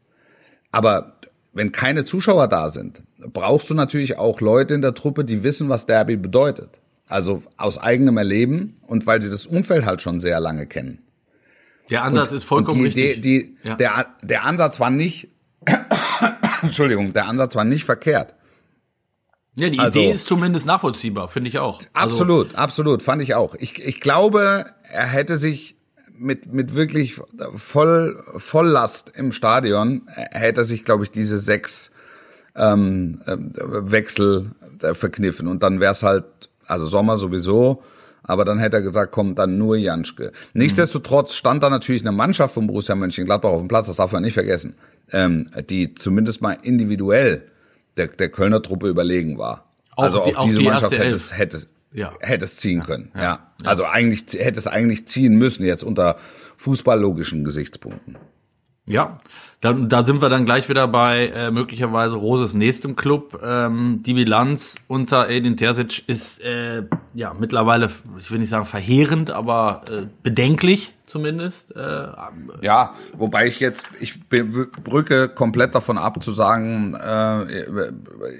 Aber 0.72 1.19
wenn 1.52 1.72
keine 1.72 2.04
Zuschauer 2.04 2.48
da 2.48 2.70
sind, 2.70 3.02
brauchst 3.18 3.70
du 3.70 3.74
natürlich 3.74 4.18
auch 4.18 4.40
Leute 4.40 4.74
in 4.74 4.82
der 4.82 4.94
Truppe, 4.94 5.24
die 5.24 5.42
wissen, 5.42 5.68
was 5.68 5.86
Derby 5.86 6.16
bedeutet. 6.16 6.80
Also 7.08 7.42
aus 7.56 7.78
eigenem 7.78 8.18
Erleben 8.18 8.76
und 8.86 9.06
weil 9.06 9.20
sie 9.20 9.30
das 9.30 9.46
Umfeld 9.46 9.84
halt 9.84 10.00
schon 10.00 10.20
sehr 10.20 10.38
lange 10.38 10.66
kennen. 10.66 10.98
Der 11.90 12.04
Ansatz 12.04 12.30
und, 12.30 12.36
ist 12.36 12.44
vollkommen 12.44 12.78
die 12.78 12.84
richtig. 12.84 13.18
Idee, 13.18 13.54
die, 13.62 13.68
ja. 13.68 13.74
der, 13.74 14.06
der 14.22 14.44
Ansatz 14.44 14.78
war 14.78 14.90
nicht, 14.90 15.28
Entschuldigung, 16.62 17.12
der 17.12 17.26
Ansatz 17.26 17.56
war 17.56 17.64
nicht 17.64 17.84
verkehrt. 17.84 18.34
Ja, 19.56 19.68
die 19.68 19.80
also, 19.80 19.98
Idee 19.98 20.12
ist 20.12 20.28
zumindest 20.28 20.66
nachvollziehbar, 20.66 21.26
finde 21.26 21.48
ich 21.48 21.58
auch. 21.58 21.78
Also 21.78 21.90
absolut, 21.92 22.46
also, 22.46 22.56
absolut, 22.56 23.02
fand 23.02 23.22
ich 23.22 23.34
auch. 23.34 23.56
Ich, 23.56 23.84
ich 23.84 24.00
glaube, 24.00 24.66
er 24.84 25.06
hätte 25.06 25.36
sich 25.36 25.76
mit, 26.20 26.52
mit 26.52 26.74
wirklich 26.74 27.20
voll, 27.56 28.22
Volllast 28.36 29.12
im 29.16 29.32
Stadion 29.32 30.02
hätte 30.14 30.60
er 30.60 30.64
sich, 30.64 30.84
glaube 30.84 31.04
ich, 31.04 31.10
diese 31.10 31.38
sechs 31.38 31.90
ähm, 32.54 33.20
äh, 33.26 33.36
Wechsel 33.38 34.50
äh, 34.82 34.94
verkniffen. 34.94 35.48
Und 35.48 35.62
dann 35.62 35.80
wäre 35.80 35.92
es 35.92 36.02
halt 36.02 36.24
Also 36.66 36.86
Sommer 36.86 37.16
sowieso. 37.16 37.82
Aber 38.22 38.44
dann 38.44 38.58
hätte 38.58 38.76
er 38.76 38.82
gesagt, 38.82 39.10
komm, 39.12 39.34
dann 39.34 39.58
nur 39.58 39.76
Janschke. 39.76 40.30
Nichtsdestotrotz 40.52 41.34
stand 41.34 41.62
da 41.62 41.70
natürlich 41.70 42.02
eine 42.02 42.12
Mannschaft 42.12 42.54
von 42.54 42.66
Borussia 42.66 42.94
Mönchengladbach 42.94 43.48
auf 43.50 43.60
dem 43.60 43.66
Platz, 43.68 43.86
das 43.88 43.96
darf 43.96 44.12
man 44.12 44.22
nicht 44.22 44.34
vergessen, 44.34 44.74
ähm, 45.10 45.50
die 45.68 45.94
zumindest 45.94 46.40
mal 46.42 46.56
individuell 46.62 47.42
der, 47.96 48.06
der 48.08 48.28
Kölner 48.28 48.62
Truppe 48.62 48.88
überlegen 48.88 49.38
war. 49.38 49.64
Auch 49.96 50.04
also 50.04 50.24
die- 50.26 50.36
auch 50.36 50.40
auch 50.40 50.44
diese 50.44 50.58
die 50.58 50.64
Mannschaft 50.66 50.92
hätte 50.92 51.02
hätte, 51.32 51.56
es- 51.56 51.66
Ja. 51.92 52.12
hätte 52.20 52.44
es 52.44 52.56
ziehen 52.56 52.82
können. 52.82 53.10
Ja, 53.16 53.52
Also 53.64 53.84
eigentlich 53.84 54.26
hätte 54.38 54.58
es 54.58 54.66
eigentlich 54.66 55.06
ziehen 55.08 55.36
müssen, 55.36 55.64
jetzt 55.64 55.82
unter 55.82 56.18
fußballlogischen 56.56 57.44
Gesichtspunkten. 57.44 58.16
Ja, 58.86 59.20
da, 59.60 59.72
da 59.74 60.04
sind 60.04 60.22
wir 60.22 60.28
dann 60.30 60.44
gleich 60.46 60.68
wieder 60.68 60.88
bei 60.88 61.26
äh, 61.28 61.50
möglicherweise 61.50 62.16
Roses 62.16 62.54
nächstem 62.54 62.96
Club. 62.96 63.40
Ähm, 63.44 64.02
die 64.04 64.14
Bilanz 64.14 64.76
unter 64.88 65.28
Edin 65.28 65.56
Terzic 65.56 66.02
ist 66.08 66.40
äh, 66.42 66.84
ja 67.14 67.34
mittlerweile, 67.38 67.90
ich 68.18 68.30
will 68.30 68.38
nicht 68.38 68.50
sagen 68.50 68.64
verheerend, 68.64 69.30
aber 69.30 69.82
äh, 69.90 70.06
bedenklich 70.22 70.94
zumindest. 71.06 71.74
Äh, 71.76 72.06
Ja, 72.62 72.94
wobei 73.18 73.48
ich 73.48 73.58
jetzt, 73.60 73.88
ich 74.00 74.20
brücke 74.28 75.28
komplett 75.28 75.74
davon 75.74 75.98
ab 75.98 76.22
zu 76.22 76.30
sagen, 76.32 76.94
äh, 76.94 77.64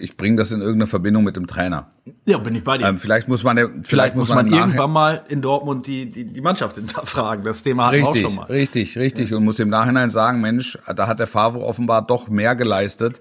ich 0.00 0.16
bringe 0.16 0.36
das 0.36 0.52
in 0.52 0.60
irgendeine 0.60 0.86
Verbindung 0.86 1.24
mit 1.24 1.34
dem 1.36 1.48
Trainer. 1.48 1.90
ja, 2.26 2.38
bin 2.38 2.54
ich 2.54 2.62
bei 2.62 2.78
dir. 2.78 2.86
Ähm, 2.86 2.98
vielleicht 2.98 3.26
muss 3.26 3.42
man, 3.42 3.56
vielleicht, 3.56 3.86
Vielleicht 3.88 4.14
muss 4.16 4.28
man 4.28 4.46
Nachhinein- 4.46 4.60
irgendwann 4.68 4.90
mal 4.92 5.24
in 5.28 5.42
Dortmund 5.42 5.88
die, 5.88 6.08
die, 6.12 6.24
die 6.26 6.40
Mannschaft 6.40 6.76
hinterfragen. 6.76 7.44
Das 7.44 7.64
Thema 7.64 7.86
hatten 7.88 7.96
wir 7.96 8.04
auch 8.04 8.14
Richtig, 8.14 8.22
schon 8.22 8.36
mal. 8.36 8.44
richtig, 8.44 8.96
richtig. 8.98 9.34
Und 9.34 9.44
muss 9.44 9.58
im 9.58 9.68
Nachhinein 9.68 10.08
sagen, 10.08 10.40
Mensch, 10.40 10.78
da 10.94 11.08
hat 11.10 11.20
der 11.20 11.26
Favre 11.26 11.60
offenbar 11.60 12.06
doch 12.06 12.28
mehr 12.28 12.56
geleistet. 12.56 13.20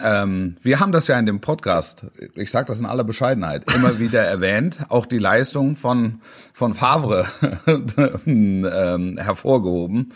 Ähm, 0.00 0.56
wir 0.62 0.80
haben 0.80 0.92
das 0.92 1.06
ja 1.08 1.18
in 1.18 1.26
dem 1.26 1.40
Podcast, 1.40 2.06
ich 2.36 2.50
sage 2.50 2.66
das 2.66 2.80
in 2.80 2.86
aller 2.86 3.04
Bescheidenheit, 3.04 3.72
immer 3.74 3.98
wieder 3.98 4.22
erwähnt, 4.22 4.80
auch 4.88 5.06
die 5.06 5.18
Leistung 5.18 5.76
von, 5.76 6.20
von 6.52 6.74
Favre 6.74 7.26
ähm, 8.26 9.18
hervorgehoben. 9.18 10.12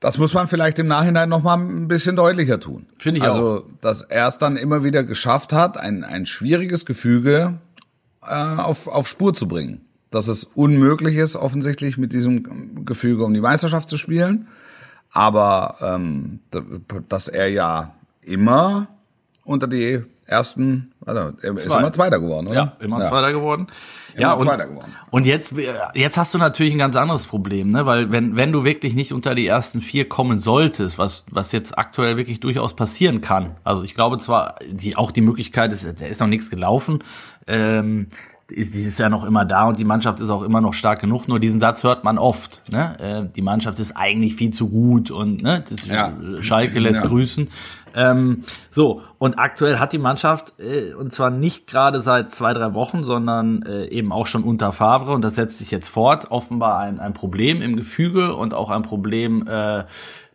Das 0.00 0.18
muss 0.18 0.34
man 0.34 0.48
vielleicht 0.48 0.78
im 0.78 0.86
Nachhinein 0.86 1.30
noch 1.30 1.42
mal 1.42 1.56
ein 1.56 1.88
bisschen 1.88 2.14
deutlicher 2.14 2.60
tun. 2.60 2.86
Finde 2.98 3.20
ich 3.20 3.24
also, 3.24 3.70
dass 3.80 4.02
er 4.02 4.28
es 4.28 4.36
dann 4.36 4.58
immer 4.58 4.84
wieder 4.84 5.02
geschafft 5.02 5.54
hat, 5.54 5.78
ein, 5.78 6.04
ein 6.04 6.26
schwieriges 6.26 6.84
Gefüge 6.84 7.58
äh, 8.22 8.34
auf, 8.34 8.86
auf 8.86 9.08
Spur 9.08 9.32
zu 9.32 9.48
bringen. 9.48 9.80
Dass 10.10 10.28
es 10.28 10.44
unmöglich 10.44 11.16
ist, 11.16 11.36
offensichtlich 11.36 11.96
mit 11.96 12.12
diesem 12.12 12.84
Gefüge 12.84 13.24
um 13.24 13.32
die 13.32 13.40
Meisterschaft 13.40 13.88
zu 13.88 13.96
spielen. 13.96 14.48
Aber 15.14 15.76
ähm, 15.80 16.40
dass 17.08 17.28
er 17.28 17.48
ja 17.48 17.94
immer 18.20 18.88
unter 19.44 19.68
die 19.68 20.02
ersten, 20.26 20.92
warte, 21.00 21.36
er 21.40 21.54
ist 21.54 21.66
immer 21.66 21.92
Zweiter 21.92 22.18
geworden, 22.18 22.46
oder? 22.46 22.54
Ja, 22.54 22.76
immer 22.80 23.02
Zweiter 23.04 23.32
geworden. 23.32 23.68
ja, 24.16 24.32
und, 24.32 24.40
Zweiter 24.40 24.66
geworden. 24.66 24.92
und 25.10 25.24
jetzt, 25.24 25.54
jetzt 25.94 26.16
hast 26.16 26.34
du 26.34 26.38
natürlich 26.38 26.72
ein 26.72 26.78
ganz 26.78 26.96
anderes 26.96 27.26
Problem, 27.26 27.70
ne? 27.70 27.86
Weil 27.86 28.10
wenn, 28.10 28.34
wenn 28.34 28.50
du 28.50 28.64
wirklich 28.64 28.94
nicht 28.94 29.12
unter 29.12 29.36
die 29.36 29.46
ersten 29.46 29.80
vier 29.80 30.08
kommen 30.08 30.40
solltest, 30.40 30.98
was, 30.98 31.24
was 31.30 31.52
jetzt 31.52 31.78
aktuell 31.78 32.16
wirklich 32.16 32.40
durchaus 32.40 32.74
passieren 32.74 33.20
kann. 33.20 33.52
Also 33.62 33.84
ich 33.84 33.94
glaube 33.94 34.18
zwar, 34.18 34.56
die, 34.68 34.96
auch 34.96 35.12
die 35.12 35.20
Möglichkeit 35.20 35.72
ist, 35.72 35.84
da 35.84 36.06
ist 36.06 36.20
noch 36.20 36.26
nichts 36.26 36.50
gelaufen. 36.50 37.04
Ähm, 37.46 38.08
die 38.50 38.82
ist 38.82 38.98
ja 38.98 39.08
noch 39.08 39.24
immer 39.24 39.44
da 39.44 39.68
und 39.68 39.78
die 39.78 39.84
Mannschaft 39.84 40.20
ist 40.20 40.30
auch 40.30 40.42
immer 40.42 40.60
noch 40.60 40.74
stark 40.74 41.00
genug. 41.00 41.28
Nur 41.28 41.40
diesen 41.40 41.60
Satz 41.60 41.82
hört 41.82 42.04
man 42.04 42.18
oft. 42.18 42.62
Ne? 42.70 42.98
Äh, 43.28 43.32
die 43.34 43.42
Mannschaft 43.42 43.78
ist 43.78 43.92
eigentlich 43.96 44.34
viel 44.34 44.50
zu 44.50 44.68
gut 44.68 45.10
und 45.10 45.42
ne, 45.42 45.64
das 45.68 45.86
Ja. 45.86 46.12
Schalke 46.40 46.78
lässt 46.78 47.00
Ja. 47.02 47.06
grüßen. 47.08 47.48
Ähm, 47.94 48.42
so, 48.70 49.02
und 49.18 49.38
aktuell 49.38 49.78
hat 49.78 49.92
die 49.92 49.98
Mannschaft, 49.98 50.54
äh, 50.58 50.92
und 50.94 51.12
zwar 51.12 51.30
nicht 51.30 51.66
gerade 51.66 52.00
seit 52.00 52.34
zwei, 52.34 52.52
drei 52.52 52.74
Wochen, 52.74 53.04
sondern 53.04 53.62
äh, 53.62 53.86
eben 53.86 54.12
auch 54.12 54.26
schon 54.26 54.42
unter 54.42 54.72
Favre, 54.72 55.12
und 55.12 55.22
das 55.22 55.36
setzt 55.36 55.58
sich 55.58 55.70
jetzt 55.70 55.88
fort, 55.88 56.30
offenbar 56.30 56.78
ein, 56.80 56.98
ein 57.00 57.14
Problem 57.14 57.62
im 57.62 57.76
Gefüge 57.76 58.34
und 58.34 58.52
auch 58.52 58.70
ein 58.70 58.82
Problem 58.82 59.46
äh, 59.46 59.84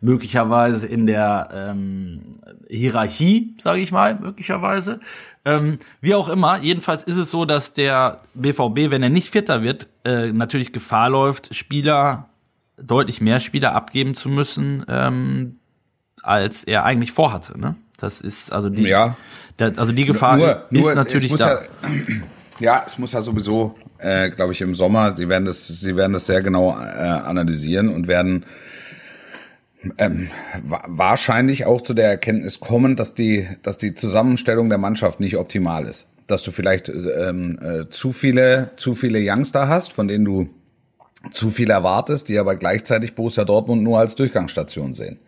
möglicherweise 0.00 0.86
in 0.86 1.06
der 1.06 1.50
ähm, 1.52 2.40
Hierarchie, 2.68 3.54
sage 3.58 3.80
ich 3.80 3.92
mal, 3.92 4.18
möglicherweise. 4.18 5.00
Ähm, 5.44 5.78
wie 6.00 6.14
auch 6.14 6.28
immer, 6.28 6.60
jedenfalls 6.60 7.04
ist 7.04 7.16
es 7.16 7.30
so, 7.30 7.44
dass 7.44 7.72
der 7.72 8.20
BVB, 8.34 8.90
wenn 8.90 9.02
er 9.02 9.10
nicht 9.10 9.30
Vierter 9.30 9.62
wird, 9.62 9.88
äh, 10.04 10.32
natürlich 10.32 10.72
Gefahr 10.72 11.10
läuft, 11.10 11.54
Spieler, 11.54 12.28
deutlich 12.76 13.20
mehr 13.20 13.40
Spieler 13.40 13.74
abgeben 13.74 14.14
zu 14.14 14.28
müssen, 14.28 14.84
ähm, 14.88 15.59
als 16.22 16.64
er 16.64 16.84
eigentlich 16.84 17.12
vorhatte. 17.12 17.58
Ne? 17.58 17.76
Das 17.98 18.20
ist 18.20 18.52
also 18.52 18.68
die, 18.68 18.84
Ja. 18.84 19.16
der, 19.58 19.78
also 19.78 19.92
die 19.92 20.04
Gefahr 20.04 20.36
nur, 20.36 20.64
ist 20.70 20.80
nur, 20.80 20.94
natürlich 20.94 21.34
da. 21.34 21.62
Ja, 21.62 21.68
ja, 22.60 22.82
es 22.86 22.98
muss 22.98 23.12
ja 23.12 23.22
sowieso, 23.22 23.76
äh, 23.98 24.30
glaube 24.30 24.52
ich, 24.52 24.60
im 24.60 24.74
Sommer, 24.74 25.16
sie 25.16 25.28
werden 25.28 25.44
das, 25.44 25.66
sie 25.66 25.96
werden 25.96 26.12
das 26.12 26.26
sehr 26.26 26.42
genau 26.42 26.78
äh, 26.78 26.82
analysieren 26.82 27.88
und 27.88 28.08
werden 28.08 28.46
ähm, 29.98 30.28
wa 30.62 30.82
wahrscheinlich 30.86 31.64
auch 31.64 31.80
zu 31.80 31.94
der 31.94 32.08
Erkenntnis 32.08 32.60
kommen, 32.60 32.96
dass 32.96 33.14
die, 33.14 33.48
dass 33.62 33.78
die 33.78 33.94
Zusammenstellung 33.94 34.68
der 34.68 34.78
Mannschaft 34.78 35.20
nicht 35.20 35.36
optimal 35.36 35.86
ist. 35.86 36.06
Dass 36.26 36.42
du 36.42 36.50
vielleicht 36.50 36.88
ähm, 36.88 37.58
äh, 37.62 37.88
zu 37.90 38.12
viele, 38.12 38.70
zu 38.76 38.94
viele 38.94 39.18
Youngster 39.20 39.68
hast, 39.68 39.92
von 39.92 40.06
denen 40.06 40.24
du 40.24 40.48
zu 41.32 41.50
viel 41.50 41.70
erwartest, 41.70 42.28
die 42.28 42.38
aber 42.38 42.56
gleichzeitig 42.56 43.14
Borussia 43.14 43.44
Dortmund 43.44 43.82
nur 43.82 43.98
als 43.98 44.14
Durchgangsstation 44.14 44.94
sehen. 44.94 45.18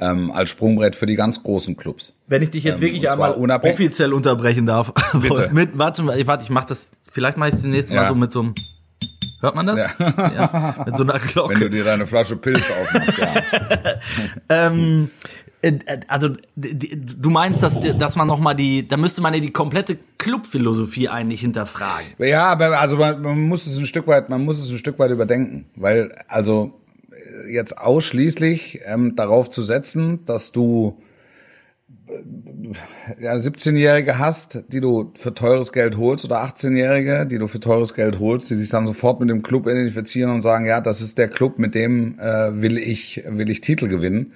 Ähm, 0.00 0.32
als 0.32 0.50
Sprungbrett 0.50 0.96
für 0.96 1.06
die 1.06 1.14
ganz 1.14 1.42
großen 1.42 1.76
Clubs. 1.76 2.18
Wenn 2.26 2.42
ich 2.42 2.50
dich 2.50 2.64
jetzt 2.64 2.76
Ähm, 2.76 2.82
wirklich 2.82 3.10
einmal 3.10 3.32
offiziell 3.34 4.12
unterbrechen 4.12 4.66
darf. 4.66 4.92
Bitte. 5.14 5.50
mit, 5.52 5.78
warte 5.78 6.02
mal, 6.02 6.18
ich- 6.20 6.26
warte, 6.26 6.42
ich 6.42 6.50
mach 6.50 6.64
das, 6.64 6.90
vielleicht 7.12 7.36
mache 7.36 7.50
ich 7.50 7.54
es 7.54 7.62
demnächst 7.62 7.90
mal 7.90 7.96
Ja. 8.02 8.08
so 8.08 8.14
mit 8.16 8.32
so 8.32 8.40
einem, 8.40 8.54
hört 9.40 9.54
man 9.54 9.66
das? 9.68 9.78
Ja. 10.00 10.84
mit 10.84 10.96
so 10.96 11.04
einer 11.04 11.18
Glocke. 11.20 11.54
Wenn 11.54 11.60
du 11.60 11.70
dir 11.70 11.84
deine 11.84 12.06
Flasche 12.08 12.34
Pilz 12.36 12.64
aufmachst, 12.70 13.18
ja. 13.18 13.34
Ähm, 14.48 15.10
äh, 15.62 15.78
äh, 15.86 16.00
also 16.08 16.28
du 16.56 17.30
meinst, 17.30 17.62
dass, 17.62 17.78
dass 17.98 18.16
man 18.16 18.26
noch 18.26 18.40
mal 18.40 18.54
die, 18.54 18.86
da 18.86 18.96
müsste 18.96 19.22
man 19.22 19.32
ja 19.32 19.40
die 19.40 19.50
komplette 19.52 19.96
Clubphilosophie 20.18 21.08
eigentlich 21.08 21.40
hinterfragen. 21.40 22.06
Ja, 22.18 22.46
aber 22.46 22.78
also 22.80 22.96
man, 22.96 23.22
man 23.22 23.40
muss 23.48 23.66
es 23.66 23.78
ein 23.78 23.86
Stück 23.86 24.06
weit, 24.08 24.28
man 24.28 24.44
muss 24.44 24.58
es 24.62 24.70
ein 24.70 24.78
Stück 24.78 24.98
weit 24.98 25.10
überdenken, 25.12 25.66
weil 25.76 26.10
also 26.28 26.72
jetzt 27.48 27.78
ausschließlich 27.78 28.80
ähm, 28.84 29.16
darauf 29.16 29.50
zu 29.50 29.62
setzen, 29.62 30.24
dass 30.26 30.52
du 30.52 30.98
äh, 32.08 33.22
ja, 33.24 33.34
17-Jährige 33.34 34.18
hast, 34.18 34.64
die 34.68 34.80
du 34.80 35.12
für 35.16 35.34
teures 35.34 35.72
Geld 35.72 35.96
holst 35.96 36.24
oder 36.24 36.42
18-Jährige, 36.44 37.26
die 37.26 37.38
du 37.38 37.46
für 37.46 37.60
teures 37.60 37.94
Geld 37.94 38.18
holst, 38.18 38.50
die 38.50 38.54
sich 38.54 38.68
dann 38.70 38.86
sofort 38.86 39.20
mit 39.20 39.30
dem 39.30 39.42
Club 39.42 39.66
identifizieren 39.66 40.30
und 40.30 40.42
sagen, 40.42 40.66
ja, 40.66 40.80
das 40.80 41.00
ist 41.00 41.18
der 41.18 41.28
Club, 41.28 41.58
mit 41.58 41.74
dem 41.74 42.18
äh, 42.18 42.60
will 42.60 42.78
ich 42.78 43.22
will 43.26 43.50
ich 43.50 43.60
Titel 43.60 43.88
gewinnen. 43.88 44.32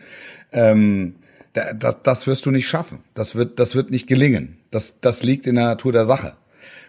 Ähm, 0.53 1.17
da- 1.55 1.73
das, 1.73 2.03
das 2.03 2.27
wirst 2.27 2.47
du 2.47 2.51
nicht 2.51 2.69
schaffen. 2.69 2.99
Das 3.15 3.35
wird 3.35 3.59
das 3.59 3.75
wird 3.75 3.91
nicht 3.91 4.07
gelingen. 4.07 4.59
Das 4.71 5.01
das 5.01 5.23
liegt 5.23 5.47
in 5.47 5.55
der 5.57 5.65
Natur 5.65 5.93
der 5.93 6.05
Sache. 6.05 6.35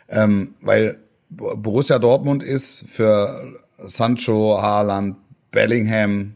Ähm, 0.10 0.56
weil 0.62 0.98
Bo- 1.30 1.56
Borussia 1.56 2.00
Dortmund 2.00 2.42
ist 2.44 2.86
für 2.88 3.54
Sancho, 3.86 4.62
Haaland, 4.62 5.18
Bellingham 5.52 6.36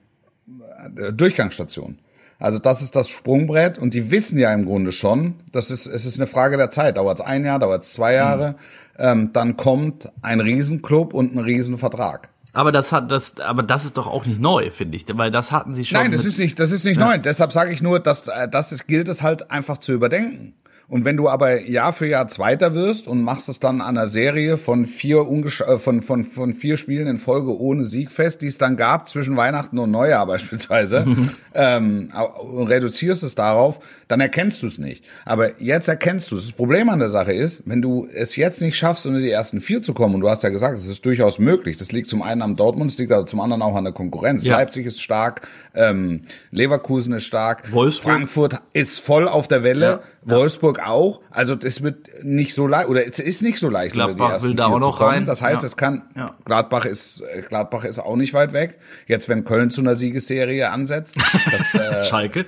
äh, 0.95 1.11
Durchgangsstation. 1.14 1.99
Also 2.39 2.59
das 2.59 2.82
ist 2.82 2.95
das 2.95 3.07
Sprungbrett 3.07 3.78
und 3.78 3.93
die 3.93 4.11
wissen 4.11 4.38
ja 4.38 4.53
im 4.53 4.66
Grunde 4.66 4.91
schon, 4.91 5.36
das 5.51 5.72
ist, 5.72 5.86
es 5.86 6.05
ist 6.05 6.20
eine 6.20 6.28
Frage 6.28 6.57
der 6.57 6.70
Zeit. 6.70 6.97
Dauert 6.97 7.22
es 7.22 7.26
ein 7.26 7.45
Jahr, 7.45 7.57
dauert 7.59 7.84
es 7.84 7.93
zwei 7.93 8.14
Jahre, 8.14 8.55
ähm, 8.97 9.32
dann 9.32 9.55
kommt 9.55 10.11
ein 10.22 10.41
Riesenclub 10.41 11.14
und 11.14 11.34
ein 11.34 11.39
Riesenvertrag. 11.39 12.30
Aber 12.51 12.72
das 12.72 12.91
hat 12.91 13.09
das, 13.11 13.39
aber 13.39 13.64
das 13.64 13.86
ist 13.86 13.97
doch 13.97 14.07
auch 14.07 14.26
nicht 14.26 14.39
neu, 14.39 14.70
finde 14.70 14.95
ich, 14.95 15.05
weil 15.14 15.32
das 15.32 15.51
hatten 15.51 15.74
sie 15.74 15.86
schon. 15.86 15.99
Nein, 15.99 16.11
das 16.11 16.26
ist 16.26 16.38
nicht, 16.38 16.59
das 16.59 16.72
ist 16.72 16.84
nicht 16.84 16.99
neu. 16.99 17.18
Deshalb 17.18 17.51
sage 17.51 17.72
ich 17.72 17.82
nur, 17.82 17.99
dass 17.99 18.28
äh, 18.28 18.47
das 18.47 18.72
ist, 18.72 18.88
gilt 18.88 19.09
es 19.09 19.24
halt 19.24 19.49
einfach 19.49 19.80
zu 19.80 19.91
überdenken. 19.91 20.53
Und 20.88 21.05
wenn 21.05 21.17
du 21.17 21.29
aber 21.29 21.61
Jahr 21.61 21.93
für 21.93 22.07
Jahr 22.07 22.27
Zweiter 22.27 22.75
wirst 22.75 23.07
und 23.07 23.23
machst 23.23 23.49
es 23.49 23.59
dann 23.59 23.81
an 23.81 23.97
einer 23.97 24.07
Serie 24.07 24.57
von 24.57 24.86
vier 24.86 25.27
ungesch 25.27 25.61
äh, 25.61 25.77
von, 25.79 26.01
von, 26.01 26.23
von 26.23 26.53
vier 26.53 26.77
Spielen 26.77 27.07
in 27.07 27.17
Folge 27.17 27.57
ohne 27.57 27.86
Sieg 27.86 28.11
fest, 28.11 28.41
die 28.41 28.47
es 28.47 28.57
dann 28.57 28.75
gab 28.75 29.07
zwischen 29.07 29.38
Weihnachten 29.38 29.79
und 29.79 29.91
Neujahr 29.91 30.27
beispielsweise, 30.34 31.05
ähm, 31.53 32.11
und 32.41 32.67
reduzierst 32.67 33.23
es 33.23 33.36
darauf, 33.36 33.79
dann 34.07 34.19
erkennst 34.19 34.61
du 34.61 34.67
es 34.67 34.77
nicht. 34.77 35.03
Aber 35.25 35.61
jetzt 35.61 35.88
erkennst 35.88 36.31
du 36.31 36.36
es. 36.36 36.43
Das 36.43 36.51
Problem 36.51 36.89
an 36.89 36.99
der 36.99 37.09
Sache 37.09 37.34
ist, 37.34 37.63
wenn 37.65 37.81
du 37.81 38.07
es 38.13 38.36
jetzt 38.36 38.61
nicht 38.61 38.75
schaffst, 38.75 39.07
unter 39.07 39.19
die 39.19 39.31
ersten 39.31 39.61
vier 39.61 39.81
zu 39.81 39.93
kommen, 39.93 40.15
und 40.15 40.21
du 40.21 40.29
hast 40.29 40.43
ja 40.43 40.49
gesagt, 40.49 40.77
es 40.77 40.88
ist 40.88 41.05
durchaus 41.05 41.39
möglich. 41.39 41.77
Das 41.77 41.91
liegt 41.91 42.09
zum 42.09 42.21
einen 42.21 42.41
am 42.41 42.55
Dortmund, 42.55 42.91
es 42.91 42.97
liegt 42.97 43.11
aber 43.11 43.25
zum 43.25 43.39
anderen 43.39 43.61
auch 43.61 43.75
an 43.75 43.86
der 43.86 43.93
Konkurrenz. 43.93 44.45
Ja. 44.45 44.57
Leipzig 44.57 44.86
ist 44.86 45.01
stark, 45.01 45.47
ähm, 45.76 46.21
Leverkusen 46.51 47.13
ist 47.13 47.24
stark, 47.26 47.71
Wolfsburg. 47.71 48.13
Frankfurt 48.13 48.61
ist 48.74 48.99
voll 48.99 49.28
auf 49.28 49.47
der 49.47 49.63
Welle, 49.63 49.86
Ja. 50.26 50.36
Wolfsburg 50.36 50.80
auch. 50.86 51.21
Also 51.32 51.55
das 51.55 51.82
wird 51.84 52.07
nicht 52.24 52.53
so 52.53 52.67
leicht 52.67 52.89
oder 52.89 53.05
es 53.07 53.19
ist 53.19 53.41
nicht 53.41 53.59
so 53.59 53.69
leicht, 53.69 53.93
Gladbach 53.93 54.34
ersten 54.34 54.49
will 54.49 54.55
da 54.55 54.67
vier 54.67 54.76
auch 54.76 54.80
noch 54.80 54.97
kommen. 54.97 55.09
rein. 55.09 55.26
Das 55.26 55.41
heißt, 55.41 55.63
Ja. 55.63 55.65
es 55.65 55.76
kann 55.78 56.03
Ja. 56.15 56.36
Gladbach 56.45 56.86
ist 56.86 57.24
Gladbach 57.49 57.86
ist 57.86 57.99
auch 57.99 58.15
nicht 58.15 58.34
weit 58.34 58.53
weg. 58.53 58.78
Jetzt 59.07 59.30
wenn 59.30 59.43
Köln 59.45 59.69
zu 59.71 59.82
einer 59.82 59.95
Siegesserie 59.95 60.69
ansetzt, 60.69 61.17
das, 61.51 61.74
äh, 61.76 62.05
Schalke. 62.05 62.45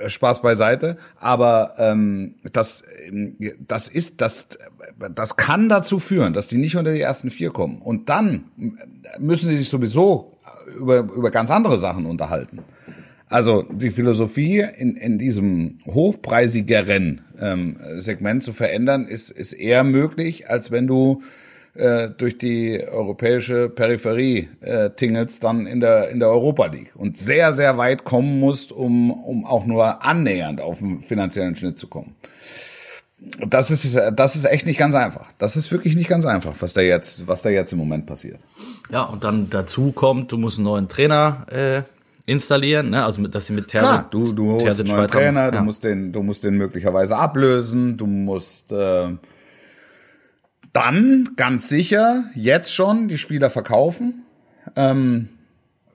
Äh, 0.00 0.08
Spaß 0.08 0.40
beiseite, 0.40 0.96
aber 1.20 1.74
ähm, 1.76 2.36
das, 2.54 2.82
ähm, 3.06 3.36
das 3.68 3.88
ist, 3.88 4.22
das, 4.22 4.48
das 5.14 5.36
kann 5.36 5.68
dazu 5.68 5.98
führen, 5.98 6.32
dass 6.32 6.46
die 6.46 6.56
nicht 6.56 6.74
unter 6.76 6.92
die 6.94 7.02
ersten 7.02 7.30
vier 7.30 7.50
kommen. 7.50 7.82
Und 7.82 8.08
dann 8.08 8.44
müssen 9.18 9.50
sie 9.50 9.56
sich 9.58 9.68
sowieso 9.68 10.33
über, 10.78 10.98
über 11.00 11.30
ganz 11.30 11.50
andere 11.50 11.78
Sachen 11.78 12.06
unterhalten. 12.06 12.60
Also 13.28 13.62
die 13.62 13.90
Philosophie 13.90 14.64
in, 14.76 14.96
in 14.96 15.18
diesem 15.18 15.78
hochpreisigeren 15.86 17.22
ähm, 17.40 17.76
Segment 17.96 18.42
zu 18.42 18.52
verändern, 18.52 19.06
ist, 19.06 19.30
ist 19.30 19.54
eher 19.54 19.82
möglich, 19.82 20.48
als 20.48 20.70
wenn 20.70 20.86
du 20.86 21.22
äh, 21.74 22.10
durch 22.10 22.38
die 22.38 22.80
europäische 22.86 23.68
Peripherie 23.68 24.48
äh, 24.60 24.90
tingelst, 24.90 25.42
dann 25.42 25.66
in 25.66 25.80
der, 25.80 26.10
in 26.10 26.20
der 26.20 26.28
Europa 26.28 26.66
League 26.66 26.92
und 26.94 27.16
sehr, 27.16 27.52
sehr 27.52 27.76
weit 27.78 28.04
kommen 28.04 28.38
musst, 28.38 28.70
um, 28.70 29.10
um 29.10 29.44
auch 29.44 29.66
nur 29.66 30.04
annähernd 30.04 30.60
auf 30.60 30.78
den 30.78 31.00
finanziellen 31.00 31.56
Schnitt 31.56 31.76
zu 31.78 31.88
kommen. 31.88 32.14
Das 33.18 33.70
ist, 33.70 33.98
das 34.14 34.36
ist 34.36 34.44
echt 34.44 34.66
nicht 34.66 34.78
ganz 34.78 34.94
einfach. 34.94 35.28
Das 35.38 35.56
ist 35.56 35.72
wirklich 35.72 35.96
nicht 35.96 36.08
ganz 36.08 36.26
einfach, 36.26 36.54
was 36.60 36.74
da 36.74 36.80
jetzt, 36.80 37.26
was 37.26 37.42
da 37.42 37.50
jetzt 37.50 37.72
im 37.72 37.78
Moment 37.78 38.06
passiert. 38.06 38.40
Ja, 38.90 39.04
und 39.04 39.24
dann 39.24 39.48
dazu 39.50 39.92
kommt, 39.92 40.32
du 40.32 40.36
musst 40.36 40.58
einen 40.58 40.64
neuen 40.64 40.88
Trainer 40.88 41.46
äh, 41.48 41.82
installieren, 42.26 42.90
ne? 42.90 43.04
also 43.04 43.26
dass 43.26 43.46
sie 43.46 43.52
mit 43.52 43.68
Terzic, 43.68 43.88
Klar, 43.88 44.08
du, 44.10 44.32
du 44.32 44.52
holst 44.52 44.66
Terzic 44.66 44.86
einen 44.86 44.96
neuen 44.96 45.08
Trainer, 45.08 45.40
haben, 45.42 45.54
ja. 45.54 45.60
du 45.60 45.64
musst 45.64 45.84
den, 45.84 46.12
du 46.12 46.22
musst 46.22 46.44
den 46.44 46.54
möglicherweise 46.54 47.16
ablösen, 47.16 47.96
du 47.96 48.06
musst 48.06 48.72
äh, 48.72 49.08
dann 50.72 51.30
ganz 51.36 51.68
sicher 51.68 52.24
jetzt 52.34 52.74
schon 52.74 53.08
die 53.08 53.18
Spieler 53.18 53.48
verkaufen. 53.48 54.24
Ähm, 54.76 55.28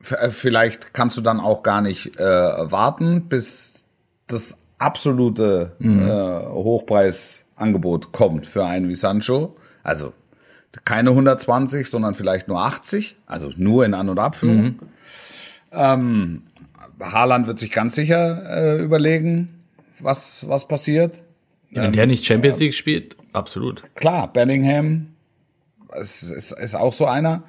äh, 0.10 0.30
vielleicht 0.30 0.94
kannst 0.94 1.18
du 1.18 1.22
dann 1.22 1.40
auch 1.40 1.64
gar 1.64 1.82
nicht 1.82 2.18
äh, 2.18 2.24
warten, 2.24 3.28
bis 3.28 3.86
das 4.28 4.62
absolute 4.80 5.74
mhm. 5.80 6.08
äh, 6.08 6.46
Hochpreisangebot 6.48 8.12
kommt 8.12 8.48
für 8.48 8.66
einen 8.66 8.90
wie 8.90 8.96
Sancho. 8.96 9.56
Also 9.84 10.14
keine 10.86 11.12
120, 11.12 11.88
sondern 11.88 12.14
vielleicht 12.14 12.48
nur 12.48 12.62
80, 12.62 13.18
also 13.26 13.52
nur 13.58 13.86
in 13.86 13.94
An- 13.94 14.10
und 14.10 14.20
Abführung. 14.20 14.64
Mhm. 14.64 14.80
Ähm, 15.72 16.44
Haaland 17.00 17.48
wird 17.48 17.60
sich 17.60 17.72
ganz 17.72 17.96
sicher 17.96 18.44
äh, 18.50 18.82
überlegen, 18.82 19.64
was, 20.00 20.48
was 20.48 20.68
passiert. 20.68 21.22
Wenn 21.72 21.86
ähm, 21.86 21.92
der 21.94 22.08
nicht 22.08 22.26
Champions 22.26 22.60
League 22.60 22.74
spielt, 22.74 23.16
absolut. 23.34 23.84
Klar, 23.96 24.32
Bellingham 24.32 25.08
ist, 26.00 26.32
ist, 26.32 26.52
ist 26.52 26.76
auch 26.76 26.94
so 26.94 27.06
einer. 27.06 27.44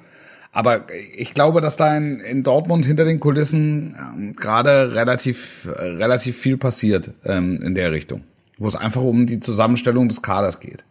Aber 0.51 0.87
ich 1.15 1.33
glaube, 1.33 1.61
dass 1.61 1.77
da 1.77 1.95
in, 1.95 2.19
in 2.19 2.43
Dortmund 2.43 2.85
hinter 2.85 3.05
den 3.05 3.19
Kulissen 3.19 3.95
ähm, 3.97 4.35
gerade 4.35 4.93
relativ, 4.93 5.65
äh, 5.65 5.83
relativ 5.83 6.37
viel 6.37 6.57
passiert 6.57 7.11
ähm, 7.23 7.61
in 7.61 7.73
der 7.73 7.91
Richtung, 7.91 8.23
wo 8.57 8.67
es 8.67 8.75
einfach 8.75 9.01
um 9.01 9.27
die 9.27 9.39
Zusammenstellung 9.39 10.09
des 10.09 10.21
Kaders 10.21 10.59
geht. 10.59 10.83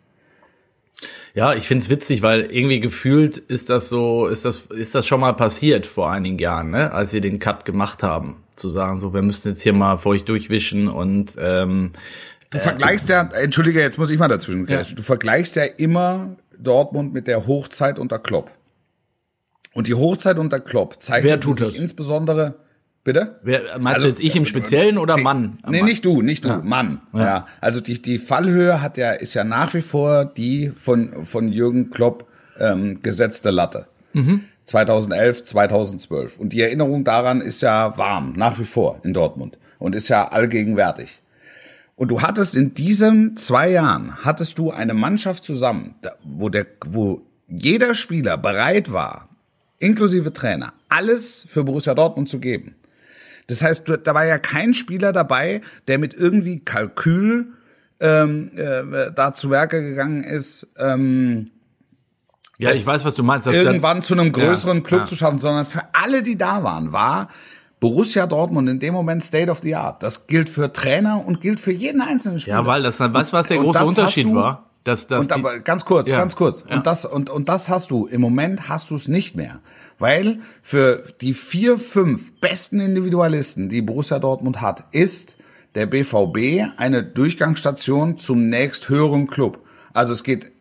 Ja, 1.35 1.55
ich 1.55 1.69
find's 1.69 1.91
witzig, 1.91 2.23
weil 2.23 2.41
irgendwie 2.51 2.81
gefühlt 2.81 3.39
ist 3.39 3.71
das 3.71 3.89
so, 3.89 4.27
ist 4.27 4.45
das, 4.45 4.67
ist 4.67 4.95
das 4.95 5.07
schon 5.07 5.21
mal 5.21 5.35
passiert 5.35 5.87
vor 5.87 6.11
einigen 6.11 6.39
Jahren, 6.39 6.71
ne? 6.71 6.93
als 6.93 7.13
sie 7.13 7.21
den 7.21 7.39
Cut 7.39 7.65
gemacht 7.65 8.03
haben, 8.03 8.43
zu 8.57 8.69
sagen, 8.69 8.99
so, 8.99 9.15
wir 9.15 9.23
müssen 9.23 9.49
jetzt 9.49 9.63
hier 9.63 9.73
mal 9.73 9.97
vor 9.97 10.13
euch 10.13 10.25
durchwischen 10.25 10.89
und 10.89 11.37
ähm, 11.39 11.93
Du 12.51 12.59
äh, 12.59 12.61
vergleichst 12.61 13.09
ja, 13.09 13.23
entschuldige, 13.23 13.81
jetzt 13.81 13.97
muss 13.97 14.11
ich 14.11 14.19
mal 14.19 14.27
dazwischen 14.27 14.67
ja. 14.67 14.83
Du 14.83 15.03
vergleichst 15.03 15.55
ja 15.55 15.65
immer 15.65 16.37
Dortmund 16.59 17.13
mit 17.13 17.29
der 17.29 17.47
Hochzeit 17.47 17.99
unter 17.99 18.19
Klopp. 18.19 18.51
Und 19.73 19.87
die 19.87 19.95
Hochzeit 19.95 20.39
unter 20.39 20.61
Klopp 20.61 21.01
zeigt 21.01 21.25
Wer 21.25 21.39
tut 21.41 21.59
sich 21.59 21.69
das? 21.69 21.77
insbesondere 21.77 22.55
Bitte? 23.03 23.41
Wer, 23.43 23.79
meinst 23.79 23.97
also, 23.97 24.09
du 24.09 24.11
jetzt 24.11 24.21
ich 24.21 24.37
im 24.37 24.45
Speziellen 24.45 24.99
oder 24.99 25.15
die, 25.15 25.23
Mann? 25.23 25.59
Nee, 25.67 25.79
Mann. 25.79 25.89
nicht 25.89 26.05
du, 26.05 26.21
nicht 26.21 26.45
du, 26.45 26.51
ja. 26.51 26.59
Mann. 26.59 27.01
Ja. 27.15 27.21
ja. 27.21 27.47
Also 27.61 27.81
die, 27.81 28.01
die 28.01 28.19
Fallhöhe 28.19 28.83
hat 28.83 28.99
ja, 28.99 29.13
ist 29.13 29.33
ja 29.33 29.43
nach 29.43 29.73
wie 29.73 29.81
vor 29.81 30.27
die 30.27 30.71
von, 30.77 31.25
von 31.25 31.51
Jürgen 31.51 31.91
Klopp 31.91 32.27
ähm, 32.59 33.03
gesetzte 33.03 33.51
Latte. 33.51 33.87
Mhm. 34.13 34.45
2011, 34.65 35.45
2012. 35.45 36.39
Und 36.39 36.53
die 36.53 36.61
Erinnerung 36.61 37.05
daran 37.05 37.41
ist 37.41 37.63
ja 37.63 37.97
warm, 37.97 38.35
nach 38.37 38.59
wie 38.59 38.65
vor 38.65 39.01
in 39.03 39.15
Dortmund. 39.15 39.57
Und 39.79 39.97
ist 39.97 40.09
ja 40.09 40.29
allgegenwärtig. 40.29 41.23
Und 41.97 42.11
du 42.11 42.21
hattest 42.21 42.55
in 42.55 42.75
diesen 42.75 43.37
zwei 43.37 43.71
Jahren, 43.71 44.25
hattest 44.25 44.59
du 44.59 44.71
eine 44.71 44.95
Mannschaft 44.95 45.45
zusammen, 45.45 45.95
wo 46.23 46.51
der, 46.51 46.67
wo 46.87 47.23
jeder 47.49 47.95
Spieler 47.95 48.37
bereit 48.37 48.93
war, 48.93 49.30
inklusive 49.81 50.33
Trainer, 50.33 50.73
alles 50.89 51.45
für 51.49 51.65
Borussia 51.65 51.95
Dortmund 51.95 52.29
zu 52.29 52.39
geben. 52.39 52.77
Das 53.49 53.63
heißt, 53.63 53.93
da 54.05 54.15
war 54.15 54.25
ja 54.25 54.39
kein 54.39 54.75
Spieler 54.75 55.13
dabei, 55.13 55.63
der 55.89 55.99
mit 55.99 56.15
irgendwie 56.15 56.61
Kalkül 56.61 57.49
ähm, 57.99 58.53
äh, 58.57 59.11
da 59.13 59.33
zu 59.33 59.51
Werke 59.51 59.83
gegangen 59.83 60.23
ist. 60.23 60.73
Ähm, 60.79 61.51
ja, 62.59 62.71
ich 62.71 62.87
weiß, 62.87 63.05
was 63.05 63.15
du 63.15 63.23
meinst. 63.23 63.47
irgendwann 63.47 64.03
zu 64.03 64.15
einem 64.15 64.33
größeren 64.33 64.79
ja, 64.79 64.85
Club 64.85 65.01
ja. 65.01 65.07
zu 65.07 65.17
schaffen, 65.17 65.39
sondern 65.39 65.65
für 65.65 65.83
alle, 65.95 66.23
die 66.23 66.37
da 66.37 66.63
waren, 66.63 66.93
war 66.93 67.29
Borussia 67.81 68.27
Dortmund 68.27 68.69
in 68.69 68.79
dem 68.79 68.95
Moment 68.95 69.25
State 69.25 69.51
of 69.51 69.61
the 69.63 69.75
Art. 69.75 70.03
Das 70.03 70.27
gilt 70.27 70.51
für 70.51 70.73
Trainer 70.73 71.27
und 71.27 71.41
gilt 71.41 71.59
für 71.59 71.73
jeden 71.73 72.03
einzelnen 72.03 72.39
Spieler. 72.39 72.59
Ja, 72.59 72.67
weil 72.67 72.83
das, 72.83 73.01
weißt 73.01 73.33
du, 73.33 73.37
was 73.37 73.49
der 73.49 73.59
große 73.59 73.85
Unterschied 73.85 74.33
war? 74.33 74.70
Dass, 74.85 75.07
dass 75.07 75.27
und 75.27 75.33
aber 75.33 75.61
ganz 75.61 75.85
kurz, 75.85 76.09
ja, 76.09 76.19
ganz 76.19 76.37
kurz. 76.37 76.65
Ja. 76.69 76.77
Und 76.77 76.87
das, 76.87 77.05
und, 77.05 77.29
und 77.29 77.49
das 77.49 77.69
hast 77.69 77.91
du. 77.91 78.07
Im 78.07 78.21
Moment 78.21 78.69
hast 78.69 78.91
du 78.91 78.95
es 78.95 79.09
nicht 79.09 79.37
mehr. 79.37 79.61
Weil 79.99 80.41
für 80.63 81.05
die 81.21 81.35
vier, 81.35 81.79
fünf 81.79 82.33
besten 82.41 82.81
Individualisten, 82.81 83.69
die 83.69 83.83
Borussia 83.83 84.19
Dortmund 84.19 84.63
hat, 84.63 84.85
ist 84.93 85.37
der 85.75 85.87
BVB 85.87 86.79
eine 86.79 87.03
Durchgangsstation 87.03 88.17
zum 88.17 88.49
nächst 88.49 88.89
höheren 88.89 89.27
Club. 89.27 89.65
Also 89.93 90.15
es 90.15 90.25
geht 90.25 90.53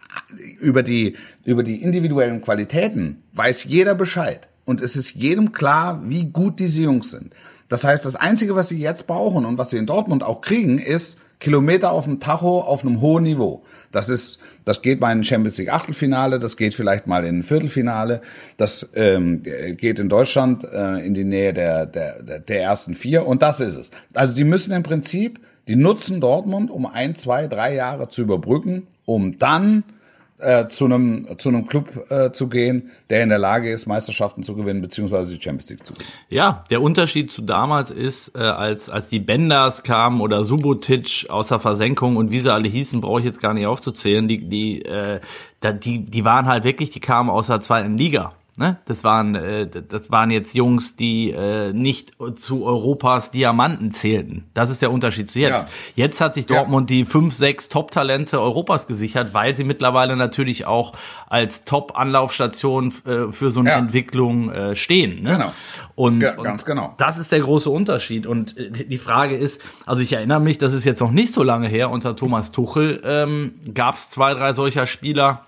über 0.60 0.84
die, 0.84 1.16
über 1.46 1.64
die 1.64 1.82
individuellen 1.82 2.42
Qualitäten, 2.42 3.24
weiß 3.34 3.64
jeder 3.66 3.96
Bescheid 3.96 4.50
und 4.66 4.82
es 4.82 4.96
ist 4.96 5.16
jedem 5.16 5.52
klar, 5.52 6.02
wie 6.06 6.26
gut 6.26 6.60
diese 6.60 6.82
Jungs 6.82 7.12
sind. 7.12 7.34
Das 7.70 7.84
heißt, 7.84 8.06
das 8.06 8.16
Einzige, 8.16 8.56
was 8.56 8.70
sie 8.70 8.80
jetzt 8.80 9.08
brauchen 9.08 9.46
und 9.46 9.58
was 9.58 9.70
sie 9.70 9.78
in 9.78 9.86
Dortmund 9.86 10.24
auch 10.24 10.42
kriegen, 10.42 10.80
ist 10.80 11.20
Kilometer 11.40 11.92
auf 11.92 12.06
dem 12.06 12.20
Tacho 12.20 12.62
auf 12.62 12.84
einem 12.84 13.00
hohen 13.00 13.24
Niveau. 13.24 13.64
Das 13.92 14.10
ist, 14.10 14.40
das 14.66 14.82
geht 14.82 15.00
mal 15.00 15.12
in 15.12 15.24
Champions 15.24 15.58
League 15.58 15.74
Achtelfinale, 15.74 16.40
das 16.40 16.58
geht 16.58 16.74
vielleicht 16.74 17.08
mal 17.08 17.26
in 17.26 17.44
Viertelfinale, 17.44 18.22
das 18.58 18.90
ähm, 18.96 19.44
geht 19.44 20.00
in 20.00 20.10
Deutschland 20.10 20.64
äh, 20.64 21.06
in 21.06 21.14
die 21.14 21.24
Nähe 21.24 21.54
der, 21.54 21.86
der, 21.86 22.40
der 22.40 22.62
ersten 22.62 22.94
vier 22.94 23.26
und 23.26 23.42
das 23.42 23.60
ist 23.60 23.78
es. 23.78 23.92
Also 24.14 24.36
die 24.36 24.44
müssen 24.44 24.74
im 24.74 24.84
Prinzip, 24.84 25.40
die 25.68 25.76
nutzen 25.76 26.22
Dortmund, 26.22 26.72
um 26.72 26.86
ein, 26.86 27.16
zwei, 27.16 27.48
drei 27.48 27.74
Jahre 27.74 28.10
zu 28.10 28.22
überbrücken, 28.22 28.88
um 29.06 29.40
dann 29.40 29.84
äh, 30.40 30.68
zu 30.68 30.86
einem 30.86 31.28
zu 31.38 31.50
einem 31.50 31.68
Club 31.68 32.10
äh, 32.10 32.32
zu 32.32 32.50
gehen, 32.50 32.92
der 33.10 33.24
in 33.24 33.30
der 33.30 33.40
Lage 33.40 33.72
ist, 33.72 33.86
Meisterschaften 33.86 34.44
zu 34.44 34.56
gewinnen 34.56 34.82
beziehungsweise 34.82 35.36
die 35.36 35.42
Champions 35.42 35.70
League 35.70 35.86
zu 35.86 35.94
gewinnen. 35.94 36.10
Ja, 36.30 36.64
der 36.70 36.82
Unterschied 36.82 37.32
zu 37.32 37.42
damals 37.42 37.92
ist, 37.92 38.36
äh, 38.36 38.40
als 38.40 38.90
als 38.90 39.10
die 39.10 39.20
Benders 39.20 39.84
kamen 39.84 40.22
oder 40.22 40.44
Subotic 40.44 41.28
außer 41.30 41.60
Versenkung 41.60 42.16
und 42.16 42.32
wie 42.32 42.40
sie 42.40 42.54
alle 42.54 42.70
hießen, 42.70 43.02
brauche 43.02 43.20
ich 43.20 43.26
jetzt 43.26 43.42
gar 43.42 43.54
nicht 43.54 43.68
aufzuzählen. 43.68 44.28
Die 44.28 44.48
die 44.48 44.82
äh, 44.84 45.20
die 45.62 46.00
die 46.00 46.26
waren 46.26 46.46
halt 46.46 46.64
wirklich, 46.64 46.90
die 46.90 47.02
kamen 47.02 47.30
aus 47.30 47.48
der 47.48 47.62
zweiten 47.62 47.98
Liga. 47.98 48.34
Ne? 48.60 48.78
Das 48.84 49.06
waren 49.06 49.36
äh, 49.36 49.70
das 49.70 50.12
waren 50.12 50.32
jetzt 50.32 50.54
Jungs, 50.54 50.98
die 50.98 51.32
äh, 51.32 51.72
nicht 51.72 52.12
zu 52.36 52.66
Europas 52.66 53.32
Diamanten 53.32 53.94
zählten. 53.94 54.50
Das 54.54 54.70
ist 54.70 54.82
der 54.82 54.92
Unterschied 54.92 55.30
zu 55.30 55.40
jetzt. 55.40 55.64
Ja. 55.96 56.04
Jetzt 56.04 56.20
hat 56.20 56.34
sich 56.34 56.46
Dortmund 56.46 56.90
ja. 56.90 56.98
die 56.98 57.06
fünf, 57.06 57.34
sechs 57.34 57.70
Top-Talente 57.70 58.42
Europas 58.42 58.86
gesichert, 58.86 59.34
weil 59.34 59.56
sie 59.56 59.64
mittlerweile 59.64 60.18
natürlich 60.18 60.66
auch 60.66 60.92
als 61.30 61.64
Top-Anlaufstation 61.64 62.94
äh, 63.06 63.32
für 63.32 63.50
so 63.50 63.62
eine 63.62 63.70
ja. 63.70 63.78
Entwicklung 63.78 64.52
äh, 64.52 64.76
stehen. 64.76 65.24
Ne? 65.24 65.38
Genau. 65.38 65.52
Und, 65.96 66.22
ja, 66.22 66.36
ganz 66.36 66.66
genau. 66.66 66.96
Das 66.98 67.18
ist 67.18 67.32
der 67.32 67.40
große 67.40 67.70
Unterschied. 67.70 68.28
Und 68.28 68.58
äh, 68.58 68.72
die 68.72 68.98
Frage 68.98 69.38
ist, 69.38 69.62
also 69.86 70.02
ich 70.02 70.12
erinnere 70.12 70.42
mich, 70.42 70.58
das 70.58 70.74
ist 70.74 70.84
jetzt 70.84 71.00
noch 71.00 71.12
nicht 71.12 71.34
so 71.34 71.44
lange 71.44 71.70
her, 71.70 71.90
unter 71.90 72.14
Thomas 72.14 72.52
Tuchel 72.52 73.02
ähm, 73.06 73.54
gab 73.74 73.96
es 73.96 74.10
zwei, 74.10 74.34
drei 74.34 74.52
solcher 74.52 74.86
Spieler, 74.86 75.46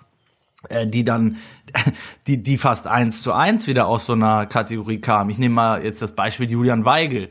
die 0.86 1.04
dann, 1.04 1.38
die, 2.28 2.42
die 2.42 2.58
fast 2.58 2.88
eins 2.88 3.22
zu 3.22 3.34
eins 3.34 3.68
wieder 3.68 3.88
aus 3.88 4.06
so 4.06 4.14
einer 4.14 4.46
Kategorie 4.46 5.00
kamen. 5.00 5.30
Ich 5.30 5.38
nehme 5.38 5.56
mal 5.56 5.84
jetzt 5.84 6.02
das 6.02 6.14
Beispiel 6.14 6.50
Julian 6.50 6.86
Weigel. 6.86 7.30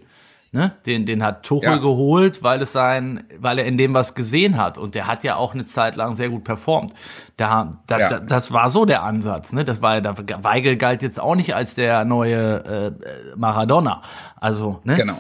Ne? 0.52 0.72
Den, 0.84 1.06
den 1.06 1.22
hat 1.22 1.44
Tuchel 1.44 1.70
ja. 1.70 1.76
geholt, 1.76 2.42
weil 2.42 2.60
es 2.60 2.72
sein, 2.72 3.22
weil 3.38 3.60
er 3.60 3.66
in 3.66 3.76
dem 3.76 3.94
was 3.94 4.16
gesehen 4.16 4.56
hat. 4.56 4.78
Und 4.78 4.96
der 4.96 5.06
hat 5.06 5.22
ja 5.22 5.36
auch 5.36 5.54
eine 5.54 5.64
Zeit 5.64 5.94
lang 5.94 6.14
sehr 6.14 6.28
gut 6.28 6.42
performt. 6.42 6.92
Da, 7.36 7.78
da, 7.86 7.98
ja. 7.98 8.08
da 8.08 8.18
das 8.18 8.52
war 8.52 8.68
so 8.68 8.84
der 8.84 9.04
Ansatz. 9.04 9.52
Ne? 9.52 9.64
Das 9.64 9.80
war, 9.80 10.00
da, 10.00 10.16
Weigel 10.42 10.76
galt 10.76 11.02
jetzt 11.02 11.20
auch 11.20 11.36
nicht 11.36 11.54
als 11.54 11.76
der 11.76 12.04
neue 12.04 12.96
äh, 12.96 13.36
Maradona. 13.36 14.02
Also, 14.40 14.80
ne? 14.82 14.96
Genau. 14.96 15.16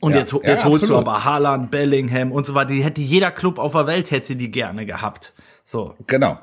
Und 0.00 0.12
ja. 0.12 0.18
jetzt, 0.18 0.32
jetzt 0.32 0.44
ja, 0.44 0.64
holst 0.64 0.82
absolut. 0.82 1.06
du 1.06 1.10
aber 1.10 1.24
Haaland, 1.24 1.70
Bellingham 1.70 2.32
und 2.32 2.44
so 2.44 2.54
weiter. 2.54 2.72
Die 2.72 2.82
hätte 2.82 3.00
jeder 3.00 3.30
Club 3.30 3.60
auf 3.60 3.72
der 3.72 3.86
Welt 3.86 4.10
hätte 4.10 4.34
die 4.34 4.50
gerne 4.50 4.84
gehabt. 4.84 5.32
So. 5.62 5.94
Genau. 6.08 6.40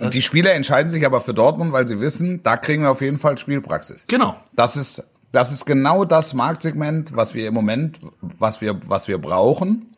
Die 0.00 0.22
Spieler 0.22 0.52
entscheiden 0.54 0.90
sich 0.90 1.04
aber 1.04 1.20
für 1.20 1.34
Dortmund, 1.34 1.72
weil 1.72 1.86
sie 1.88 2.00
wissen, 2.00 2.42
da 2.42 2.56
kriegen 2.56 2.82
wir 2.82 2.90
auf 2.90 3.00
jeden 3.00 3.18
Fall 3.18 3.36
Spielpraxis. 3.38 4.06
Genau. 4.06 4.36
Das 4.54 4.76
ist, 4.76 5.02
das 5.32 5.52
ist 5.52 5.66
genau 5.66 6.04
das 6.04 6.34
Marktsegment, 6.34 7.16
was 7.16 7.34
wir 7.34 7.48
im 7.48 7.54
Moment, 7.54 7.98
was 8.20 8.60
wir, 8.60 8.80
was 8.88 9.08
wir 9.08 9.18
brauchen 9.18 9.94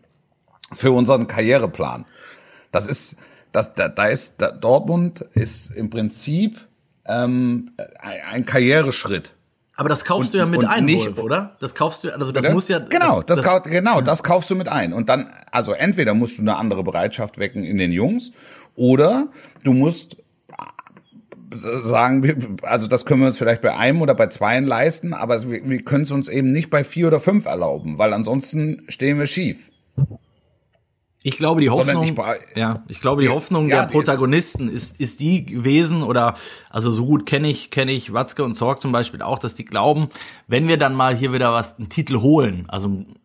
für 0.72 0.92
unseren 0.92 1.26
Karriereplan. 1.26 2.04
Das 2.72 2.86
ist, 2.86 3.16
das, 3.52 3.74
da, 3.74 3.88
da 3.88 4.06
ist, 4.06 4.40
da, 4.40 4.50
Dortmund 4.52 5.20
ist 5.34 5.70
im 5.74 5.90
Prinzip 5.90 6.60
ähm, 7.06 7.72
ein 8.30 8.44
Karriereschritt. 8.44 9.34
Aber 9.76 9.88
das 9.88 10.04
kaufst 10.04 10.28
Und- 10.28 10.34
du 10.34 10.38
ja 10.38 10.46
mit 10.46 10.60
und 10.60 10.66
ein, 10.66 10.84
nicht- 10.84 11.06
Wolf, 11.06 11.18
oder? 11.18 11.56
Das 11.58 11.74
kaufst 11.74 12.04
du, 12.04 12.10
also 12.12 12.32
das 12.32 12.42
Bitte? 12.42 12.54
muss 12.54 12.68
ja. 12.68 12.80
genau, 12.80 13.22
das, 13.22 13.42
kau- 13.42 13.60
genau, 13.62 14.02
das 14.02 14.22
kaufst 14.22 14.50
du 14.50 14.54
mit 14.54 14.68
ein. 14.68 14.92
Und 14.92 15.08
dann, 15.08 15.32
also 15.52 15.72
entweder 15.72 16.12
musst 16.12 16.36
du 16.38 16.42
eine 16.42 16.56
andere 16.56 16.84
Bereitschaft 16.84 17.38
wecken 17.38 17.64
in 17.64 17.78
den 17.78 17.90
Jungs, 17.90 18.32
oder 18.76 19.28
du 19.64 19.72
musst 19.72 20.16
äh, 21.52 21.56
sagen, 21.82 22.56
also 22.62 22.86
das 22.86 23.04
können 23.06 23.20
wir 23.20 23.26
uns 23.26 23.38
vielleicht 23.38 23.62
bei 23.62 23.76
einem 23.76 24.02
oder 24.02 24.14
bei 24.14 24.28
zweien 24.28 24.66
leisten, 24.66 25.12
aber 25.14 25.42
wir, 25.50 25.68
wir 25.68 25.82
können 25.82 26.02
es 26.04 26.10
uns 26.10 26.28
eben 26.28 26.52
nicht 26.52 26.70
bei 26.70 26.84
vier 26.84 27.08
oder 27.08 27.20
fünf 27.20 27.46
erlauben, 27.46 27.98
weil 27.98 28.12
ansonsten 28.12 28.84
stehen 28.88 29.18
wir 29.18 29.26
schief. 29.26 29.70
Ich 31.22 31.36
glaube, 31.36 31.60
die 31.60 31.68
Hoffnung, 31.68 32.02
ich 32.02 32.14
ja, 32.56 32.82
ich 32.88 32.98
glaube, 33.00 33.20
die 33.20 33.26
Ja, 33.28 33.34
Hoffnung 33.34 33.68
ja, 33.68 33.80
der 33.80 33.86
die 33.86 33.98
ist- 33.98 34.06
Protagonisten 34.06 34.68
ist, 34.70 34.98
ist 34.98 35.20
die 35.20 35.44
gewesen 35.44 36.02
oder, 36.02 36.34
also 36.70 36.90
so 36.92 37.04
gut 37.04 37.26
kenne 37.26 37.50
ich, 37.50 37.70
kenne 37.70 37.92
ich 37.92 38.14
Watzke 38.14 38.42
und 38.42 38.54
Zorg 38.54 38.80
zum 38.80 38.90
Beispiel 38.90 39.20
auch, 39.20 39.38
dass 39.38 39.54
die 39.54 39.66
glauben, 39.66 40.08
wenn 40.46 40.66
wir 40.66 40.78
dann 40.78 40.94
mal 40.94 41.14
hier 41.14 41.34
wieder 41.34 41.52
was, 41.52 41.76
einen 41.76 41.90
Titel 41.90 42.20
holen, 42.22 42.64
also 42.68 42.86
einen 42.88 43.16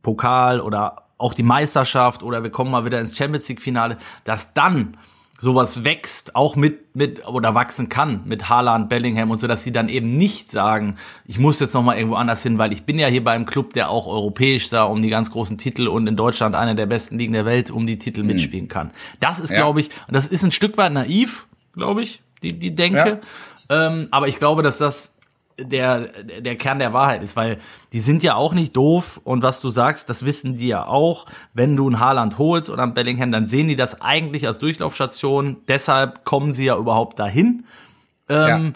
Pokal 0.00 0.62
oder 0.62 1.05
auch 1.18 1.34
die 1.34 1.42
Meisterschaft 1.42 2.22
oder 2.22 2.42
wir 2.42 2.50
kommen 2.50 2.70
mal 2.70 2.84
wieder 2.84 3.00
ins 3.00 3.16
Champions 3.16 3.48
League 3.48 3.62
Finale, 3.62 3.96
dass 4.24 4.52
dann 4.54 4.96
sowas 5.38 5.84
wächst, 5.84 6.34
auch 6.34 6.56
mit, 6.56 6.96
mit, 6.96 7.26
oder 7.26 7.54
wachsen 7.54 7.90
kann 7.90 8.22
mit 8.24 8.48
Haaland, 8.48 8.88
Bellingham 8.88 9.30
und 9.30 9.38
so, 9.38 9.46
dass 9.46 9.64
sie 9.64 9.72
dann 9.72 9.90
eben 9.90 10.16
nicht 10.16 10.50
sagen, 10.50 10.96
ich 11.26 11.38
muss 11.38 11.60
jetzt 11.60 11.74
noch 11.74 11.82
mal 11.82 11.96
irgendwo 11.96 12.16
anders 12.16 12.42
hin, 12.42 12.58
weil 12.58 12.72
ich 12.72 12.84
bin 12.84 12.98
ja 12.98 13.08
hier 13.08 13.22
bei 13.22 13.32
einem 13.32 13.44
Club, 13.44 13.74
der 13.74 13.90
auch 13.90 14.06
europäisch 14.06 14.70
da 14.70 14.84
um 14.84 15.02
die 15.02 15.10
ganz 15.10 15.30
großen 15.30 15.58
Titel 15.58 15.88
und 15.88 16.06
in 16.06 16.16
Deutschland 16.16 16.54
einer 16.54 16.74
der 16.74 16.86
besten 16.86 17.18
Ligen 17.18 17.34
der 17.34 17.44
Welt 17.44 17.70
um 17.70 17.86
die 17.86 17.98
Titel 17.98 18.22
mitspielen 18.22 18.68
kann. 18.68 18.92
Das 19.20 19.38
ist, 19.38 19.50
Ja. 19.50 19.56
glaube 19.56 19.80
ich, 19.80 19.90
und 20.08 20.14
das 20.14 20.26
ist 20.26 20.42
ein 20.42 20.52
Stück 20.52 20.78
weit 20.78 20.92
naiv, 20.92 21.46
glaube 21.74 22.00
ich, 22.00 22.22
die, 22.42 22.58
die 22.58 22.74
Denke. 22.74 23.20
Ähm, 23.68 24.08
aber 24.12 24.28
ich 24.28 24.38
glaube, 24.38 24.62
dass 24.62 24.78
das 24.78 25.15
der, 25.58 26.08
der 26.40 26.56
Kern 26.56 26.78
der 26.78 26.92
Wahrheit 26.92 27.22
ist, 27.22 27.36
weil 27.36 27.58
die 27.92 28.00
sind 28.00 28.22
ja 28.22 28.34
auch 28.34 28.52
nicht 28.52 28.76
doof 28.76 29.20
und 29.24 29.42
was 29.42 29.60
du 29.60 29.70
sagst, 29.70 30.10
das 30.10 30.24
wissen 30.24 30.56
die 30.56 30.68
ja 30.68 30.86
auch. 30.86 31.26
Wenn 31.54 31.76
du 31.76 31.86
einen 31.86 32.00
Haaland 32.00 32.38
holst 32.38 32.70
oder 32.70 32.82
einen 32.82 32.94
Bellingham, 32.94 33.30
dann 33.30 33.46
sehen 33.46 33.68
die 33.68 33.76
das 33.76 34.00
eigentlich 34.00 34.46
als 34.46 34.58
Durchlaufstation. 34.58 35.58
Deshalb 35.68 36.24
kommen 36.24 36.52
sie 36.54 36.66
ja 36.66 36.76
überhaupt 36.76 37.18
dahin. 37.18 37.64
Ähm, 38.28 38.74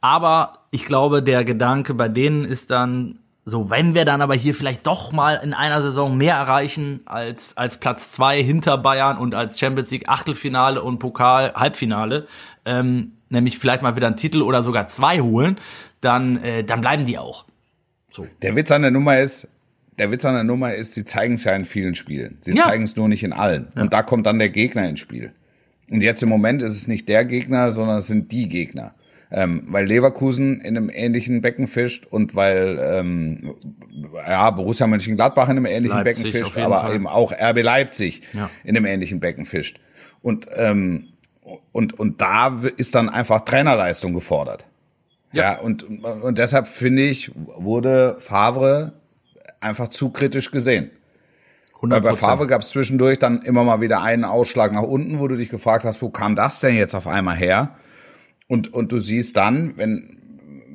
Aber 0.00 0.58
ich 0.72 0.84
glaube, 0.84 1.22
der 1.22 1.44
Gedanke 1.44 1.94
bei 1.94 2.08
denen 2.08 2.44
ist 2.44 2.70
dann 2.70 3.18
so, 3.44 3.70
wenn 3.70 3.94
wir 3.94 4.04
dann 4.04 4.20
aber 4.20 4.34
hier 4.34 4.54
vielleicht 4.54 4.86
doch 4.86 5.10
mal 5.12 5.34
in 5.42 5.52
einer 5.54 5.82
Saison 5.82 6.16
mehr 6.16 6.36
erreichen 6.36 7.00
als, 7.06 7.56
als 7.56 7.78
Platz 7.78 8.12
zwei 8.12 8.42
hinter 8.42 8.78
Bayern 8.78 9.16
und 9.16 9.34
als 9.34 9.58
Champions 9.58 9.90
League 9.90 10.08
Achtelfinale 10.08 10.82
und 10.82 10.98
Pokal 10.98 11.52
Halbfinale, 11.54 12.26
ähm, 12.64 13.12
nämlich 13.30 13.58
vielleicht 13.58 13.82
mal 13.82 13.96
wieder 13.96 14.06
einen 14.06 14.16
Titel 14.16 14.42
oder 14.42 14.62
sogar 14.62 14.86
zwei 14.86 15.20
holen, 15.20 15.58
dann, 16.02 16.36
äh, 16.42 16.62
dann 16.64 16.80
bleiben 16.82 17.06
die 17.06 17.16
auch. 17.18 17.46
Der 18.42 18.54
Witz 18.56 18.70
an 18.70 18.82
der 18.82 18.90
Nummer 18.90 19.18
ist, 19.20 19.48
der 19.98 20.10
Witz 20.10 20.24
an 20.26 20.34
der 20.34 20.44
Nummer 20.44 20.74
ist, 20.74 20.94
sie 20.94 21.04
zeigen 21.04 21.34
es 21.34 21.44
ja 21.44 21.54
in 21.54 21.64
vielen 21.64 21.94
Spielen. 21.94 22.36
Sie 22.42 22.52
Ja. 22.54 22.64
zeigen 22.64 22.84
es 22.84 22.96
nur 22.96 23.08
nicht 23.08 23.24
in 23.24 23.32
allen. 23.32 23.68
Und 23.74 23.92
da 23.92 24.02
kommt 24.02 24.26
dann 24.26 24.38
der 24.38 24.50
Gegner 24.50 24.86
ins 24.88 25.00
Spiel. 25.00 25.32
Und 25.90 26.02
jetzt 26.02 26.22
im 26.22 26.28
Moment 26.28 26.62
ist 26.62 26.74
es 26.76 26.88
nicht 26.88 27.08
der 27.08 27.24
Gegner, 27.24 27.70
sondern 27.70 27.98
es 27.98 28.06
sind 28.06 28.30
die 28.32 28.48
Gegner. 28.48 28.94
Ähm, 29.34 29.64
weil 29.68 29.86
Leverkusen 29.86 30.60
in 30.60 30.76
einem 30.76 30.90
ähnlichen 30.92 31.40
Becken 31.40 31.66
fischt 31.66 32.04
und 32.06 32.34
weil 32.34 32.78
ähm, 32.82 33.54
ja, 34.28 34.50
Borussia 34.50 34.86
Mönchengladbach 34.86 35.48
in 35.48 35.56
einem 35.56 35.64
ähnlichen 35.64 35.98
Leipzig 36.04 36.24
Becken 36.24 36.44
fischt, 36.44 36.58
aber 36.58 36.82
Fall. 36.82 36.94
eben 36.94 37.06
auch 37.06 37.32
RB 37.32 37.62
Leipzig 37.62 38.20
Ja. 38.34 38.50
in 38.62 38.76
einem 38.76 38.84
ähnlichen 38.84 39.20
Becken 39.20 39.46
fischt. 39.46 39.80
Und, 40.20 40.46
ähm, 40.54 41.08
und, 41.72 41.98
und 41.98 42.20
da 42.20 42.60
ist 42.76 42.94
dann 42.94 43.08
einfach 43.08 43.40
Trainerleistung 43.42 44.12
gefordert. 44.12 44.66
Ja, 45.32 45.58
und, 45.58 45.82
und 46.04 46.38
deshalb 46.38 46.66
finde 46.66 47.02
ich, 47.02 47.32
wurde 47.34 48.16
Favre 48.20 48.92
einfach 49.60 49.88
zu 49.88 50.10
kritisch 50.10 50.50
gesehen. 50.50 50.90
Weil 51.80 51.98
100 51.98 52.02
bei 52.02 52.14
Favre 52.14 52.46
gab 52.46 52.62
es 52.62 52.70
zwischendurch 52.70 53.18
dann 53.18 53.42
immer 53.42 53.64
mal 53.64 53.80
wieder 53.80 54.02
einen 54.02 54.24
Ausschlag 54.24 54.72
nach 54.72 54.82
unten, 54.82 55.18
wo 55.18 55.26
du 55.26 55.36
dich 55.36 55.48
gefragt 55.48 55.84
hast, 55.84 56.00
wo 56.00 56.10
kam 56.10 56.36
das 56.36 56.60
denn 56.60 56.76
jetzt 56.76 56.94
auf 56.94 57.06
einmal 57.06 57.36
her? 57.36 57.76
Und, 58.46 58.72
und 58.72 58.92
du 58.92 58.98
siehst 58.98 59.36
dann, 59.36 59.76
wenn, 59.76 60.21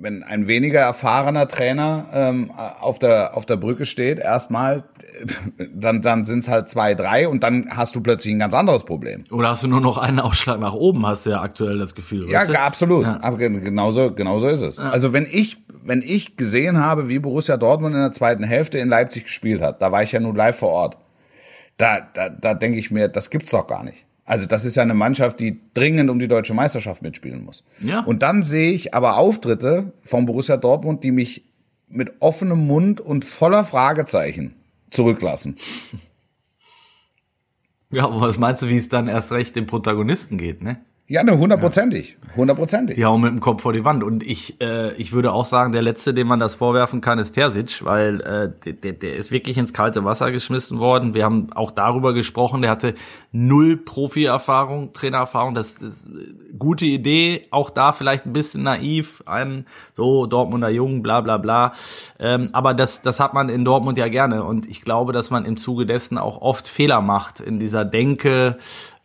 wenn 0.02 0.24
ein 0.24 0.48
weniger 0.48 0.80
erfahrener 0.82 1.48
Trainer 1.48 2.06
ähm, 2.14 2.52
auf, 2.52 3.00
der, 3.00 3.36
auf 3.38 3.46
der 3.46 3.58
Brücke 3.58 3.86
steht, 3.86 4.20
erstmal, 4.20 4.84
dann, 5.74 6.02
dann 6.02 6.26
sind 6.26 6.40
es 6.40 6.50
halt 6.50 6.70
zwei, 6.70 6.96
drei 6.96 7.28
und 7.28 7.44
dann 7.44 7.70
hast 7.76 7.96
du 7.96 8.02
plötzlich 8.02 8.34
ein 8.34 8.40
ganz 8.40 8.54
anderes 8.54 8.84
Problem. 8.84 9.24
Oder 9.32 9.50
hast 9.50 9.64
du 9.64 9.68
nur 9.68 9.82
noch 9.82 9.98
einen 9.98 10.20
Ausschlag 10.20 10.60
nach 10.60 10.74
oben, 10.74 11.06
hast 11.06 11.26
du 11.26 11.32
ja 11.32 11.42
aktuell 11.42 11.78
das 11.78 11.94
Gefühl. 11.96 12.30
Ja, 12.30 12.42
absolut. 12.66 13.04
Ja. 13.04 13.20
Aber 13.22 13.38
gen- 13.38 13.64
genauso, 13.64 14.12
genauso 14.14 14.48
ist 14.48 14.62
es. 14.62 14.80
Also 14.80 15.14
wenn 15.14 15.28
ich, 15.30 15.58
wenn 15.84 16.02
ich 16.02 16.36
gesehen 16.38 16.80
habe, 16.84 17.08
wie 17.10 17.20
Borussia 17.20 17.58
Dortmund 17.58 17.94
in 17.96 18.02
der 18.02 18.12
zweiten 18.12 18.44
Hälfte 18.44 18.80
in 18.80 18.90
Leipzig 18.90 19.26
gespielt 19.26 19.62
hat, 19.62 19.82
da 19.82 19.92
war 19.92 20.02
ich 20.04 20.12
ja 20.12 20.20
nun 20.20 20.36
live 20.36 20.58
vor 20.58 20.70
Ort. 20.70 20.98
Da, 21.78 22.00
da, 22.14 22.30
da 22.30 22.56
denke 22.56 22.80
ich 22.80 22.90
mir, 22.90 23.08
das 23.08 23.30
gibt's 23.30 23.52
doch 23.52 23.68
gar 23.68 23.84
nicht. 23.84 24.07
Also 24.28 24.46
das 24.46 24.66
ist 24.66 24.76
ja 24.76 24.84
eine 24.84 24.94
Mannschaft, 24.94 25.40
die 25.40 25.62
dringend 25.74 26.10
um 26.10 26.20
die 26.20 26.28
deutsche 26.28 26.54
Meisterschaft 26.54 27.02
mitspielen 27.02 27.46
muss. 27.46 27.64
Ja. 27.80 28.02
Und 28.02 28.22
dann 28.24 28.44
sehe 28.44 28.74
ich 28.74 28.94
aber 28.94 29.16
Auftritte 29.16 29.94
von 30.02 30.26
Borussia 30.26 30.58
Dortmund, 30.58 31.06
die 31.06 31.12
mich 31.12 31.46
mit 31.88 32.12
offenem 32.20 32.68
Mund 32.68 33.00
und 33.00 33.24
voller 33.24 33.64
Fragezeichen 33.64 34.54
zurücklassen. 34.92 35.56
Ja, 37.90 38.04
aber 38.04 38.20
was 38.20 38.38
meinst 38.38 38.64
du, 38.64 38.68
wie 38.68 38.76
es 38.76 38.90
dann 38.90 39.08
erst 39.08 39.32
recht 39.32 39.56
dem 39.56 39.66
Protagonisten 39.66 40.38
geht, 40.38 40.62
ne? 40.62 40.82
Ja, 41.10 41.24
ne, 41.24 41.38
hundertprozentig. 41.38 42.18
Hundertprozentig. 42.36 42.98
Die 42.98 43.06
hauen 43.06 43.22
mit 43.22 43.32
dem 43.32 43.40
Kopf 43.40 43.62
vor 43.62 43.72
die 43.72 43.86
Wand. 43.86 44.04
Und 44.04 44.24
ich, 44.24 44.60
äh, 44.60 44.94
ich 44.96 45.14
würde 45.14 45.32
auch 45.32 45.46
sagen, 45.46 45.72
der 45.72 45.82
Letzte, 45.82 46.14
dem 46.14 46.28
man 46.28 46.42
das 46.42 46.56
vorwerfen 46.56 47.00
kann, 47.00 47.18
ist 47.18 47.32
Terzic, 47.32 47.86
weil 47.86 48.20
äh, 48.20 48.74
der, 48.74 48.92
der, 48.92 49.16
ist 49.16 49.32
wirklich 49.32 49.58
ins 49.58 49.72
kalte 49.72 50.04
Wasser 50.04 50.34
geschmissen 50.34 50.80
worden. 50.80 51.14
Wir 51.14 51.24
haben 51.24 51.54
auch 51.54 51.72
darüber 51.72 52.14
gesprochen, 52.14 52.62
der 52.62 52.72
hatte 52.72 52.94
null 53.32 53.78
Profi-Erfahrung, 53.78 54.92
Trainererfahrung. 54.92 55.56
Das 55.56 55.76
ist 55.76 56.08
eine 56.08 56.26
gute 56.60 56.86
Idee, 56.86 57.48
auch 57.52 57.70
da 57.70 57.94
vielleicht 57.94 58.26
ein 58.26 58.34
bisschen 58.34 58.64
naiv, 58.64 59.24
ein 59.26 59.66
so 59.94 60.26
Dortmunder 60.26 60.70
Jungen, 60.70 61.04
bla 61.04 61.22
bla 61.22 61.38
bla. 61.38 61.72
Ähm, 62.20 62.50
aber 62.52 62.74
das, 62.74 63.02
das 63.02 63.22
hat 63.22 63.34
man 63.34 63.48
in 63.48 63.64
Dortmund 63.64 63.98
ja 63.98 64.10
gerne. 64.10 64.44
Und 64.44 64.68
ich 64.68 64.82
glaube, 64.82 65.14
dass 65.14 65.30
man 65.30 65.46
im 65.46 65.56
Zuge 65.56 65.86
dessen 65.86 66.18
auch 66.18 66.42
oft 66.42 66.68
Fehler 66.68 67.00
macht 67.00 67.40
in 67.40 67.60
dieser 67.60 67.86
Denke. 67.86 68.58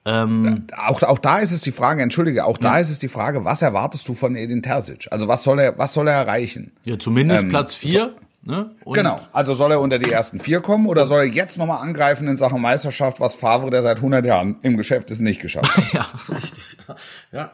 Ähm, 0.05 0.67
auch, 0.77 1.03
auch 1.03 1.19
da 1.19 1.39
ist 1.39 1.53
es 1.53 1.63
die 1.63 1.71
Frage, 1.71 2.03
entschuldige, 2.03 2.45
auch 2.45 2.59
da 2.59 2.79
ist 2.79 2.91
es 2.91 2.99
die 2.99 3.09
Frage, 3.09 3.45
was 3.45 3.63
erwartest 3.63 4.09
du 4.09 4.15
von 4.15 4.35
Edin 4.35 4.63
Terzic? 4.63 5.07
Also 5.13 5.29
was 5.29 5.45
soll 5.45 5.61
er, 5.61 5.79
was 5.79 5.95
soll 5.95 6.09
er 6.09 6.15
erreichen? 6.15 6.73
ja, 6.85 6.99
zumindest 6.99 7.49
Platz 7.49 7.75
vier. 7.75 8.17
Ne? 8.45 8.73
Und 8.85 8.95
Genau. 8.95 9.21
Also 9.33 9.55
soll 9.55 9.71
er 9.71 9.81
unter 9.81 10.01
die 10.01 10.11
ersten 10.11 10.41
vier 10.41 10.61
kommen 10.61 10.89
oder 10.89 11.07
soll 11.07 11.21
er 11.21 11.27
jetzt 11.27 11.59
nochmal 11.59 11.81
angreifen 11.81 12.27
in 12.27 12.37
Sachen 12.37 12.61
Meisterschaft, 12.61 13.21
was 13.21 13.35
Favre, 13.35 13.71
der 13.71 13.85
seit 13.85 13.99
100 13.99 14.25
Jahren 14.25 14.57
im 14.63 14.77
Geschäft 14.77 15.13
ist, 15.13 15.21
nicht 15.21 15.41
geschafft 15.41 15.77
hat? 15.77 15.85
Ja, 15.93 16.07
richtig. 16.35 16.77
Ja. 17.31 17.53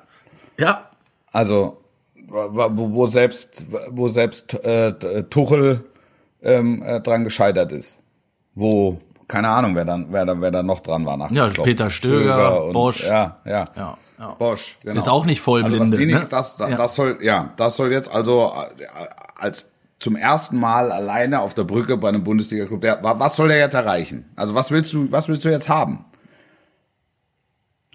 Ja. 0.58 0.90
Also 1.30 1.82
wo, 2.28 2.70
wo 2.92 3.06
selbst, 3.06 3.66
wo 3.90 4.08
selbst 4.08 4.54
äh, 4.64 5.24
Tuchel 5.24 5.84
ähm, 6.42 6.82
äh, 6.82 7.00
dran 7.00 7.24
gescheitert 7.24 7.72
ist. 7.72 8.02
Wo 8.54 9.00
keine 9.28 9.48
Ahnung, 9.48 9.74
wer 9.76 9.84
dann, 9.84 10.06
wer 10.10 10.24
dann, 10.26 10.40
wer 10.40 10.50
dann 10.50 10.66
noch 10.66 10.80
dran 10.80 11.04
war 11.06 11.16
nach 11.16 11.30
Ja, 11.30 11.48
Klopp. 11.48 11.66
Peter 11.66 11.90
Stöger, 11.90 12.64
und, 12.64 12.72
Bosch. 12.72 13.04
Ja, 13.04 13.36
ja. 13.44 13.64
Ja, 13.76 13.98
ja. 14.18 14.34
Bosch, 14.38 14.76
genau. 14.82 14.98
Ist 15.00 15.08
auch 15.08 15.24
nicht 15.26 15.40
Vollblinde, 15.40 15.80
Also 15.80 15.92
was 15.92 15.98
die 15.98 16.06
nicht, 16.06 16.18
ne? 16.20 16.26
das, 16.28 16.56
das, 16.56 16.70
Ja. 16.70 16.76
das 16.76 16.96
soll, 16.96 17.18
ja, 17.20 17.52
das 17.56 17.76
soll 17.76 17.92
jetzt 17.92 18.10
also 18.10 18.52
äh, 18.78 18.84
als 19.36 19.70
zum 20.00 20.16
ersten 20.16 20.58
Mal 20.58 20.92
alleine 20.92 21.40
auf 21.40 21.54
der 21.54 21.64
Brücke 21.64 21.96
bei 21.96 22.08
einem 22.08 22.24
Bundesliga-Club. 22.24 22.82
Was 23.02 23.36
soll 23.36 23.48
der 23.48 23.58
jetzt 23.58 23.74
erreichen? 23.74 24.26
Also 24.36 24.54
was 24.54 24.70
willst 24.70 24.92
du, 24.92 25.10
was 25.12 25.28
willst 25.28 25.44
du 25.44 25.48
jetzt 25.50 25.68
haben? 25.68 26.04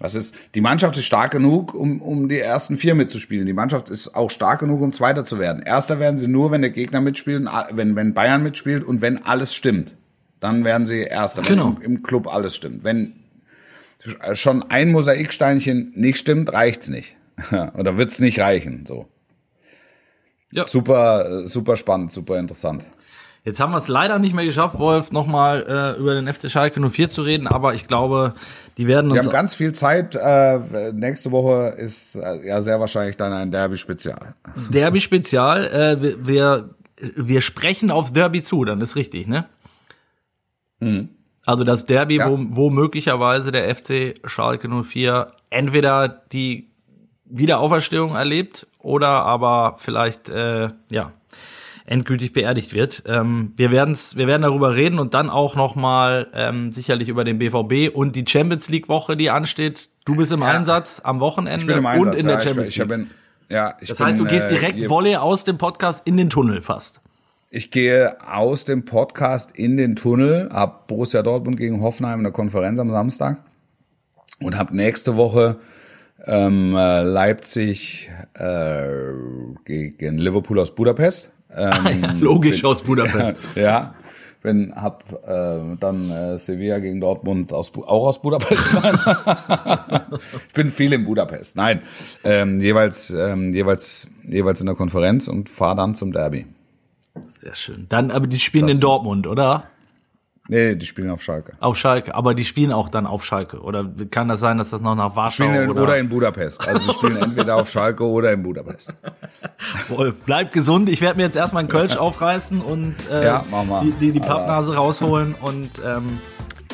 Was 0.00 0.14
ist, 0.14 0.34
die 0.54 0.60
Mannschaft 0.60 0.98
ist 0.98 1.04
stark 1.06 1.30
genug, 1.30 1.72
um, 1.72 2.02
um 2.02 2.28
die 2.28 2.40
ersten 2.40 2.76
vier 2.76 2.94
mitzuspielen. 2.94 3.46
Die 3.46 3.52
Mannschaft 3.52 3.90
ist 3.90 4.14
auch 4.16 4.30
stark 4.30 4.60
genug, 4.60 4.80
um 4.82 4.92
Zweiter 4.92 5.24
zu 5.24 5.38
werden. 5.38 5.62
Erster 5.62 5.98
werden 6.00 6.16
sie 6.16 6.28
nur, 6.28 6.50
wenn 6.50 6.62
der 6.62 6.70
Gegner 6.70 7.00
mitspielt, 7.00 7.46
wenn, 7.70 7.94
wenn 7.96 8.12
Bayern 8.12 8.42
mitspielt 8.42 8.84
und 8.84 9.00
wenn 9.02 9.24
alles 9.24 9.54
stimmt. 9.54 9.96
Dann 10.44 10.62
werden 10.62 10.84
sie 10.84 11.00
Erster, 11.04 11.40
Genau. 11.40 11.68
im, 11.80 11.80
im 11.96 12.02
Club 12.02 12.26
alles 12.26 12.54
stimmt. 12.54 12.84
Wenn 12.84 13.14
schon 14.34 14.62
ein 14.70 14.92
Mosaiksteinchen 14.92 15.92
nicht 15.96 16.18
stimmt, 16.18 16.52
reicht's 16.52 16.90
nicht. 16.90 17.16
Oder 17.78 17.96
wird's 17.96 18.18
nicht 18.20 18.38
reichen, 18.40 18.84
so. 18.84 19.06
Ja. 20.52 20.66
Super, 20.66 21.46
super 21.46 21.76
spannend, 21.76 22.12
super 22.12 22.38
interessant. 22.38 22.84
Jetzt 23.42 23.58
haben 23.58 23.72
wir 23.72 23.78
es 23.78 23.88
leider 23.88 24.18
nicht 24.18 24.34
mehr 24.34 24.44
geschafft, 24.44 24.78
Wolf, 24.78 25.12
nochmal 25.12 25.64
äh, 25.66 25.98
über 25.98 26.14
den 26.14 26.30
FC 26.30 26.50
Schalke 26.50 26.78
04 26.86 27.08
zu 27.08 27.22
reden, 27.22 27.46
aber 27.46 27.72
ich 27.72 27.88
glaube, 27.88 28.34
die 28.76 28.86
werden 28.86 29.10
Wir 29.12 29.20
uns. 29.20 29.26
haben 29.26 29.32
ganz 29.32 29.54
viel 29.54 29.72
Zeit. 29.72 30.14
Äh, 30.14 30.92
nächste 30.92 31.30
Woche 31.30 31.74
ist 31.78 32.16
äh, 32.16 32.46
ja 32.46 32.60
sehr 32.60 32.80
wahrscheinlich 32.80 33.16
dann 33.16 33.32
ein 33.32 33.50
Derby-Spezial. 33.50 34.34
Derby-Spezial. 34.70 35.64
Äh, 35.66 36.02
wir, 36.02 36.26
wir 36.26 36.70
wir 37.16 37.40
sprechen 37.40 37.90
aufs 37.90 38.12
Derby 38.12 38.42
zu, 38.42 38.64
dann 38.64 38.80
ist 38.80 38.94
richtig, 38.96 39.26
ne? 39.26 39.46
Also 41.46 41.64
das 41.64 41.86
Derby, 41.86 42.16
Ja. 42.16 42.30
wo, 42.30 42.38
wo 42.50 42.70
möglicherweise 42.70 43.52
der 43.52 43.74
FC 43.74 44.14
Schalke 44.24 44.68
04 44.68 45.28
entweder 45.50 46.08
die 46.32 46.68
Wiederauferstehung 47.26 48.14
erlebt 48.14 48.66
oder 48.78 49.08
aber 49.08 49.76
vielleicht 49.78 50.28
äh, 50.30 50.68
ja 50.90 51.12
endgültig 51.86 52.32
beerdigt 52.32 52.72
wird. 52.72 53.02
Ähm, 53.06 53.52
wir 53.56 53.70
werden's, 53.70 54.16
wir 54.16 54.26
werden 54.26 54.42
darüber 54.42 54.74
reden 54.74 54.98
und 54.98 55.12
dann 55.12 55.28
auch 55.28 55.54
noch 55.54 55.74
mal 55.74 56.28
ähm, 56.32 56.72
sicherlich 56.72 57.08
über 57.10 57.24
den 57.24 57.38
BVB 57.38 57.94
und 57.94 58.16
die 58.16 58.24
Champions 58.26 58.70
League 58.70 58.88
Woche, 58.88 59.16
die 59.16 59.28
ansteht. 59.30 59.90
Du 60.06 60.16
bist 60.16 60.32
im 60.32 60.42
Einsatz 60.42 61.00
am 61.04 61.20
Wochenende 61.20 61.60
Ich 61.60 61.66
bin 61.66 61.78
im 61.78 61.86
Einsatz, 61.86 62.06
und 62.14 62.18
in 62.20 62.26
der 62.26 62.36
ja, 62.36 62.40
Champions 62.40 62.68
ich, 62.70 62.76
League. 62.78 62.90
ich 62.90 62.96
bin, 62.96 63.10
ja, 63.50 63.74
ich 63.80 63.88
das 63.88 64.00
heißt, 64.00 64.18
du 64.18 64.24
gehst 64.24 64.46
äh, 64.46 64.54
direkt 64.54 64.78
ihr- 64.82 64.88
Volley 64.88 65.16
aus 65.16 65.44
dem 65.44 65.58
Podcast 65.58 66.00
in 66.06 66.16
den 66.16 66.30
Tunnel 66.30 66.62
fast. 66.62 67.02
Ich 67.56 67.70
gehe 67.70 68.16
aus 68.28 68.64
dem 68.64 68.84
Podcast 68.84 69.56
in 69.56 69.76
den 69.76 69.94
Tunnel, 69.94 70.50
hab 70.52 70.88
Borussia 70.88 71.22
Dortmund 71.22 71.56
gegen 71.56 71.82
Hoffenheim 71.82 72.18
in 72.18 72.24
der 72.24 72.32
Konferenz 72.32 72.80
am 72.80 72.90
Samstag 72.90 73.38
und 74.40 74.58
hab 74.58 74.72
nächste 74.72 75.16
Woche 75.16 75.58
ähm, 76.24 76.74
äh, 76.74 77.02
Leipzig 77.02 78.10
äh, 78.34 78.82
gegen 79.64 80.18
Liverpool 80.18 80.58
aus 80.58 80.74
Budapest. 80.74 81.30
Ähm, 81.54 82.18
logisch 82.18 82.62
bin- 82.62 82.70
aus 82.70 82.82
Budapest. 82.82 83.34
Ja, 83.54 83.94
bin 84.42 84.74
hab 84.74 85.04
äh, 85.24 85.76
dann 85.78 86.10
äh, 86.10 86.38
Sevilla 86.38 86.80
gegen 86.80 87.00
Dortmund 87.00 87.52
aus, 87.52 87.70
auch 87.76 88.08
aus 88.08 88.20
Budapest. 88.20 88.76
ich 90.48 90.54
bin 90.54 90.70
viel 90.70 90.92
in 90.92 91.04
Budapest. 91.04 91.56
Nein, 91.56 91.82
ähm, 92.24 92.58
jeweils 92.58 93.10
ähm, 93.10 93.52
jeweils 93.54 94.10
jeweils 94.24 94.60
in 94.60 94.66
der 94.66 94.74
Konferenz 94.74 95.28
und 95.28 95.48
fahre 95.48 95.76
dann 95.76 95.94
zum 95.94 96.10
Derby. 96.10 96.46
Sehr 97.20 97.54
schön. 97.54 97.86
Dann, 97.88 98.10
aber 98.10 98.26
die 98.26 98.38
spielen 98.40 98.66
Das- 98.66 98.74
in 98.76 98.80
Dortmund, 98.80 99.26
oder? 99.26 99.64
Nee, 100.46 100.74
die 100.76 100.84
spielen 100.84 101.08
auf 101.10 101.22
Schalke. 101.22 101.52
Auf 101.60 101.74
Schalke. 101.78 102.14
Aber 102.14 102.34
die 102.34 102.44
spielen 102.44 102.70
auch 102.70 102.90
dann 102.90 103.06
auf 103.06 103.24
Schalke. 103.24 103.60
Oder 103.62 103.90
kann 104.10 104.28
das 104.28 104.40
sein, 104.40 104.58
dass 104.58 104.68
das 104.70 104.82
noch 104.82 104.94
nach 104.94 105.16
Warschau 105.16 105.44
Spielen 105.44 105.54
in, 105.64 105.70
oder, 105.70 105.82
oder 105.84 105.96
in 105.98 106.10
Budapest. 106.10 106.68
Also 106.68 106.80
sie 106.80 106.92
spielen 106.92 107.16
entweder 107.16 107.56
auf 107.56 107.70
Schalke 107.70 108.04
oder 108.04 108.30
in 108.30 108.42
Budapest. 108.42 108.92
Wolf, 109.88 110.16
bleib 110.26 110.52
gesund. 110.52 110.90
Ich 110.90 111.00
werde 111.00 111.16
mir 111.16 111.22
jetzt 111.22 111.36
erstmal 111.36 111.60
einen 111.60 111.70
Kölsch 111.70 111.96
aufreißen 111.96 112.60
und 112.60 112.94
äh, 113.10 113.24
Ja, 113.24 113.44
die, 113.82 113.92
die, 113.92 114.12
die 114.12 114.20
Pappnase 114.20 114.74
rausholen 114.74 115.34
und 115.40 115.70
ähm, 115.82 116.18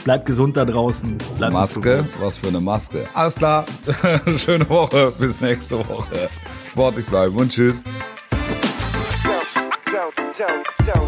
bleib 0.02 0.26
gesund 0.26 0.56
da 0.56 0.64
draußen. 0.64 1.16
Bleib 1.38 1.52
Maske, 1.52 2.04
was 2.18 2.38
für 2.38 2.48
eine 2.48 2.60
Maske. 2.60 3.04
Alles 3.14 3.36
klar. 3.36 3.66
Schöne 4.36 4.68
Woche. 4.68 5.12
Bis 5.16 5.40
nächste 5.40 5.78
Woche. 5.88 6.28
Sportlich 6.72 7.06
bleiben 7.06 7.36
und 7.36 7.52
tschüss. 7.52 7.84
don't, 10.40 10.66
don't. 10.86 10.99